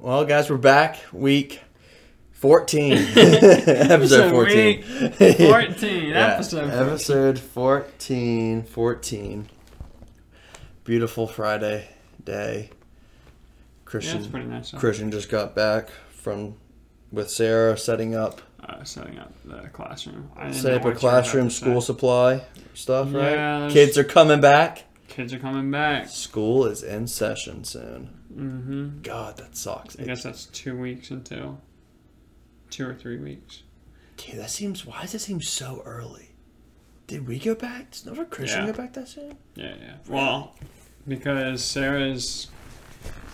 Well, 0.00 0.24
guys, 0.24 0.50
we're 0.50 0.56
back. 0.56 0.98
Week 1.12 1.60
14. 2.32 2.92
episode 3.16 4.08
So 4.08 4.30
14. 4.30 4.56
week 4.66 4.84
14, 4.84 6.04
Yeah, 6.10 6.34
episode 6.34 6.70
14. 6.70 6.70
Episode 6.88 7.38
14. 7.38 8.62
14. 8.64 9.48
Beautiful 10.84 11.26
Friday 11.26 11.88
day. 12.22 12.70
Christian 13.84 14.28
pretty 14.30 14.46
nice. 14.46 14.72
Christian 14.72 15.10
just 15.10 15.28
got 15.30 15.54
back 15.54 15.88
from 16.10 16.56
with 17.12 17.30
Sarah 17.30 17.76
setting 17.78 18.14
up 18.14 18.40
Uh, 18.62 18.82
setting 18.84 19.18
up 19.18 19.32
the 19.44 19.68
classroom. 19.72 20.30
I 20.36 20.50
set 20.50 20.72
up 20.74 20.82
a 20.82 20.84
what 20.84 20.84
you 20.84 20.84
were 20.84 20.90
about 20.90 21.00
classroom 21.00 21.50
school 21.50 21.80
supply 21.80 22.42
stuff, 22.74 23.10
Yeah, 23.12 23.62
right? 23.64 23.70
Kids 23.72 23.96
are 23.96 24.04
coming 24.04 24.40
back. 24.40 24.84
Kids 25.14 25.32
are 25.32 25.38
coming 25.38 25.70
back. 25.70 26.08
School 26.08 26.66
is 26.66 26.82
in 26.82 27.06
session 27.06 27.62
soon. 27.62 28.06
hmm 28.34 29.00
God, 29.02 29.36
that 29.36 29.56
sucks. 29.56 29.96
I 29.98 30.02
guess 30.02 30.24
that's 30.24 30.46
two 30.46 30.76
weeks 30.76 31.10
until 31.12 31.60
two 32.68 32.88
or 32.88 32.94
three 32.94 33.18
weeks. 33.18 33.62
Dude, 34.16 34.40
that 34.40 34.50
seems. 34.50 34.84
Why 34.84 35.02
does 35.02 35.14
it 35.14 35.20
seem 35.20 35.40
so 35.40 35.82
early? 35.84 36.30
Did 37.06 37.28
we 37.28 37.38
go 37.38 37.54
back? 37.54 37.92
Does 37.92 38.06
Nova 38.06 38.24
Christian 38.24 38.62
Yeah. 38.66 38.72
go 38.72 38.76
back 38.76 38.92
that 38.94 39.06
soon? 39.06 39.36
Yeah, 39.54 39.74
yeah. 39.80 39.94
Well, 40.08 40.56
because 41.06 41.62
Sarah's 41.62 42.48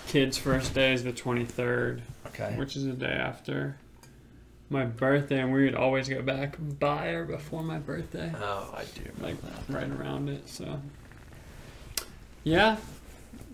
kid's 0.09 0.37
first 0.37 0.75
day 0.75 0.92
is 0.92 1.03
the 1.05 1.12
23rd, 1.12 2.03
Okay. 2.27 2.56
which 2.59 2.77
is 2.77 2.84
the 2.84 2.92
day 2.92 3.06
after 3.12 3.77
my 4.69 4.84
birthday, 4.84 5.41
and 5.41 5.51
we 5.53 5.65
would 5.65 5.75
always 5.75 6.09
go 6.11 6.20
back 6.20 6.56
by 6.61 7.06
or 7.09 7.25
before 7.25 7.62
my 7.62 7.78
birthday. 7.78 8.31
Oh, 8.37 8.75
I 8.77 8.84
do. 8.84 9.11
like 9.20 9.37
right 9.70 9.89
around 9.91 10.28
it. 10.28 10.47
So, 10.48 10.81
yeah, 12.44 12.77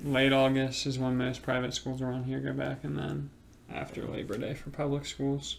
late 0.04 0.32
August 0.32 0.86
is 0.86 0.98
when 0.98 1.16
most 1.16 1.42
private 1.42 1.74
schools 1.74 2.00
around 2.00 2.24
here 2.24 2.40
go 2.40 2.52
back, 2.52 2.84
and 2.84 2.96
then 2.98 3.30
after 3.72 4.02
Labor 4.06 4.38
Day 4.38 4.54
for 4.54 4.70
public 4.70 5.06
schools. 5.06 5.58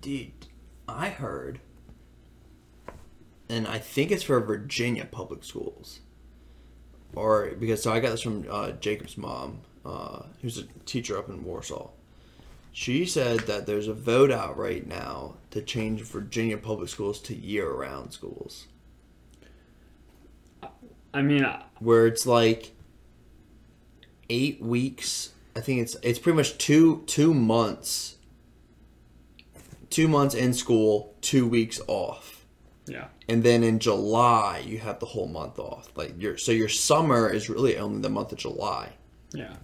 Dude, 0.00 0.32
I 0.88 1.08
heard, 1.08 1.60
and 3.48 3.66
I 3.66 3.78
think 3.78 4.10
it's 4.10 4.22
for 4.22 4.40
Virginia 4.40 5.06
public 5.10 5.44
schools, 5.44 6.00
or 7.14 7.52
because 7.58 7.82
so 7.82 7.92
I 7.92 8.00
got 8.00 8.10
this 8.10 8.22
from 8.22 8.46
uh, 8.50 8.72
Jacob's 8.72 9.16
mom, 9.16 9.60
uh, 9.84 10.24
who's 10.42 10.58
a 10.58 10.64
teacher 10.84 11.16
up 11.16 11.28
in 11.28 11.44
Warsaw. 11.44 11.90
She 12.72 13.06
said 13.06 13.40
that 13.40 13.66
there's 13.66 13.88
a 13.88 13.94
vote 13.94 14.30
out 14.30 14.56
right 14.56 14.86
now 14.86 15.34
to 15.50 15.62
change 15.62 16.02
Virginia 16.02 16.58
public 16.58 16.88
schools 16.88 17.20
to 17.22 17.34
year-round 17.34 18.12
schools. 18.12 18.66
I 21.14 21.22
mean, 21.22 21.44
I- 21.44 21.62
where 21.80 22.06
it's 22.06 22.26
like 22.26 22.72
eight 24.28 24.60
weeks. 24.60 25.30
I 25.56 25.60
think 25.60 25.80
it's 25.80 25.96
it's 26.02 26.18
pretty 26.18 26.36
much 26.36 26.58
two 26.58 27.02
two 27.06 27.34
months. 27.34 28.16
Two 29.90 30.06
months 30.06 30.34
in 30.34 30.52
school, 30.52 31.14
two 31.22 31.48
weeks 31.48 31.80
off, 31.88 32.44
yeah, 32.86 33.06
and 33.26 33.42
then 33.42 33.64
in 33.64 33.78
July 33.78 34.62
you 34.64 34.78
have 34.78 35.00
the 35.00 35.06
whole 35.06 35.26
month 35.26 35.58
off. 35.58 35.90
Like 35.96 36.20
your 36.20 36.36
so 36.36 36.52
your 36.52 36.68
summer 36.68 37.30
is 37.30 37.48
really 37.48 37.78
only 37.78 38.00
the 38.02 38.10
month 38.10 38.30
of 38.32 38.38
July, 38.38 38.90
yeah, 39.32 39.54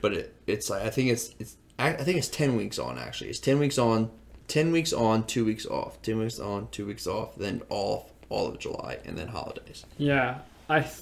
but 0.00 0.12
it 0.12 0.34
it's 0.46 0.70
like 0.70 0.82
I 0.82 0.90
think 0.90 1.10
it's 1.10 1.34
it's 1.40 1.56
I 1.76 1.88
I 1.88 2.04
think 2.04 2.18
it's 2.18 2.28
ten 2.28 2.56
weeks 2.56 2.78
on 2.78 2.98
actually. 2.98 3.30
It's 3.30 3.40
ten 3.40 3.58
weeks 3.58 3.76
on, 3.76 4.10
ten 4.46 4.70
weeks 4.70 4.92
on, 4.92 5.24
two 5.26 5.44
weeks 5.44 5.66
off, 5.66 6.00
ten 6.02 6.18
weeks 6.20 6.38
on, 6.38 6.68
two 6.70 6.86
weeks 6.86 7.08
off, 7.08 7.34
then 7.34 7.60
off 7.68 8.12
all 8.28 8.46
of 8.46 8.60
July, 8.60 8.98
and 9.04 9.18
then 9.18 9.26
holidays. 9.28 9.84
yeah. 9.98 10.38
I 10.68 10.80
th- 10.80 10.92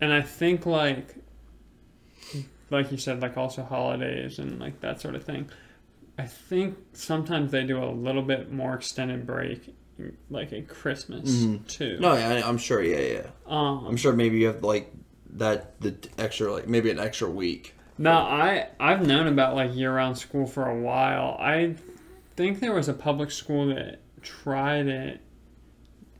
and 0.00 0.12
I 0.12 0.22
think 0.22 0.66
like 0.66 1.14
like 2.70 2.92
you 2.92 2.98
said, 2.98 3.20
like 3.22 3.36
also 3.36 3.62
holidays 3.62 4.38
and 4.38 4.58
like 4.60 4.80
that 4.80 5.00
sort 5.00 5.14
of 5.14 5.24
thing. 5.24 5.48
I 6.18 6.24
think 6.26 6.76
sometimes 6.92 7.50
they 7.52 7.64
do 7.64 7.82
a 7.82 7.86
little 7.90 8.22
bit 8.22 8.50
more 8.52 8.74
extended 8.74 9.24
break, 9.26 9.74
like 10.30 10.52
at 10.52 10.68
Christmas 10.68 11.30
Mhm. 11.30 11.66
too. 11.66 11.96
No, 12.00 12.14
yeah, 12.14 12.42
I'm 12.44 12.58
sure. 12.58 12.82
Yeah, 12.82 12.98
yeah. 13.00 13.26
um, 13.46 13.86
I'm 13.86 13.96
sure 13.96 14.12
maybe 14.12 14.38
you 14.38 14.48
have 14.48 14.62
like 14.62 14.92
that 15.34 15.80
the 15.80 15.94
extra 16.18 16.52
like 16.52 16.66
maybe 16.68 16.90
an 16.90 16.98
extra 16.98 17.28
week. 17.30 17.74
No, 17.96 18.12
I 18.12 18.68
I've 18.78 19.06
known 19.06 19.26
about 19.28 19.54
like 19.54 19.74
year-round 19.74 20.18
school 20.18 20.46
for 20.46 20.68
a 20.68 20.78
while. 20.78 21.36
I 21.40 21.74
think 22.36 22.60
there 22.60 22.72
was 22.74 22.88
a 22.88 22.94
public 22.94 23.30
school 23.30 23.66
that 23.74 24.00
tried 24.22 24.86
it, 24.88 25.20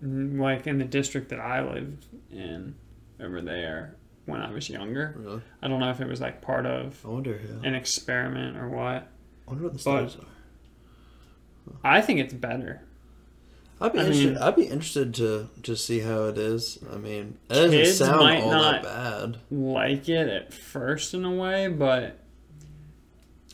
like 0.01 0.67
in 0.67 0.79
the 0.79 0.85
district 0.85 1.29
that 1.31 1.41
I 1.41 1.63
lived 1.63 2.07
in 2.31 2.75
over 3.21 3.41
there 3.43 3.97
when 4.27 4.41
I 4.41 4.51
was 4.53 4.69
younger. 4.71 5.15
Really? 5.19 5.43
I 5.63 5.69
don't 5.69 5.81
know 5.81 5.91
if 5.91 6.01
it 6.01 6.07
was 6.09 6.21
like 6.21 6.41
part 6.43 6.67
of 6.67 7.01
I 7.05 7.09
wonder 7.09 7.37
who. 7.39 7.61
an 7.67 7.75
experiment 7.75 8.57
or 8.57 8.69
what. 8.69 9.09
I 9.47 9.51
wonder 9.51 9.65
what 9.65 9.73
the 9.73 9.79
But- 9.79 9.81
stars 10.11 10.17
are. 10.17 10.27
I 11.85 12.01
think 12.01 12.21
it's 12.21 12.33
better. 12.35 12.81
I'd 13.81 13.93
be 13.93 13.99
I 13.99 14.03
interested. 14.03 14.29
mean- 14.35 14.39
I'd 14.43 14.57
be 14.57 14.65
interested 14.65 15.15
to 15.15 15.49
to 15.63 15.77
see 15.77 16.01
how 16.01 16.25
it 16.25 16.39
is. 16.39 16.79
I 16.93 16.97
mean, 16.97 17.37
it 17.49 17.55
doesn't 17.55 18.07
sound 18.07 18.21
might 18.21 18.41
all 18.43 18.51
not- 18.51 18.83
that 18.83 19.31
bad. 19.33 19.37
Like 19.51 20.09
it 20.09 20.29
at 20.29 20.53
first 20.53 21.15
in 21.15 21.25
a 21.25 21.33
way, 21.35 21.69
but 21.69 22.19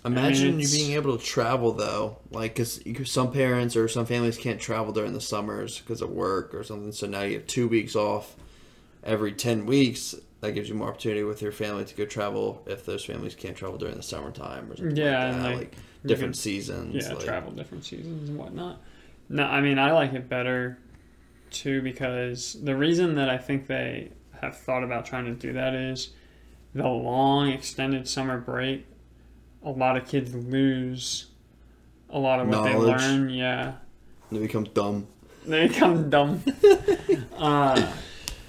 Imagine 0.05 0.61
you 0.61 0.69
being 0.69 0.93
able 0.93 1.17
to 1.17 1.25
travel 1.25 1.73
though, 1.73 2.19
like 2.31 2.55
because 2.55 2.81
some 3.11 3.33
parents 3.33 3.75
or 3.75 3.89
some 3.89 4.05
families 4.05 4.37
can't 4.37 4.61
travel 4.61 4.93
during 4.93 5.13
the 5.15 5.21
summers 5.21 5.79
because 5.79 6.03
of 6.03 6.11
work 6.11 6.55
or 6.55 6.63
something. 6.63 6.93
So 6.93 7.07
now 7.07 7.23
you 7.23 7.35
have 7.39 7.47
two 7.47 7.69
weeks 7.69 7.97
off 7.97 8.37
every 9.03 9.33
ten 9.33 9.65
weeks. 9.67 10.15
That 10.41 10.53
gives 10.53 10.69
you 10.69 10.75
more 10.75 10.89
opportunity 10.89 11.23
with 11.23 11.41
your 11.41 11.53
family 11.53 11.87
to 11.87 11.95
go 11.95 12.05
travel 12.05 12.63
if 12.67 12.85
those 12.85 13.03
families 13.03 13.35
can't 13.35 13.57
travel 13.57 13.79
during 13.79 13.97
the 13.97 14.03
summertime 14.03 14.71
or 14.71 14.77
something 14.77 14.95
Yeah, 14.95 15.31
like 15.37 15.43
like, 15.43 15.57
Like, 15.57 15.77
different 16.05 16.35
can- 16.35 16.41
seasons. 16.41 16.95
yeah, 17.07 17.15
like, 17.15 17.25
travel 17.25 17.53
different 17.53 17.87
seasons 17.87 18.29
and 18.29 18.39
whatnot. 18.39 18.83
No, 19.31 19.45
I 19.45 19.63
mean 19.63 19.79
I 19.79 19.93
like 19.93 20.13
it 20.13 20.29
better 20.29 20.77
too 21.51 21.81
because 21.81 22.59
the 22.63 22.77
reason 22.77 23.15
that 23.15 23.31
I 23.31 23.39
think 23.39 23.69
they 23.69 24.11
have 24.43 24.55
thought 24.59 24.85
about 24.85 25.07
trying 25.07 25.25
to 25.25 25.33
do 25.33 25.55
that 25.55 25.73
is 25.75 26.11
the 26.75 26.87
long 26.89 27.49
extended 27.49 28.07
summer 28.07 28.37
break. 28.39 28.85
A 29.65 29.71
lot 29.71 29.97
of 29.97 30.07
kids 30.07 30.35
lose 30.35 31.27
a 32.11 32.19
lot 32.19 32.41
of 32.41 32.49
what 32.49 32.65
Knowledge. 32.65 33.01
they 33.01 33.09
learn. 33.09 33.31
Yeah, 33.31 33.73
They 34.31 34.39
become 34.39 34.65
dumb. 34.65 35.07
they 35.47 35.69
become 35.69 36.11
dumb. 36.17 36.43
uh, 37.37 37.93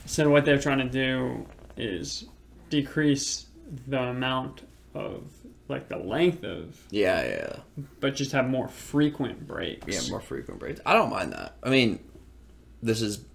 so 0.06 0.30
what 0.30 0.46
they're 0.46 0.60
trying 0.60 0.80
to 0.80 0.90
do 0.90 1.46
is 1.78 2.26
decrease 2.70 3.46
the 3.88 4.00
amount 4.00 4.62
of 4.94 5.24
like 5.68 5.88
the 5.90 5.98
length 5.98 6.44
of, 6.44 6.80
Yeah, 6.92 7.24
yeah. 7.26 7.84
but 8.00 8.16
just 8.16 8.32
have 8.34 8.48
more 8.48 8.68
frequent 8.68 9.48
breaks. 9.48 9.88
Yeah, 10.06 10.12
more 10.12 10.22
frequent 10.22 10.60
breaks. 10.60 10.80
I 10.86 10.94
don't 10.94 11.10
mind 11.10 11.34
that. 11.34 11.56
I 11.64 11.70
mean, 11.72 12.00
this 12.84 13.02
is 13.02 13.26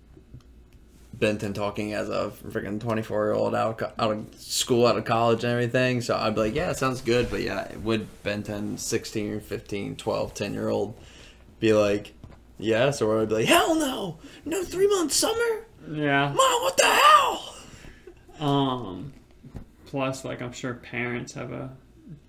Benton 1.21 1.53
talking 1.53 1.93
as 1.93 2.09
a 2.09 2.33
freaking 2.49 2.81
24 2.81 3.25
year 3.27 3.33
old 3.35 3.55
out, 3.55 3.81
of 3.83 3.93
out 3.99 4.11
of 4.11 4.35
school, 4.41 4.87
out 4.87 4.97
of 4.97 5.05
college, 5.05 5.45
and 5.45 5.53
everything. 5.53 6.01
So 6.01 6.17
I'd 6.17 6.35
be 6.35 6.41
like, 6.41 6.55
yeah, 6.55 6.71
it 6.71 6.79
sounds 6.79 7.03
good. 7.03 7.31
But 7.31 7.43
yeah, 7.43 7.71
would 7.77 8.09
Benton, 8.23 8.79
16, 8.79 9.41
15, 9.41 9.97
12, 9.97 10.35
10 10.35 10.55
year 10.55 10.69
old, 10.69 10.99
be 11.61 11.75
like, 11.75 12.15
yes? 12.59 13.03
Or 13.03 13.21
I'd 13.21 13.29
be 13.29 13.35
like, 13.37 13.47
hell 13.47 13.75
no! 13.75 14.19
No 14.45 14.65
three 14.65 14.89
month 14.89 15.13
summer? 15.13 15.67
Yeah. 15.91 16.29
Mom, 16.29 16.63
what 16.63 16.77
the 16.77 16.87
hell? 16.87 17.55
Um, 18.41 19.13
plus, 19.87 20.25
like 20.25 20.41
I'm 20.41 20.53
sure 20.53 20.75
parents 20.75 21.35
have 21.35 21.53
a 21.53 21.77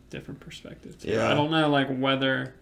different 0.09 0.41
perspective 0.41 0.99
too. 0.99 1.11
Yeah. 1.11 1.31
I 1.31 1.33
don't 1.33 1.51
know, 1.51 1.69
like 1.69 1.87
whether 1.89 2.53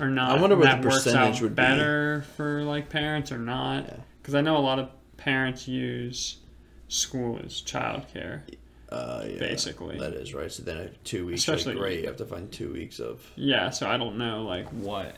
or 0.00 0.08
not 0.08 0.30
I 0.30 0.40
wonder 0.40 0.56
what 0.56 0.64
that 0.64 0.80
the 0.80 0.88
works 0.88 1.04
percentage 1.04 1.36
out 1.36 1.42
would 1.42 1.52
be. 1.56 1.62
better 1.62 2.24
for 2.36 2.62
like 2.62 2.88
parents 2.88 3.30
or 3.30 3.38
not. 3.38 3.84
Yeah. 3.84 3.96
Because 4.22 4.34
I 4.34 4.40
know 4.40 4.56
a 4.56 4.60
lot 4.60 4.78
of 4.78 4.88
parents 5.18 5.68
use 5.68 6.38
school 6.88 7.38
as 7.44 7.60
childcare, 7.60 8.40
Uh, 8.90 9.24
yeah, 9.28 9.38
basically. 9.38 9.98
That 9.98 10.14
is 10.14 10.32
right. 10.32 10.50
So 10.50 10.62
then 10.62 10.90
two 11.04 11.26
weeks, 11.26 11.40
Especially- 11.42 11.74
like, 11.74 11.80
great. 11.82 12.00
You 12.00 12.06
have 12.06 12.16
to 12.16 12.24
find 12.24 12.50
two 12.50 12.72
weeks 12.72 12.98
of. 13.00 13.20
Yeah, 13.36 13.68
so 13.68 13.86
I 13.86 13.98
don't 13.98 14.16
know 14.16 14.44
like 14.44 14.66
what. 14.70 15.14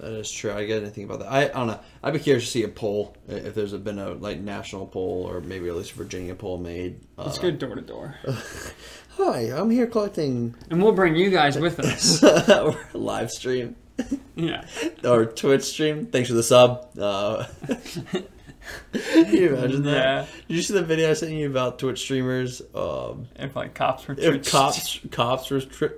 That 0.00 0.12
is 0.14 0.30
true. 0.32 0.50
I 0.52 0.64
get 0.64 0.80
anything 0.82 1.04
about 1.04 1.20
that. 1.20 1.30
I, 1.30 1.42
I 1.44 1.48
don't 1.48 1.66
know. 1.68 1.78
I'd 2.02 2.14
be 2.14 2.18
curious 2.18 2.44
to 2.46 2.50
see 2.50 2.62
a 2.64 2.68
poll 2.68 3.14
if 3.28 3.54
there's 3.54 3.74
been 3.74 3.98
a 4.00 4.10
like 4.14 4.40
national 4.40 4.86
poll 4.86 5.24
or 5.30 5.40
maybe 5.40 5.68
at 5.68 5.76
least 5.76 5.92
a 5.92 5.94
Virginia 5.94 6.34
poll 6.34 6.58
made. 6.58 6.98
Uh, 7.18 7.24
Let's 7.26 7.38
go 7.38 7.50
door 7.50 7.74
to 7.76 7.82
door, 7.82 8.16
Hi, 9.18 9.40
I'm 9.52 9.70
here 9.70 9.86
collecting 9.86 10.54
and 10.70 10.82
we'll 10.82 10.92
bring 10.94 11.14
you 11.14 11.28
guys 11.30 11.58
with 11.58 11.78
us. 11.90 12.22
live 12.94 13.30
stream 13.30 13.76
Yeah, 14.34 14.64
or 15.04 15.26
Twitch 15.26 15.64
stream. 15.64 16.06
Thanks 16.06 16.30
for 16.30 16.34
the 16.34 16.42
sub. 16.42 16.88
Uh, 16.98 17.44
can 18.92 19.34
you 19.34 19.54
imagine 19.54 19.82
that? 19.84 19.92
Yeah. 19.94 20.26
Did 20.48 20.56
you 20.56 20.62
see 20.62 20.74
the 20.74 20.82
video 20.82 21.10
I 21.10 21.14
sent 21.14 21.32
you 21.32 21.48
about 21.50 21.78
Twitch 21.78 22.00
streamers? 22.00 22.62
Um, 22.74 23.26
if 23.36 23.54
like 23.56 23.74
cops 23.74 24.06
were. 24.08 24.14
if 24.18 24.50
cops 24.50 25.00
cops 25.10 25.50
were 25.50 25.60
tri- 25.60 25.88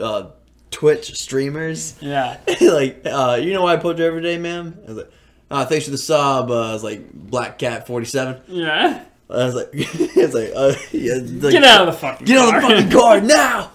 uh, 0.00 0.30
Twitch 0.70 1.16
streamers. 1.18 1.96
Yeah, 2.00 2.38
like, 2.60 3.02
uh, 3.06 3.38
you 3.40 3.52
know 3.52 3.62
why 3.62 3.74
I 3.74 3.76
post 3.76 3.98
you 3.98 4.04
every 4.04 4.22
day, 4.22 4.38
ma'am? 4.38 4.78
I 4.84 4.86
was 4.86 4.96
like, 4.98 5.10
uh, 5.50 5.64
thanks 5.66 5.84
for 5.86 5.90
the 5.90 5.98
sub. 5.98 6.50
Uh, 6.50 6.70
I 6.70 6.72
was 6.72 6.84
like, 6.84 7.12
Black 7.12 7.58
Cat 7.58 7.86
47. 7.86 8.42
yeah. 8.48 9.04
I 9.28 9.44
was 9.44 9.54
like, 9.54 9.68
it's 9.72 10.34
like, 10.34 10.50
uh, 10.56 10.74
yeah, 10.90 11.14
like, 11.40 11.52
Get 11.52 11.62
out 11.62 11.86
of 11.88 11.94
the 11.94 12.00
fucking. 12.00 12.26
Car. 12.26 12.36
Get 12.36 12.38
on 12.38 12.54
the 12.54 12.60
fucking 12.82 12.90
car 12.90 13.20
now! 13.20 13.70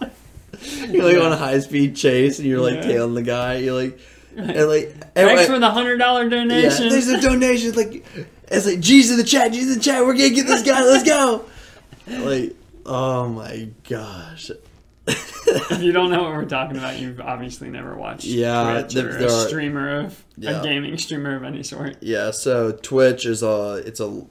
You're 0.89 1.03
like 1.05 1.15
Yeah. 1.15 1.21
on 1.21 1.31
a 1.31 1.37
high 1.37 1.59
speed 1.59 1.95
chase, 1.95 2.39
and 2.39 2.47
you're 2.47 2.59
like 2.59 2.75
Yeah. 2.75 2.81
tailing 2.81 3.13
the 3.13 3.21
guy. 3.23 3.57
You're 3.57 3.73
like, 3.81 3.97
and 4.35 4.47
like, 4.67 4.89
Thanks 4.91 5.07
everyone- 5.15 5.45
for 5.45 5.59
the 5.59 5.69
hundred 5.71 5.97
dollar 5.97 6.23
yeah, 6.23 6.29
donation. 6.29 6.89
there's 6.89 7.07
a 7.07 7.21
donation. 7.21 7.71
Like, 7.73 8.05
it's 8.49 8.65
like 8.65 8.79
G's 8.79 9.11
in 9.11 9.17
the 9.17 9.23
chat, 9.23 9.51
G's 9.53 9.67
in 9.67 9.77
the 9.77 9.83
chat. 9.83 10.05
We're 10.05 10.13
gonna 10.13 10.29
get 10.29 10.47
this 10.47 10.63
guy. 10.63 10.81
Let's 10.83 11.03
go. 11.03 11.45
Like, 12.07 12.55
oh 12.85 13.27
my 13.29 13.69
gosh. 13.89 14.51
if 15.07 15.81
you 15.83 15.91
don't 15.91 16.09
know 16.11 16.23
what 16.23 16.31
we're 16.31 16.45
talking 16.45 16.77
about, 16.77 16.99
you've 16.99 17.19
obviously 17.21 17.69
never 17.69 17.95
watched 17.95 18.25
Yeah, 18.25 18.81
Twitch 18.81 18.93
there- 18.93 19.09
or 19.09 19.13
there 19.13 19.27
a 19.27 19.33
are- 19.33 19.47
streamer 19.47 19.99
of 19.99 20.23
Yeah. 20.37 20.59
a 20.59 20.63
gaming 20.63 20.97
streamer 20.97 21.35
of 21.35 21.43
any 21.43 21.61
sort. 21.63 21.97
Yeah, 22.01 22.31
so 22.31 22.71
Twitch 22.71 23.25
is 23.25 23.43
a 23.43 23.83
it's 23.85 23.99
a 23.99 24.25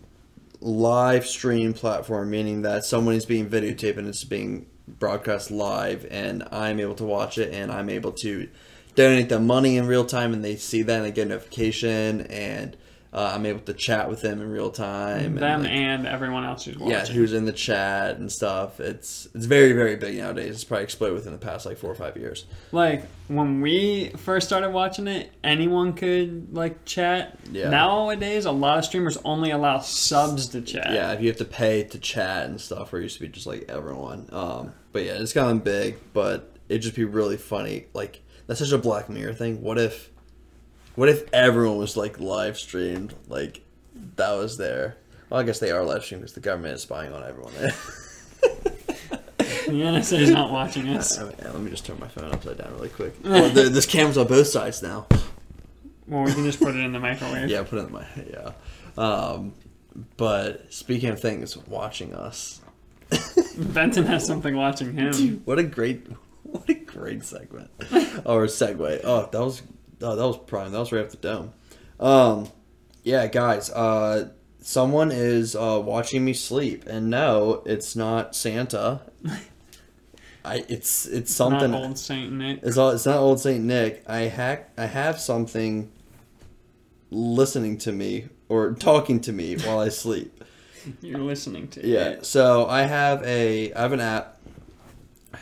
live 0.61 1.26
stream 1.26 1.75
platform, 1.75 2.31
meaning 2.31 2.62
that 2.62 2.84
someone 2.84 3.14
is 3.14 3.26
being 3.26 3.49
videotaped 3.49 3.99
and 3.99 4.08
it's 4.08 4.25
being 4.25 4.66
broadcast 4.88 5.50
live, 5.50 6.06
and 6.11 6.43
I'm 6.50 6.81
able 6.81 6.94
to 6.96 7.05
watch 7.05 7.38
it, 7.38 7.52
and 7.52 7.70
I'm 7.70 7.88
able 7.88 8.12
to 8.12 8.49
donate 8.94 9.28
the 9.28 9.40
money 9.40 9.76
in 9.76 9.87
real 9.87 10.05
time, 10.05 10.32
and 10.32 10.44
they 10.44 10.56
see 10.56 10.82
that 10.82 10.96
and 10.96 11.05
they 11.05 11.11
get 11.12 11.26
a 11.26 11.31
notification, 11.31 12.22
and 12.22 12.76
uh, 13.14 13.32
I'm 13.32 13.46
able 13.46 13.61
to 13.61 13.75
chat 13.75 14.11
with 14.11 14.22
them 14.22 14.40
in 14.43 14.50
real 14.50 14.70
time. 14.70 15.37
Them 15.37 15.62
like, 15.62 15.70
and 15.70 16.05
everyone 16.05 16.44
else 16.44 16.64
who's 16.64 16.76
watching. 16.76 16.90
yeah, 16.90 17.05
who's 17.05 17.32
in 17.32 17.44
the 17.44 17.52
chat 17.52 18.16
and 18.16 18.31
stuff. 18.31 18.81
It's 18.81 19.28
it's 19.34 19.46
very 19.46 19.72
very 19.72 19.94
big 19.94 20.16
nowadays. 20.19 20.50
It's 20.56 20.64
probably 20.64 20.82
exploded 20.84 21.14
within 21.14 21.32
the 21.32 21.38
past 21.38 21.64
like 21.64 21.78
four 21.78 21.90
or 21.93 21.94
five 21.94 22.16
years. 22.16 22.44
Like 22.72 23.05
when 23.28 23.61
we 23.61 24.08
first 24.16 24.49
started 24.49 24.70
watching 24.70 25.06
it, 25.06 25.32
anyone 25.44 25.93
could 25.93 26.52
like 26.55 26.84
chat. 26.84 27.38
Yeah. 27.52 27.70
Nowadays, 27.70 28.46
a 28.46 28.52
lot 28.52 28.78
of 28.78 28.84
streamers 28.84 29.16
only 29.25 29.52
allow 29.52 29.78
subs 29.78 30.49
to 30.49 30.61
chat. 30.61 30.90
Yeah, 30.93 31.12
if 31.12 31.20
you 31.20 31.28
have 31.28 31.37
to 31.38 31.44
pay 31.44 31.84
to 31.84 31.99
chat 31.99 32.46
and 32.46 32.61
stuff, 32.61 32.90
where 32.90 33.00
it 33.00 33.05
used 33.05 33.16
to 33.19 33.22
be 33.22 33.28
just 33.28 33.46
like 33.46 33.66
everyone. 33.69 34.28
Um, 34.32 34.72
but 34.93 35.05
yeah, 35.05 35.12
it's 35.12 35.32
gotten 35.32 35.61
big, 35.61 35.99
but 36.12 36.56
it'd 36.69 36.82
just 36.82 36.96
be 36.96 37.05
really 37.05 37.37
funny. 37.37 37.87
Like 37.94 38.22
that's 38.49 38.58
such 38.58 38.72
a 38.72 38.78
Black 38.78 39.08
Mirror 39.08 39.34
thing. 39.34 39.62
What 39.62 39.78
if, 39.78 40.11
what 40.94 41.08
if 41.08 41.32
everyone 41.32 41.79
was 41.79 41.96
like 41.96 42.20
live 42.20 42.58
streamed? 42.58 43.14
Like 43.29 43.62
that 44.17 44.32
was 44.32 44.58
there. 44.58 44.96
Well, 45.31 45.41
I 45.41 45.43
guess 45.44 45.58
they 45.58 45.70
are 45.70 45.85
live 45.85 46.05
streamed 46.05 46.23
because 46.23 46.35
the 46.35 46.41
government 46.41 46.75
is 46.75 46.82
spying 46.82 47.12
on 47.12 47.23
everyone. 47.25 47.52
The 49.67 49.81
NSA 49.81 50.20
is 50.20 50.31
not 50.31 50.52
watching 50.52 50.88
us. 50.91 51.19
Let 51.20 51.58
me 51.58 51.70
just 51.70 51.87
turn 51.87 51.99
my 51.99 52.08
phone 52.08 52.31
upside 52.32 52.58
down 52.58 52.75
really 52.75 52.91
quick. 52.91 53.14
Well, 53.25 53.49
there, 53.50 53.70
there's 53.70 53.87
cameras 53.87 54.19
on 54.19 54.26
both 54.26 54.46
sides 54.46 54.82
now. 54.82 55.06
Well, 56.06 56.23
we 56.23 56.32
can 56.35 56.44
just 56.44 56.58
put 56.58 56.75
it 56.75 56.81
in 56.81 56.93
the 56.93 57.00
microwave. 57.00 57.49
Yeah, 57.49 57.62
put 57.62 57.79
it 57.79 57.87
in 57.87 57.93
my 57.93 58.05
yeah. 58.31 58.52
Um, 58.99 59.55
but 60.19 60.70
speaking 60.73 61.08
of 61.08 61.20
things 61.20 61.56
watching 61.56 62.14
us, 62.14 62.61
Benton 63.58 64.05
has 64.05 64.26
something 64.26 64.55
watching 64.55 64.93
him. 64.93 65.40
What 65.47 65.58
a 65.58 65.62
great, 65.62 66.08
what 66.43 66.69
a 66.69 66.75
great 66.75 67.25
segment 67.25 67.70
or 68.26 68.44
segue. 68.47 69.00
Oh, 69.02 69.29
that 69.32 69.40
was 69.40 69.62
oh, 70.04 70.16
that 70.16 70.26
was 70.26 70.38
prime. 70.38 70.72
That 70.72 70.78
was 70.78 70.92
right 70.92 71.04
off 71.04 71.10
the 71.10 71.16
dome. 71.16 71.52
Um, 72.00 72.48
yeah, 73.02 73.26
guys. 73.26 73.70
Uh, 73.70 74.30
someone 74.60 75.10
is 75.12 75.54
uh, 75.54 75.80
watching 75.84 76.24
me 76.24 76.32
sleep, 76.32 76.84
and 76.86 77.10
no, 77.10 77.62
it's 77.66 77.94
not 77.94 78.34
Santa. 78.34 79.00
I 80.44 80.64
it's 80.68 81.06
it's 81.06 81.34
something. 81.34 81.70
Not 81.70 81.82
old 81.82 81.98
Saint 81.98 82.32
Nick. 82.32 82.60
It's 82.62 82.76
all. 82.76 82.90
It's 82.90 83.06
not 83.06 83.16
old 83.16 83.40
Saint 83.40 83.64
Nick. 83.64 84.04
I 84.06 84.20
hack. 84.22 84.70
I 84.76 84.86
have 84.86 85.18
something 85.18 85.90
listening 87.10 87.78
to 87.78 87.92
me 87.92 88.28
or 88.48 88.72
talking 88.72 89.20
to 89.20 89.32
me 89.32 89.56
while 89.56 89.80
I 89.80 89.88
sleep. 89.88 90.44
You're 91.00 91.20
listening 91.20 91.68
to. 91.68 91.82
Me. 91.82 91.94
Yeah. 91.94 92.08
it. 92.10 92.26
So 92.26 92.66
I 92.66 92.82
have 92.82 93.22
a 93.22 93.72
I 93.72 93.80
have 93.80 93.92
an 93.92 94.00
app. 94.00 94.38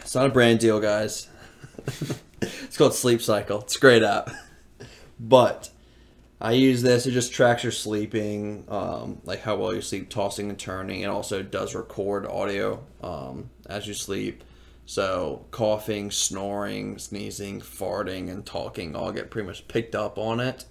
It's 0.01 0.15
not 0.15 0.27
a 0.27 0.31
brand 0.31 0.61
deal, 0.61 0.79
guys. 0.81 1.29
it's 2.41 2.77
called 2.77 2.95
Sleep 2.95 3.21
Cycle. 3.21 3.61
It's 3.63 3.77
a 3.77 3.81
great 3.81 4.03
app. 4.03 4.31
But 5.19 5.71
I 6.41 6.53
use 6.53 6.83
this. 6.83 7.07
It 7.07 7.13
just 7.13 7.33
tracks 7.33 7.63
your 7.63 7.73
sleeping, 7.73 8.65
um, 8.69 9.21
like 9.25 9.43
how 9.43 9.57
well 9.57 9.75
you 9.75 9.81
sleep, 9.81 10.11
tossing 10.11 10.51
and 10.51 10.59
turning. 10.59 11.03
It 11.03 11.07
also 11.07 11.43
does 11.43 11.75
record 11.75 12.27
audio 12.27 12.83
um, 13.01 13.51
as 13.67 13.87
you 13.87 13.95
sleep. 13.95 14.43
So 14.85 15.47
coughing, 15.53 16.11
snoring, 16.11 16.99
sneezing, 16.99 17.61
farting, 17.61 18.29
and 18.29 18.45
talking 18.45 18.97
all 18.97 19.13
get 19.13 19.31
pretty 19.31 19.47
much 19.47 19.69
picked 19.69 19.95
up 19.95 20.19
on 20.19 20.41
it. 20.41 20.65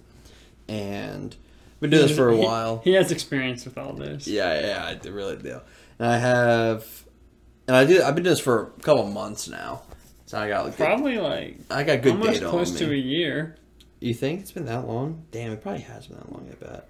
And 0.68 1.34
I've 1.74 1.80
been 1.80 1.90
doing 1.90 2.06
this 2.06 2.16
for 2.16 2.28
a 2.28 2.36
while. 2.36 2.82
He 2.84 2.92
has 2.92 3.10
experience 3.10 3.64
with 3.64 3.78
all 3.78 3.94
this. 3.94 4.28
Yeah, 4.28 4.60
yeah, 4.60 4.84
I 4.84 5.08
really 5.08 5.36
do. 5.36 5.60
And 5.98 6.08
I 6.08 6.18
have, 6.18 7.04
and 7.66 7.76
I 7.76 7.86
do. 7.86 8.02
I've 8.02 8.14
been 8.14 8.24
doing 8.24 8.34
this 8.34 8.40
for 8.40 8.74
a 8.78 8.80
couple 8.82 9.06
months 9.06 9.48
now, 9.48 9.82
so 10.26 10.38
I 10.38 10.48
got 10.48 10.66
like, 10.66 10.76
good, 10.76 10.84
Probably 10.84 11.16
like 11.16 11.56
I 11.70 11.82
got 11.82 12.02
good 12.02 12.12
almost 12.12 12.34
data 12.34 12.50
close 12.50 12.68
on 12.68 12.74
me. 12.74 12.80
to 12.80 12.92
a 12.92 12.96
year. 12.96 13.56
You 14.02 14.14
think 14.14 14.40
it's 14.40 14.52
been 14.52 14.64
that 14.66 14.86
long? 14.86 15.24
Damn, 15.30 15.52
it 15.52 15.62
probably 15.62 15.82
has 15.82 16.06
been 16.08 16.16
that 16.18 16.32
long. 16.32 16.48
I 16.50 16.54
bet. 16.64 16.88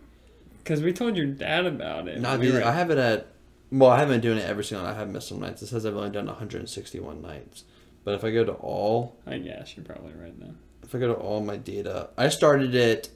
Because 0.58 0.80
we 0.82 0.92
told 0.92 1.16
your 1.16 1.26
dad 1.26 1.66
about 1.66 2.08
it. 2.08 2.20
Not 2.20 2.38
We 2.38 2.46
dude, 2.46 2.54
were- 2.56 2.64
I 2.64 2.72
have 2.72 2.90
it 2.90 2.98
at. 2.98 3.26
Well, 3.70 3.90
I 3.90 3.98
haven't 3.98 4.14
been 4.14 4.20
doing 4.20 4.38
it 4.38 4.48
every 4.48 4.64
single 4.64 4.86
night. 4.86 4.94
I 4.94 4.98
have 4.98 5.08
missed 5.10 5.28
some 5.28 5.40
nights. 5.40 5.62
It 5.62 5.66
says 5.68 5.86
I've 5.86 5.96
only 5.96 6.10
done 6.10 6.26
161 6.26 7.22
nights. 7.22 7.64
But 8.04 8.14
if 8.14 8.24
I 8.24 8.30
go 8.30 8.44
to 8.44 8.52
all, 8.52 9.16
I 9.26 9.38
guess 9.38 9.76
you're 9.76 9.84
probably 9.84 10.12
right 10.12 10.38
then. 10.38 10.58
if 10.82 10.94
I 10.94 10.98
go 10.98 11.08
to 11.08 11.14
all 11.14 11.40
my 11.42 11.56
data, 11.56 12.10
I 12.18 12.28
started 12.28 12.74
it. 12.74 13.08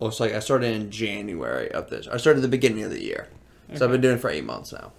Looks 0.00 0.18
like 0.18 0.32
I 0.32 0.40
started 0.40 0.74
in 0.74 0.90
January 0.90 1.70
of 1.70 1.88
this. 1.90 2.08
I 2.08 2.16
started 2.16 2.40
at 2.40 2.42
the 2.42 2.48
beginning 2.48 2.82
of 2.82 2.90
the 2.90 3.02
year. 3.02 3.28
So 3.74 3.84
I've 3.84 3.92
been 3.92 4.00
doing 4.00 4.16
it 4.16 4.20
for 4.20 4.28
eight 4.30 4.44
months 4.44 4.72
now. 4.72 4.92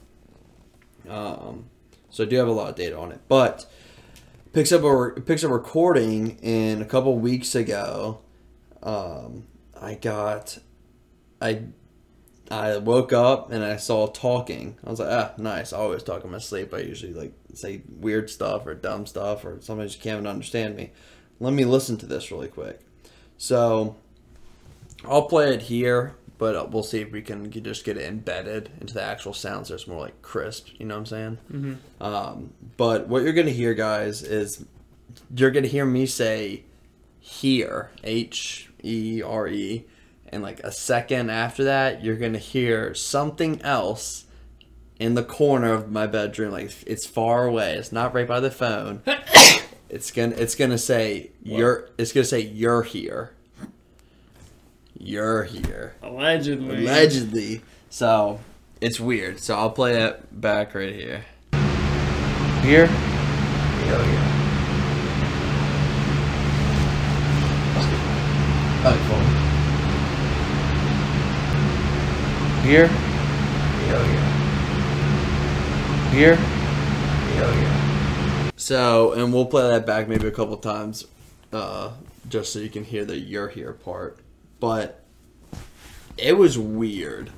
Um, 1.09 1.65
so 2.09 2.23
I 2.23 2.27
do 2.27 2.37
have 2.37 2.47
a 2.47 2.51
lot 2.51 2.69
of 2.69 2.75
data 2.75 2.97
on 2.97 3.11
it, 3.11 3.19
but 3.27 3.65
picks 4.55 4.71
up 4.71 4.83
a 4.85 5.19
picks 5.19 5.43
up 5.43 5.51
recording 5.51 6.39
in 6.39 6.81
a 6.81 6.85
couple 6.85 7.13
weeks 7.19 7.55
ago. 7.55 8.21
Um, 8.81 9.47
I 9.79 9.95
got, 9.95 10.59
I, 11.41 11.63
I 12.49 12.77
woke 12.77 13.11
up 13.11 13.51
and 13.51 13.65
I 13.65 13.75
saw 13.75 14.07
talking. 14.07 14.77
I 14.81 14.89
was 14.89 14.99
like, 15.01 15.09
ah, 15.11 15.33
nice. 15.37 15.73
I 15.73 15.77
always 15.79 16.03
talk 16.03 16.23
in 16.23 16.31
my 16.31 16.37
sleep. 16.37 16.73
I 16.73 16.79
usually 16.79 17.13
like 17.13 17.33
say 17.53 17.81
weird 17.89 18.29
stuff 18.29 18.65
or 18.65 18.75
dumb 18.75 19.05
stuff 19.05 19.43
or 19.43 19.59
sometimes 19.59 19.93
you 19.93 20.01
can't 20.01 20.19
even 20.19 20.27
understand 20.27 20.77
me. 20.77 20.91
Let 21.41 21.51
me 21.51 21.65
listen 21.65 21.97
to 21.97 22.05
this 22.05 22.31
really 22.31 22.47
quick. 22.47 22.79
So, 23.37 23.97
I'll 25.03 25.23
play 25.23 25.53
it 25.53 25.63
here, 25.63 26.15
but 26.37 26.55
uh, 26.55 26.67
we'll 26.69 26.83
see 26.83 27.01
if 27.01 27.11
we 27.11 27.21
can 27.21 27.49
just 27.51 27.85
get 27.85 27.97
it 27.97 28.05
embedded 28.05 28.69
into 28.81 28.93
the 28.93 29.01
actual 29.01 29.33
sounds. 29.33 29.69
So 29.69 29.75
it's 29.75 29.87
more 29.87 29.99
like 29.99 30.21
crisp. 30.21 30.69
You 30.77 30.85
know 30.85 30.95
what 30.95 30.99
I'm 30.99 31.05
saying? 31.05 31.37
Mm-hmm. 31.51 32.03
Um, 32.03 32.53
but 32.77 33.07
what 33.07 33.23
you're 33.23 33.33
gonna 33.33 33.51
hear, 33.51 33.73
guys, 33.73 34.21
is 34.21 34.65
you're 35.35 35.51
gonna 35.51 35.67
hear 35.67 35.85
me 35.85 36.05
say 36.05 36.63
"here," 37.19 37.91
H 38.03 38.69
E 38.83 39.21
R 39.21 39.47
E, 39.47 39.85
and 40.29 40.43
like 40.43 40.59
a 40.61 40.71
second 40.71 41.29
after 41.29 41.63
that, 41.63 42.03
you're 42.03 42.17
gonna 42.17 42.37
hear 42.37 42.93
something 42.93 43.61
else 43.61 44.25
in 44.99 45.15
the 45.15 45.23
corner 45.23 45.73
of 45.73 45.91
my 45.91 46.07
bedroom. 46.07 46.51
Like 46.51 46.71
it's 46.85 47.05
far 47.05 47.45
away. 47.45 47.75
It's 47.75 47.91
not 47.91 48.13
right 48.13 48.27
by 48.27 48.39
the 48.39 48.51
phone. 48.51 49.01
it's 49.89 50.11
gonna 50.11 50.35
it's 50.35 50.55
gonna 50.55 50.77
say 50.77 51.31
you're. 51.43 51.89
It's 51.97 52.11
gonna 52.11 52.25
say 52.25 52.41
you're 52.41 52.83
here. 52.83 53.34
You're 55.05 55.43
here 55.43 55.93
Allegedly. 56.01 56.83
allegedly. 56.83 57.61
So 57.91 58.39
it's 58.81 58.99
weird. 58.99 59.39
So 59.39 59.55
I'll 59.55 59.69
play 59.69 60.01
it 60.01 60.41
back 60.41 60.73
right 60.73 60.95
here. 60.95 61.23
Here. 62.63 62.87
Here. 72.63 72.87
Hell 72.87 74.05
yeah. 74.07 74.31
Here. 76.11 76.35
Hell 76.35 77.55
yeah. 77.55 78.51
So, 78.55 79.11
and 79.13 79.31
we'll 79.31 79.45
play 79.45 79.69
that 79.69 79.85
back 79.85 80.07
maybe 80.07 80.27
a 80.27 80.31
couple 80.31 80.57
times, 80.57 81.05
uh, 81.53 81.91
just 82.27 82.51
so 82.51 82.57
you 82.57 82.69
can 82.69 82.83
hear 82.83 83.05
the 83.05 83.19
"you're 83.19 83.49
here" 83.49 83.73
part. 83.73 84.17
But 84.59 85.03
it 86.17 86.37
was 86.37 86.57
weird. 86.57 87.31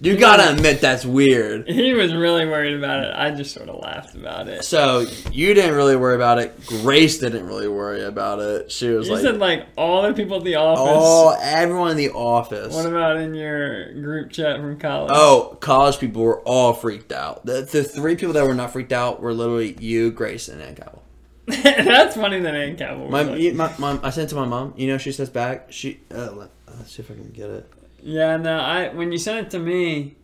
You 0.00 0.16
gotta 0.16 0.52
admit 0.54 0.80
that's 0.80 1.04
weird. 1.04 1.68
He 1.68 1.92
was 1.92 2.14
really 2.14 2.46
worried 2.46 2.74
about 2.74 3.04
it. 3.04 3.12
I 3.16 3.32
just 3.32 3.52
sort 3.52 3.68
of 3.68 3.80
laughed 3.80 4.14
about 4.14 4.46
it. 4.46 4.62
So 4.64 5.06
you 5.32 5.54
didn't 5.54 5.74
really 5.74 5.96
worry 5.96 6.14
about 6.14 6.38
it. 6.38 6.64
Grace 6.66 7.18
didn't 7.18 7.44
really 7.48 7.66
worry 7.66 8.04
about 8.04 8.38
it. 8.38 8.70
She 8.70 8.90
was 8.90 9.08
You 9.08 9.14
like, 9.14 9.22
said 9.22 9.38
like 9.38 9.66
all 9.76 10.02
the 10.02 10.12
people 10.12 10.36
at 10.36 10.44
the 10.44 10.54
office. 10.54 10.84
"Oh, 10.86 11.36
everyone 11.42 11.90
in 11.90 11.96
the 11.96 12.10
office." 12.10 12.72
What 12.74 12.86
about 12.86 13.16
in 13.16 13.34
your 13.34 13.92
group 13.94 14.30
chat 14.30 14.60
from 14.60 14.78
college? 14.78 15.10
Oh, 15.12 15.56
college 15.60 15.98
people 15.98 16.22
were 16.22 16.42
all 16.42 16.74
freaked 16.74 17.10
out. 17.10 17.44
The, 17.44 17.62
the 17.62 17.82
three 17.82 18.14
people 18.14 18.34
that 18.34 18.46
were 18.46 18.54
not 18.54 18.72
freaked 18.72 18.92
out 18.92 19.20
were 19.20 19.34
literally 19.34 19.76
you, 19.80 20.12
Grace, 20.12 20.46
and 20.46 20.62
Ann 20.62 20.76
Cowell. 20.76 21.02
That's 21.62 22.16
funny 22.16 22.40
that 22.40 22.54
Ann 22.54 22.76
Cavill 22.76 23.08
was 23.08 23.10
My, 23.10 23.22
like- 23.22 23.54
my, 23.54 23.74
mom, 23.78 24.00
I 24.02 24.10
sent 24.10 24.26
it 24.26 24.30
to 24.30 24.36
my 24.36 24.46
mom. 24.46 24.74
You 24.76 24.88
know, 24.88 24.98
she 24.98 25.12
says 25.12 25.30
back. 25.30 25.72
She 25.72 26.00
uh, 26.14 26.32
let, 26.32 26.50
let's 26.76 26.94
see 26.94 27.02
if 27.02 27.10
I 27.10 27.14
can 27.14 27.30
get 27.30 27.50
it. 27.50 27.70
Yeah, 28.02 28.36
no, 28.36 28.58
I 28.58 28.88
when 28.88 29.10
you 29.12 29.18
sent 29.18 29.46
it 29.46 29.50
to 29.50 29.58
me, 29.58 30.16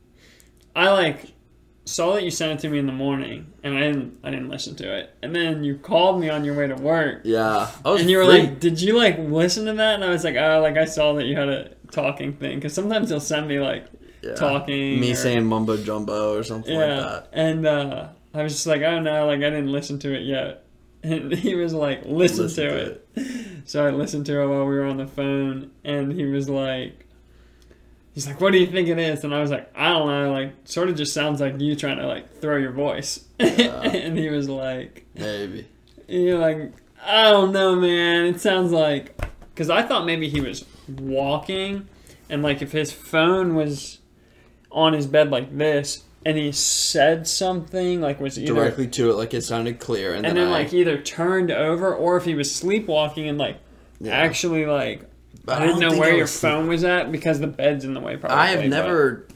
I 0.76 0.90
like 0.90 1.32
saw 1.86 2.14
that 2.14 2.22
you 2.24 2.30
sent 2.30 2.52
it 2.52 2.58
to 2.62 2.68
me 2.68 2.78
in 2.78 2.86
the 2.86 2.92
morning, 2.92 3.52
and 3.62 3.76
I 3.76 3.80
didn't 3.80 4.18
I 4.22 4.30
didn't 4.30 4.48
listen 4.48 4.74
to 4.76 4.96
it. 4.96 5.14
And 5.22 5.34
then 5.34 5.64
you 5.64 5.76
called 5.76 6.20
me 6.20 6.28
on 6.30 6.44
your 6.44 6.54
way 6.56 6.66
to 6.68 6.74
work, 6.76 7.22
Yeah, 7.24 7.70
and 7.84 8.08
you 8.08 8.18
were 8.18 8.24
free. 8.26 8.40
like, 8.42 8.60
"Did 8.60 8.80
you 8.80 8.96
like 8.96 9.18
listen 9.18 9.66
to 9.66 9.72
that?" 9.74 9.94
And 9.96 10.04
I 10.04 10.10
was 10.10 10.24
like, 10.24 10.36
"Oh, 10.36 10.60
like 10.60 10.76
I 10.76 10.84
saw 10.84 11.14
that 11.14 11.24
you 11.26 11.36
had 11.36 11.48
a 11.48 11.70
talking 11.90 12.32
thing." 12.34 12.56
Because 12.56 12.72
sometimes 12.74 13.10
you'll 13.10 13.20
send 13.20 13.48
me 13.48 13.58
like 13.60 13.86
Yeah. 14.22 14.34
talking, 14.34 15.00
me 15.00 15.12
or- 15.12 15.16
saying 15.16 15.44
mumbo 15.44 15.76
jumbo 15.76 16.36
or 16.38 16.42
something 16.42 16.74
like 16.74 16.88
yeah, 16.88 16.96
that. 17.00 17.28
and 17.32 17.66
uh, 17.66 18.08
I 18.32 18.42
was 18.42 18.52
just 18.54 18.66
like, 18.66 18.82
"Oh 18.82 19.00
no, 19.00 19.26
like 19.26 19.38
I 19.38 19.50
didn't 19.50 19.72
listen 19.72 19.98
to 20.00 20.14
it 20.14 20.22
yet." 20.22 20.63
And 21.04 21.32
he 21.34 21.54
was 21.54 21.72
like, 21.72 22.02
"Listen, 22.04 22.44
Listen 22.44 22.64
to, 22.64 22.70
to 22.70 22.76
it. 22.76 23.08
So 23.66 23.86
I 23.86 23.90
listened 23.90 24.26
to 24.26 24.40
it 24.40 24.46
while 24.46 24.66
we 24.66 24.74
were 24.74 24.84
on 24.84 24.98
the 24.98 25.06
phone, 25.06 25.70
and 25.84 26.12
he 26.12 26.26
was 26.26 26.50
like, 26.50 27.06
"He's 28.12 28.26
like, 28.26 28.38
what 28.40 28.52
do 28.52 28.58
you 28.58 28.66
think 28.66 28.88
it 28.88 28.98
is?" 28.98 29.24
And 29.24 29.34
I 29.34 29.40
was 29.40 29.50
like, 29.50 29.70
"I 29.74 29.90
don't 29.90 30.06
know. 30.06 30.32
Like, 30.32 30.52
sort 30.64 30.88
of 30.88 30.96
just 30.96 31.14
sounds 31.14 31.40
like 31.40 31.58
you 31.60 31.74
trying 31.76 31.98
to 31.98 32.06
like 32.06 32.40
throw 32.40 32.56
your 32.56 32.72
voice." 32.72 33.24
and 33.38 34.18
he 34.18 34.28
was 34.28 34.48
like, 34.48 35.06
Maybe. 35.14 35.66
"You're 36.08 36.38
like, 36.38 36.72
I 37.02 37.30
don't 37.30 37.52
know, 37.52 37.76
man. 37.76 38.26
It 38.26 38.40
sounds 38.40 38.72
like." 38.72 39.18
Because 39.54 39.70
I 39.70 39.82
thought 39.82 40.04
maybe 40.04 40.28
he 40.28 40.40
was 40.40 40.64
walking, 40.88 41.88
and 42.28 42.42
like 42.42 42.60
if 42.60 42.72
his 42.72 42.92
phone 42.92 43.54
was 43.54 44.00
on 44.72 44.92
his 44.92 45.06
bed 45.06 45.30
like 45.30 45.56
this, 45.56 46.02
and 46.24 46.38
he 46.38 46.52
said 46.52 47.26
something 47.28 48.00
like 48.00 48.20
was 48.20 48.38
either 48.38 48.54
Directly 48.54 48.86
to 48.88 49.10
it, 49.10 49.14
like 49.14 49.34
it 49.34 49.42
sounded 49.42 49.78
clear, 49.78 50.14
and, 50.14 50.24
and 50.26 50.36
then, 50.36 50.46
then 50.46 50.48
I, 50.48 50.62
like 50.62 50.72
either 50.72 50.98
turned 50.98 51.50
over 51.50 51.94
or 51.94 52.16
if 52.16 52.24
he 52.24 52.34
was 52.34 52.54
sleepwalking 52.54 53.28
and 53.28 53.38
like 53.38 53.58
yeah. 54.00 54.12
actually 54.12 54.66
like 54.66 55.02
But 55.44 55.60
I 55.62 55.66
didn't 55.66 55.80
know 55.80 55.98
where 55.98 56.14
your 56.14 56.26
sleep- 56.26 56.52
phone 56.52 56.68
was 56.68 56.84
at 56.84 57.12
because 57.12 57.40
the 57.40 57.46
bed's 57.46 57.84
in 57.84 57.94
the 57.94 58.00
way. 58.00 58.16
Probably. 58.16 58.36
I 58.36 58.46
have 58.48 58.60
but- 58.60 58.68
never. 58.68 59.26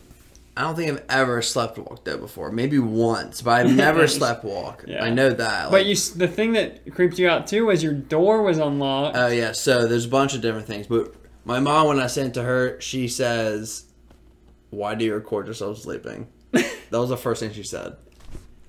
I 0.57 0.63
don't 0.63 0.75
think 0.75 0.91
I've 0.91 1.05
ever 1.09 1.41
slept 1.41 1.79
walked 1.79 2.05
though 2.05 2.19
before. 2.19 2.51
Maybe 2.51 2.81
once, 2.81 3.43
but 3.43 3.65
I've 3.65 3.77
never 3.77 4.09
slept 4.09 4.43
walk. 4.45 4.85
Yeah. 4.89 5.05
I 5.05 5.11
know 5.11 5.31
that. 5.31 5.71
But 5.71 5.87
you, 5.87 5.95
the 5.95 6.27
thing 6.27 6.55
that 6.55 6.93
creeped 6.95 7.17
you 7.17 7.29
out 7.29 7.47
too 7.47 7.67
was 7.67 7.81
your 7.81 7.93
door 7.93 8.43
was 8.43 8.59
unlocked. 8.59 9.17
Oh 9.17 9.29
yeah, 9.29 9.53
so 9.53 9.87
there's 9.87 10.07
a 10.07 10.09
bunch 10.09 10.35
of 10.35 10.41
different 10.41 10.67
things. 10.67 10.89
But 10.89 11.15
my 11.45 11.61
mom, 11.61 11.87
when 11.87 12.01
I 12.01 12.09
sent 12.09 12.35
to 12.35 12.43
her, 12.43 12.81
she 12.81 13.07
says, 13.07 13.85
"Why 14.71 14.97
do 14.97 15.05
you 15.05 15.15
record 15.15 15.47
yourself 15.47 15.79
sleeping?" 15.79 16.27
That 16.91 16.99
was 16.99 17.11
the 17.11 17.17
first 17.17 17.41
thing 17.41 17.53
she 17.53 17.63
said. 17.63 17.97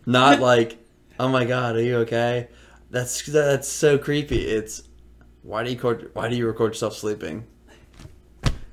Not 0.06 0.40
like, 0.52 0.78
"Oh 1.20 1.30
my 1.30 1.46
god, 1.46 1.76
are 1.76 1.82
you 1.82 1.98
okay?" 2.00 2.48
That's 2.90 3.24
that's 3.26 3.68
so 3.68 3.98
creepy. 3.98 4.42
It's 4.42 4.84
why 5.44 5.64
do 5.64 5.70
you 5.70 5.76
record? 5.76 6.12
Why 6.14 6.30
do 6.30 6.36
you 6.36 6.48
record 6.48 6.72
yourself 6.72 6.96
sleeping? 6.96 7.46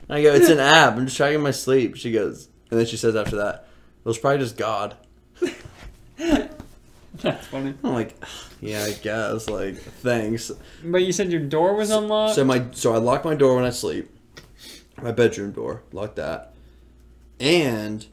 I 0.09 0.23
go, 0.23 0.35
"It's 0.35 0.49
an 0.49 0.59
app. 0.61 0.97
I'm 0.97 1.07
just 1.07 1.17
tracking 1.17 1.43
my 1.43 1.51
sleep." 1.51 1.97
She 1.97 2.13
goes, 2.13 2.49
and 2.71 2.79
then 2.79 2.87
she 2.87 2.97
says 2.97 3.17
after 3.17 3.37
that, 3.37 3.69
"It 4.05 4.09
was 4.09 4.19
probably 4.19 4.39
just 4.39 4.57
God." 4.57 4.97
That's 6.19 7.47
funny. 7.47 7.75
I'm 7.83 7.93
like, 7.93 8.15
"Yeah, 8.61 8.85
I 8.85 8.93
guess." 8.93 9.49
Like, 9.49 9.77
thanks. 9.77 10.53
But 10.85 11.03
you 11.03 11.13
said 11.13 11.31
your 11.31 11.41
door 11.41 11.75
was 11.75 11.91
unlocked. 11.91 12.35
So 12.35 12.45
my 12.45 12.67
so 12.73 12.95
I 12.95 12.99
lock 12.99 13.25
my 13.25 13.35
door 13.35 13.57
when 13.57 13.65
I 13.65 13.71
sleep. 13.71 14.11
My 15.03 15.13
bedroom 15.13 15.53
door, 15.53 15.83
lock 15.93 16.15
that. 16.15 16.55
And 17.39 18.07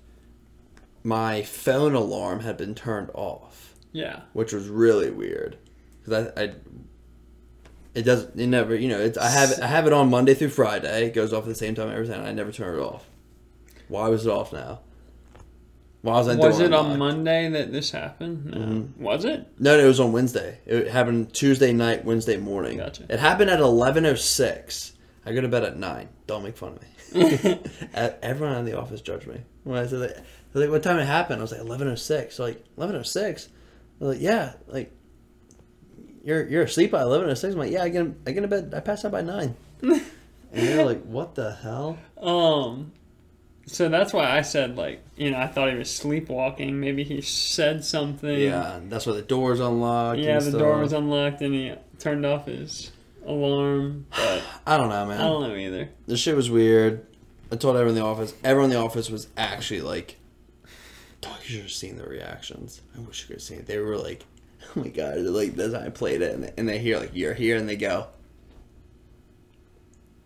my 1.04 1.42
phone 1.44 1.94
alarm 1.96 2.42
had 2.42 2.58
been 2.58 2.76
turned 2.76 3.10
off, 3.14 3.76
yeah. 3.92 4.22
which 4.34 4.54
was 4.54 4.68
really 4.68 5.12
weird. 5.12 5.58
Cuz 6.06 6.14
I, 6.14 6.42
I 6.42 6.54
it 7.94 8.04
doesn't 8.04 8.40
it 8.40 8.48
never, 8.48 8.76
you 8.76 8.88
know, 8.88 9.00
it's 9.00 9.18
I 9.18 9.30
have 9.30 9.52
it, 9.52 9.60
I 9.60 9.68
have 9.68 9.86
it 9.88 9.94
on 9.94 10.10
Monday 10.10 10.34
through 10.34 10.50
Friday. 10.50 11.08
It 11.08 11.14
goes 11.14 11.32
off 11.34 11.44
at 11.44 11.50
the 11.50 11.56
same 11.56 11.76
time 11.76 11.90
every 11.90 12.08
time. 12.08 12.20
and 12.20 12.28
I 12.28 12.32
never 12.34 12.52
turn 12.52 12.78
it 12.78 12.82
off. 12.82 13.06
Why 13.88 14.08
was 14.10 14.26
it 14.26 14.30
off 14.32 14.52
now? 14.54 14.80
Why 16.02 16.14
was 16.18 16.28
I 16.28 16.36
Was 16.36 16.60
it 16.60 16.74
on? 16.74 16.98
Monday 17.00 17.50
that 17.50 17.72
this 17.72 17.92
happened? 17.92 18.46
No. 18.46 18.58
Mhm. 18.58 18.98
Was 18.98 19.24
it? 19.24 19.48
No, 19.58 19.78
no, 19.78 19.84
it 19.84 19.88
was 19.88 20.02
on 20.02 20.12
Wednesday. 20.12 20.60
It 20.66 20.88
happened 20.88 21.34
Tuesday 21.34 21.72
night, 21.72 22.04
Wednesday 22.04 22.36
morning. 22.36 22.78
Gotcha. 22.78 23.04
It 23.10 23.20
happened 23.20 23.50
at 23.50 23.60
eleven 23.62 24.06
oh 24.06 24.16
six. 24.16 24.94
I 25.26 25.32
go 25.32 25.40
to 25.40 25.48
bed 25.48 25.64
at 25.64 25.78
nine. 25.78 26.10
Don't 26.28 26.44
make 26.44 26.58
fun 26.58 26.74
of 26.74 26.82
me. 26.82 27.60
Everyone 27.94 28.58
in 28.58 28.66
the 28.66 28.78
office 28.78 29.00
judged 29.00 29.28
me 29.28 29.38
when 29.64 29.78
I 29.78 29.88
said 29.88 30.00
that. 30.02 30.26
They're 30.54 30.64
like, 30.64 30.72
"What 30.72 30.84
time 30.84 31.00
it 31.00 31.06
happened?" 31.06 31.40
I 31.40 31.42
was 31.42 31.52
like, 31.52 31.62
"Eleven 31.62 31.88
oh 31.88 31.96
six. 31.96 32.36
So 32.36 32.44
like, 32.44 32.64
eleven 32.78 32.96
oh 32.96 33.04
six. 33.04 33.50
They're 34.00 34.10
like, 34.10 34.22
"Yeah, 34.22 34.54
like 34.68 34.92
you're 36.24 36.48
you're 36.48 36.64
asleep 36.64 36.92
by 36.92 37.02
eleven 37.02 37.30
oh 37.30 37.34
six. 37.34 37.54
I'm 37.54 37.60
like, 37.60 37.72
"Yeah, 37.72 37.84
I 37.84 37.90
get 37.90 38.06
I 38.28 38.32
get 38.32 38.42
to 38.42 38.48
bed. 38.48 38.74
I 38.76 38.80
pass 38.80 39.04
out 39.06 39.12
by 39.12 39.22
9. 39.22 39.56
and 39.82 40.02
they're 40.52 40.86
like, 40.86 41.04
"What 41.04 41.36
the 41.36 41.54
hell?" 41.56 41.98
Um. 42.18 42.94
So 43.66 43.88
that's 43.88 44.12
why 44.12 44.30
I 44.30 44.42
said 44.42 44.76
like 44.76 45.02
you 45.16 45.32
know 45.32 45.38
I 45.38 45.48
thought 45.48 45.72
he 45.72 45.78
was 45.78 45.90
sleepwalking. 45.90 46.80
Maybe 46.80 47.04
he 47.04 47.22
said 47.22 47.84
something. 47.86 48.40
Yeah, 48.40 48.80
that's 48.90 49.06
why 49.06 49.14
the 49.14 49.22
door's 49.22 49.60
unlocked. 49.62 50.20
Yeah, 50.20 50.40
the 50.40 50.58
door 50.58 50.80
was 50.80 50.92
unlocked 50.94 51.42
and 51.42 51.54
he 51.54 51.74
turned 51.98 52.26
off 52.26 52.46
his 52.48 52.92
alarm. 53.26 54.06
But 54.10 54.44
I 54.68 54.78
don't 54.78 54.90
know, 54.90 55.06
man. 55.06 55.20
I 55.20 55.24
don't 55.24 55.48
know 55.48 55.56
either. 55.56 55.90
the 56.08 56.18
shit 56.18 56.36
was 56.36 56.50
weird. 56.52 57.06
I 57.52 57.56
told 57.56 57.76
everyone 57.78 57.96
in 57.98 58.04
the 58.04 58.08
office. 58.08 58.34
Everyone 58.44 58.72
in 58.72 58.78
the 58.78 58.84
office 58.84 59.10
was 59.10 59.28
actually 59.38 59.82
like, 59.82 60.18
"Dog, 61.24 61.38
you 61.44 61.50
should 61.50 61.62
have 61.62 61.72
seen 61.72 61.98
the 61.98 62.04
reactions. 62.06 62.82
I 62.96 63.00
wish 63.02 63.22
you 63.22 63.28
could 63.28 63.36
have 63.38 63.44
seen 63.44 63.60
it." 63.60 63.68
They 63.68 63.78
were 63.80 63.98
like, 63.98 64.26
"Oh 64.76 64.80
my 64.82 64.90
god!" 64.90 65.18
Like 65.20 65.58
how 65.60 65.80
I 65.80 65.90
played 65.90 66.22
it, 66.22 66.34
and, 66.36 66.52
and 66.58 66.68
they 66.70 66.80
hear 66.80 67.00
like 67.00 67.12
you're 67.14 67.34
here, 67.34 67.58
and 67.58 67.68
they 67.68 67.76
go, 67.76 68.08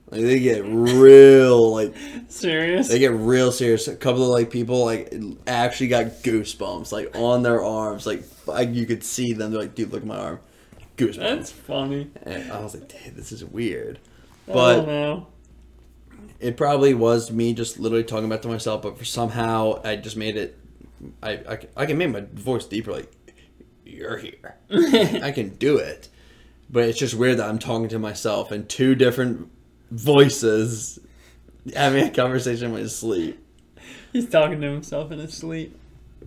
like 0.09 0.21
they 0.21 0.39
get 0.39 0.63
real 0.65 1.73
like 1.73 1.93
Serious? 2.29 2.87
they 2.87 2.99
get 2.99 3.11
real 3.11 3.51
serious. 3.51 3.87
A 3.87 3.95
couple 3.95 4.23
of 4.23 4.29
like 4.29 4.49
people 4.49 4.85
like 4.85 5.13
actually 5.45 5.89
got 5.89 6.05
goosebumps 6.23 6.91
like 6.91 7.11
on 7.15 7.43
their 7.43 7.63
arms, 7.63 8.05
like, 8.05 8.23
like 8.45 8.73
you 8.73 8.85
could 8.85 9.03
see 9.03 9.33
them. 9.33 9.51
They're 9.51 9.61
like, 9.61 9.75
"Dude, 9.75 9.91
look 9.91 10.01
at 10.01 10.07
my 10.07 10.17
arm." 10.17 10.39
Goosebumps. 10.97 11.17
That's 11.17 11.51
funny. 11.51 12.09
and 12.23 12.51
I 12.51 12.61
was 12.61 12.73
like, 12.73 12.87
"Dude, 12.87 13.15
this 13.15 13.31
is 13.31 13.43
weird." 13.43 13.99
I 14.47 14.51
But 14.53 14.75
don't 14.77 14.87
know. 14.87 15.27
it 16.39 16.55
probably 16.57 16.93
was 16.93 17.31
me 17.31 17.53
just 17.53 17.79
literally 17.79 18.03
talking 18.03 18.25
about 18.25 18.41
to 18.43 18.47
myself, 18.47 18.81
but 18.81 18.97
for 18.97 19.05
somehow 19.05 19.81
I 19.83 19.95
just 19.95 20.17
made 20.17 20.37
it. 20.37 20.57
I 21.21 21.39
I, 21.47 21.55
can- 21.57 21.69
I 21.75 21.85
can 21.85 21.97
make 21.97 22.09
my 22.11 22.21
voice 22.33 22.65
deeper, 22.65 22.91
like 22.91 23.11
you're 23.85 24.17
here. 24.17 24.55
I 25.23 25.31
can 25.31 25.49
do 25.55 25.77
it, 25.77 26.09
but 26.69 26.83
it's 26.85 26.99
just 26.99 27.13
weird 27.15 27.37
that 27.37 27.49
I'm 27.49 27.59
talking 27.59 27.89
to 27.89 27.99
myself 27.99 28.51
in 28.51 28.65
two 28.67 28.95
different 28.95 29.49
voices, 29.91 30.99
having 31.75 32.05
a 32.07 32.09
conversation 32.11 32.67
in 32.67 32.73
my 32.73 32.87
sleep. 32.87 33.39
He's 34.13 34.29
talking 34.29 34.61
to 34.61 34.67
himself 34.71 35.11
in 35.11 35.19
his 35.19 35.33
sleep. 35.33 35.77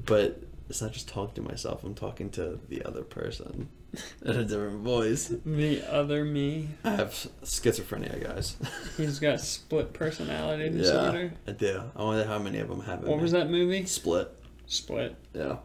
But 0.07 0.43
it's 0.69 0.81
not 0.81 0.93
just 0.93 1.09
talking 1.09 1.43
to 1.43 1.50
myself; 1.50 1.83
I'm 1.85 1.95
talking 1.95 2.31
to 2.31 2.59
the 2.69 2.83
other 2.85 3.03
person 3.03 3.69
in 4.25 4.31
a 4.31 4.45
different 4.45 4.81
voice. 4.83 5.33
The 5.45 5.83
other 5.93 6.25
me. 6.25 6.69
I 6.85 6.91
have 6.91 7.11
schizophrenia, 7.43 8.23
guys. 8.23 8.57
He's 8.97 9.19
got 9.19 9.41
split 9.41 9.93
personality 9.93 10.71
disorder. 10.79 11.33
yeah. 11.47 11.53
I 11.53 11.53
do. 11.57 11.83
I 11.97 12.03
wonder 12.05 12.25
how 12.25 12.39
many 12.39 12.59
of 12.61 12.69
them 12.69 12.81
have 12.83 13.03
it. 13.03 13.09
What 13.09 13.21
was 13.21 13.33
that 13.33 13.50
movie? 13.50 13.85
Split. 13.87 14.33
Split. 14.71 15.17
Yeah. 15.35 15.57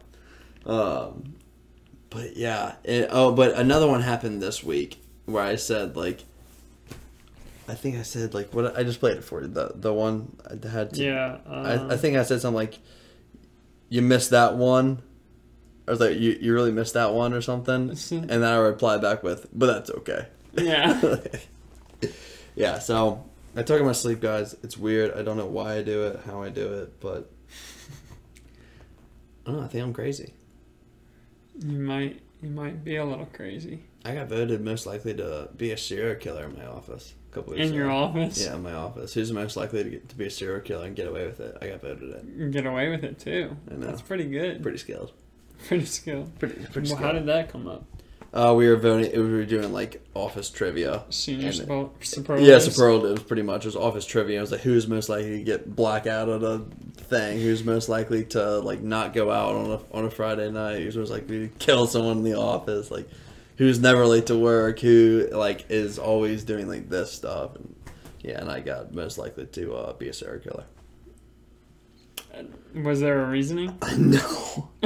Um, 0.66 1.36
but 2.10 2.36
yeah. 2.36 2.74
It, 2.82 3.08
oh, 3.10 3.32
but 3.32 3.54
another 3.54 3.86
one 3.86 4.02
happened 4.02 4.42
this 4.42 4.64
week 4.64 5.00
where 5.26 5.44
I 5.44 5.54
said 5.54 5.96
like, 5.96 6.24
I 7.68 7.74
think 7.74 7.96
I 7.96 8.02
said 8.02 8.34
like 8.34 8.52
what 8.52 8.76
I 8.76 8.82
just 8.82 8.98
played 8.98 9.16
it 9.16 9.24
for 9.24 9.42
you. 9.42 9.48
The 9.48 9.70
the 9.76 9.92
one 9.92 10.36
I 10.44 10.68
had 10.68 10.92
to. 10.94 11.04
Yeah. 11.04 11.38
Um, 11.46 11.66
I, 11.66 11.94
I 11.94 11.96
think 11.96 12.16
I 12.16 12.24
said 12.24 12.40
something 12.40 12.56
like, 12.56 12.80
you 13.88 14.02
missed 14.02 14.30
that 14.30 14.56
one. 14.56 15.02
I 15.86 15.92
was 15.92 16.00
like 16.00 16.18
you, 16.18 16.36
you 16.40 16.52
really 16.52 16.72
missed 16.72 16.94
that 16.94 17.14
one 17.14 17.32
or 17.32 17.40
something, 17.40 17.90
and 18.10 18.28
then 18.28 18.42
I 18.42 18.56
replied 18.56 19.00
back 19.02 19.22
with, 19.22 19.46
"But 19.52 19.66
that's 19.66 19.90
okay." 19.90 20.26
Yeah. 20.54 21.16
yeah. 22.56 22.80
So 22.80 23.24
I 23.54 23.62
talk 23.62 23.78
in 23.78 23.86
my 23.86 23.92
sleep, 23.92 24.20
guys. 24.20 24.56
It's 24.64 24.76
weird. 24.76 25.16
I 25.16 25.22
don't 25.22 25.36
know 25.36 25.46
why 25.46 25.76
I 25.76 25.82
do 25.84 26.06
it, 26.06 26.20
how 26.26 26.42
I 26.42 26.48
do 26.48 26.72
it, 26.72 26.98
but 26.98 27.30
I. 29.46 29.60
I 29.60 29.68
think 29.68 29.84
I'm 29.84 29.92
crazy. 29.92 30.32
You 31.64 31.78
might. 31.78 32.20
You 32.42 32.50
might 32.50 32.84
be 32.84 32.96
a 32.96 33.04
little 33.04 33.26
crazy 33.26 33.82
I 34.04 34.14
got 34.14 34.28
voted 34.28 34.60
most 34.60 34.86
likely 34.86 35.14
to 35.14 35.48
be 35.56 35.72
a 35.72 35.76
serial 35.76 36.14
killer 36.14 36.44
in 36.44 36.54
my 36.56 36.64
office 36.66 37.14
a 37.30 37.34
couple 37.34 37.54
weeks 37.54 37.66
in 37.66 37.74
your 37.74 37.90
office. 37.90 38.44
Yeah, 38.44 38.54
in 38.54 38.62
my 38.62 38.72
office. 38.74 39.14
Who's 39.14 39.32
most 39.32 39.56
likely 39.56 39.82
to, 39.82 39.90
get, 39.90 40.08
to 40.10 40.14
be 40.14 40.26
a 40.26 40.30
serial 40.30 40.60
killer 40.60 40.84
and 40.86 40.94
get 40.94 41.08
away 41.08 41.26
with 41.26 41.40
it? 41.40 41.56
I 41.60 41.68
got 41.68 41.80
voted 41.80 42.10
it. 42.10 42.50
Get 42.52 42.66
away 42.66 42.88
with 42.90 43.02
it 43.02 43.18
too. 43.18 43.56
I 43.68 43.74
know. 43.74 43.86
That's 43.86 44.02
pretty 44.02 44.26
good. 44.26 44.62
Pretty 44.62 44.78
skilled. 44.78 45.12
Pretty 45.66 45.86
skilled. 45.86 46.38
Pretty, 46.38 46.54
pretty 46.54 46.90
Well, 46.90 46.98
skilled. 46.98 47.00
how 47.00 47.12
did 47.12 47.26
that 47.26 47.50
come 47.50 47.66
up? 47.66 47.84
Uh, 48.36 48.52
we 48.54 48.68
were 48.68 48.76
voting. 48.76 49.10
We 49.12 49.32
were 49.32 49.44
doing 49.44 49.72
like 49.72 50.04
office 50.14 50.50
trivia. 50.50 51.04
Senior 51.10 51.46
And- 51.48 51.54
suppo- 51.56 51.90
Yeah, 51.98 52.04
superlatives? 52.04 52.64
superlatives 52.74 53.22
pretty 53.22 53.42
much. 53.42 53.64
It 53.64 53.68
was 53.68 53.76
office 53.76 54.04
trivia. 54.06 54.38
It 54.38 54.40
was 54.42 54.52
like 54.52 54.60
who's 54.60 54.86
most 54.86 55.08
likely 55.08 55.38
to 55.38 55.42
get 55.44 55.74
blackout 55.74 56.28
at 56.28 56.42
a 56.42 56.62
thing? 56.96 57.40
Who's 57.40 57.64
most 57.64 57.88
likely 57.88 58.24
to 58.26 58.58
like 58.58 58.82
not 58.82 59.14
go 59.14 59.30
out 59.30 59.54
on 59.56 59.70
a 59.72 59.80
on 59.96 60.04
a 60.04 60.10
Friday 60.10 60.50
night? 60.50 60.82
Who's 60.82 60.96
most 60.96 61.10
likely 61.10 61.48
to 61.48 61.54
kill 61.58 61.86
someone 61.86 62.18
in 62.18 62.24
the 62.24 62.34
office? 62.38 62.90
Like 62.90 63.08
who's 63.56 63.80
never 63.80 64.06
late 64.06 64.26
to 64.26 64.36
work? 64.36 64.80
Who 64.80 65.28
like 65.32 65.64
is 65.70 65.98
always 65.98 66.44
doing 66.44 66.68
like 66.68 66.88
this 66.90 67.10
stuff? 67.12 67.56
And 67.56 67.74
yeah, 68.20 68.40
and 68.40 68.50
I 68.50 68.60
got 68.60 68.92
most 68.94 69.18
likely 69.18 69.46
to 69.46 69.74
uh, 69.74 69.92
be 69.94 70.08
a 70.08 70.12
serial 70.12 70.40
killer. 70.40 70.64
Was 72.74 73.00
there 73.00 73.22
a 73.24 73.30
reasoning? 73.30 73.78
no, 73.96 74.68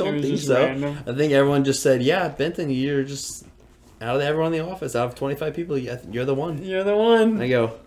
I 0.00 0.04
don't 0.04 0.22
think 0.22 0.38
so. 0.40 0.54
random. 0.60 0.98
I 1.06 1.12
think 1.14 1.32
everyone 1.32 1.64
just 1.64 1.82
said, 1.82 2.02
"Yeah, 2.02 2.28
Benton, 2.28 2.70
you're 2.70 3.04
just 3.04 3.44
out 4.00 4.16
of 4.16 4.22
everyone 4.22 4.52
in 4.54 4.64
the 4.64 4.70
office. 4.70 4.96
Out 4.96 5.08
of 5.08 5.14
25 5.14 5.54
people, 5.54 5.78
you- 5.78 5.98
you're 6.10 6.24
the 6.24 6.34
one." 6.34 6.62
You're 6.62 6.84
the 6.84 6.96
one. 6.96 7.40
I 7.40 7.48
go, 7.48 7.78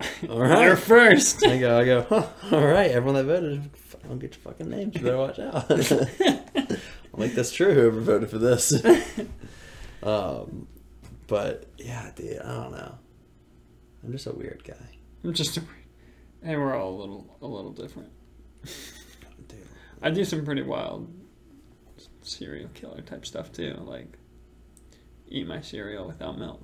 "All 0.28 0.36
You're 0.36 0.46
right." 0.70 0.78
first. 0.78 1.44
I 1.46 1.58
go, 1.58 1.78
I 1.78 1.84
go, 1.84 2.02
huh, 2.08 2.26
all 2.52 2.66
right, 2.66 2.90
everyone 2.90 3.14
that 3.16 3.24
voted, 3.24 3.70
I'll 4.08 4.16
get 4.16 4.34
your 4.34 4.40
fucking 4.42 4.68
names. 4.70 4.94
You 4.96 5.02
better 5.02 5.16
watch 5.18 5.38
out. 5.38 5.70
I'm 7.14 7.20
like, 7.20 7.34
that's 7.34 7.50
true, 7.50 7.74
whoever 7.74 8.00
voted 8.00 8.30
for 8.30 8.38
this. 8.38 8.72
um, 10.02 10.68
but 11.26 11.66
yeah, 11.78 12.10
dude, 12.14 12.38
I 12.40 12.54
don't 12.62 12.72
know. 12.72 12.94
I'm 14.04 14.12
just 14.12 14.26
a 14.26 14.32
weird 14.32 14.62
guy. 14.64 14.74
I'm 15.24 15.32
just 15.34 15.56
a, 15.56 15.60
weird, 15.60 15.72
and 16.42 16.60
we're 16.60 16.76
all 16.76 16.90
a 16.94 16.98
little 17.00 17.36
a 17.42 17.46
little 17.46 17.72
different. 17.72 18.10
I 20.02 20.10
do 20.10 20.24
some 20.24 20.44
pretty 20.44 20.62
wild 20.62 21.12
serial 22.22 22.68
killer 22.74 23.00
type 23.00 23.24
stuff 23.26 23.52
too, 23.52 23.74
like 23.84 24.18
eat 25.28 25.46
my 25.46 25.60
cereal 25.60 26.06
without 26.06 26.38
milk. 26.38 26.62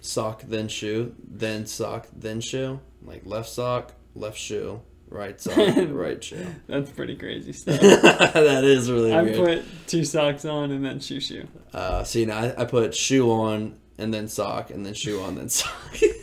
Sock, 0.00 0.42
then 0.42 0.68
shoe, 0.68 1.14
then 1.22 1.66
sock, 1.66 2.08
then 2.12 2.40
shoe. 2.40 2.80
Like 3.02 3.22
left 3.24 3.48
sock, 3.48 3.92
left 4.14 4.36
shoe, 4.36 4.80
right 5.08 5.40
sock, 5.40 5.56
right 5.90 6.22
shoe. 6.22 6.44
That's 6.66 6.90
pretty 6.90 7.14
crazy 7.16 7.52
stuff. 7.52 7.80
that 7.80 8.64
is 8.64 8.90
really 8.90 9.12
I 9.12 9.22
weird. 9.22 9.36
put 9.36 9.64
two 9.86 10.04
socks 10.04 10.44
on 10.44 10.72
and 10.72 10.84
then 10.84 10.98
shoe 11.00 11.20
shoe. 11.20 11.46
uh, 11.72 12.02
see, 12.04 12.24
now 12.24 12.38
I, 12.38 12.62
I 12.62 12.64
put 12.64 12.94
shoe 12.94 13.30
on, 13.30 13.78
and 13.98 14.12
then 14.12 14.26
sock, 14.26 14.70
and 14.70 14.84
then 14.84 14.94
shoe 14.94 15.20
on, 15.20 15.36
then 15.36 15.48
sock. 15.48 15.72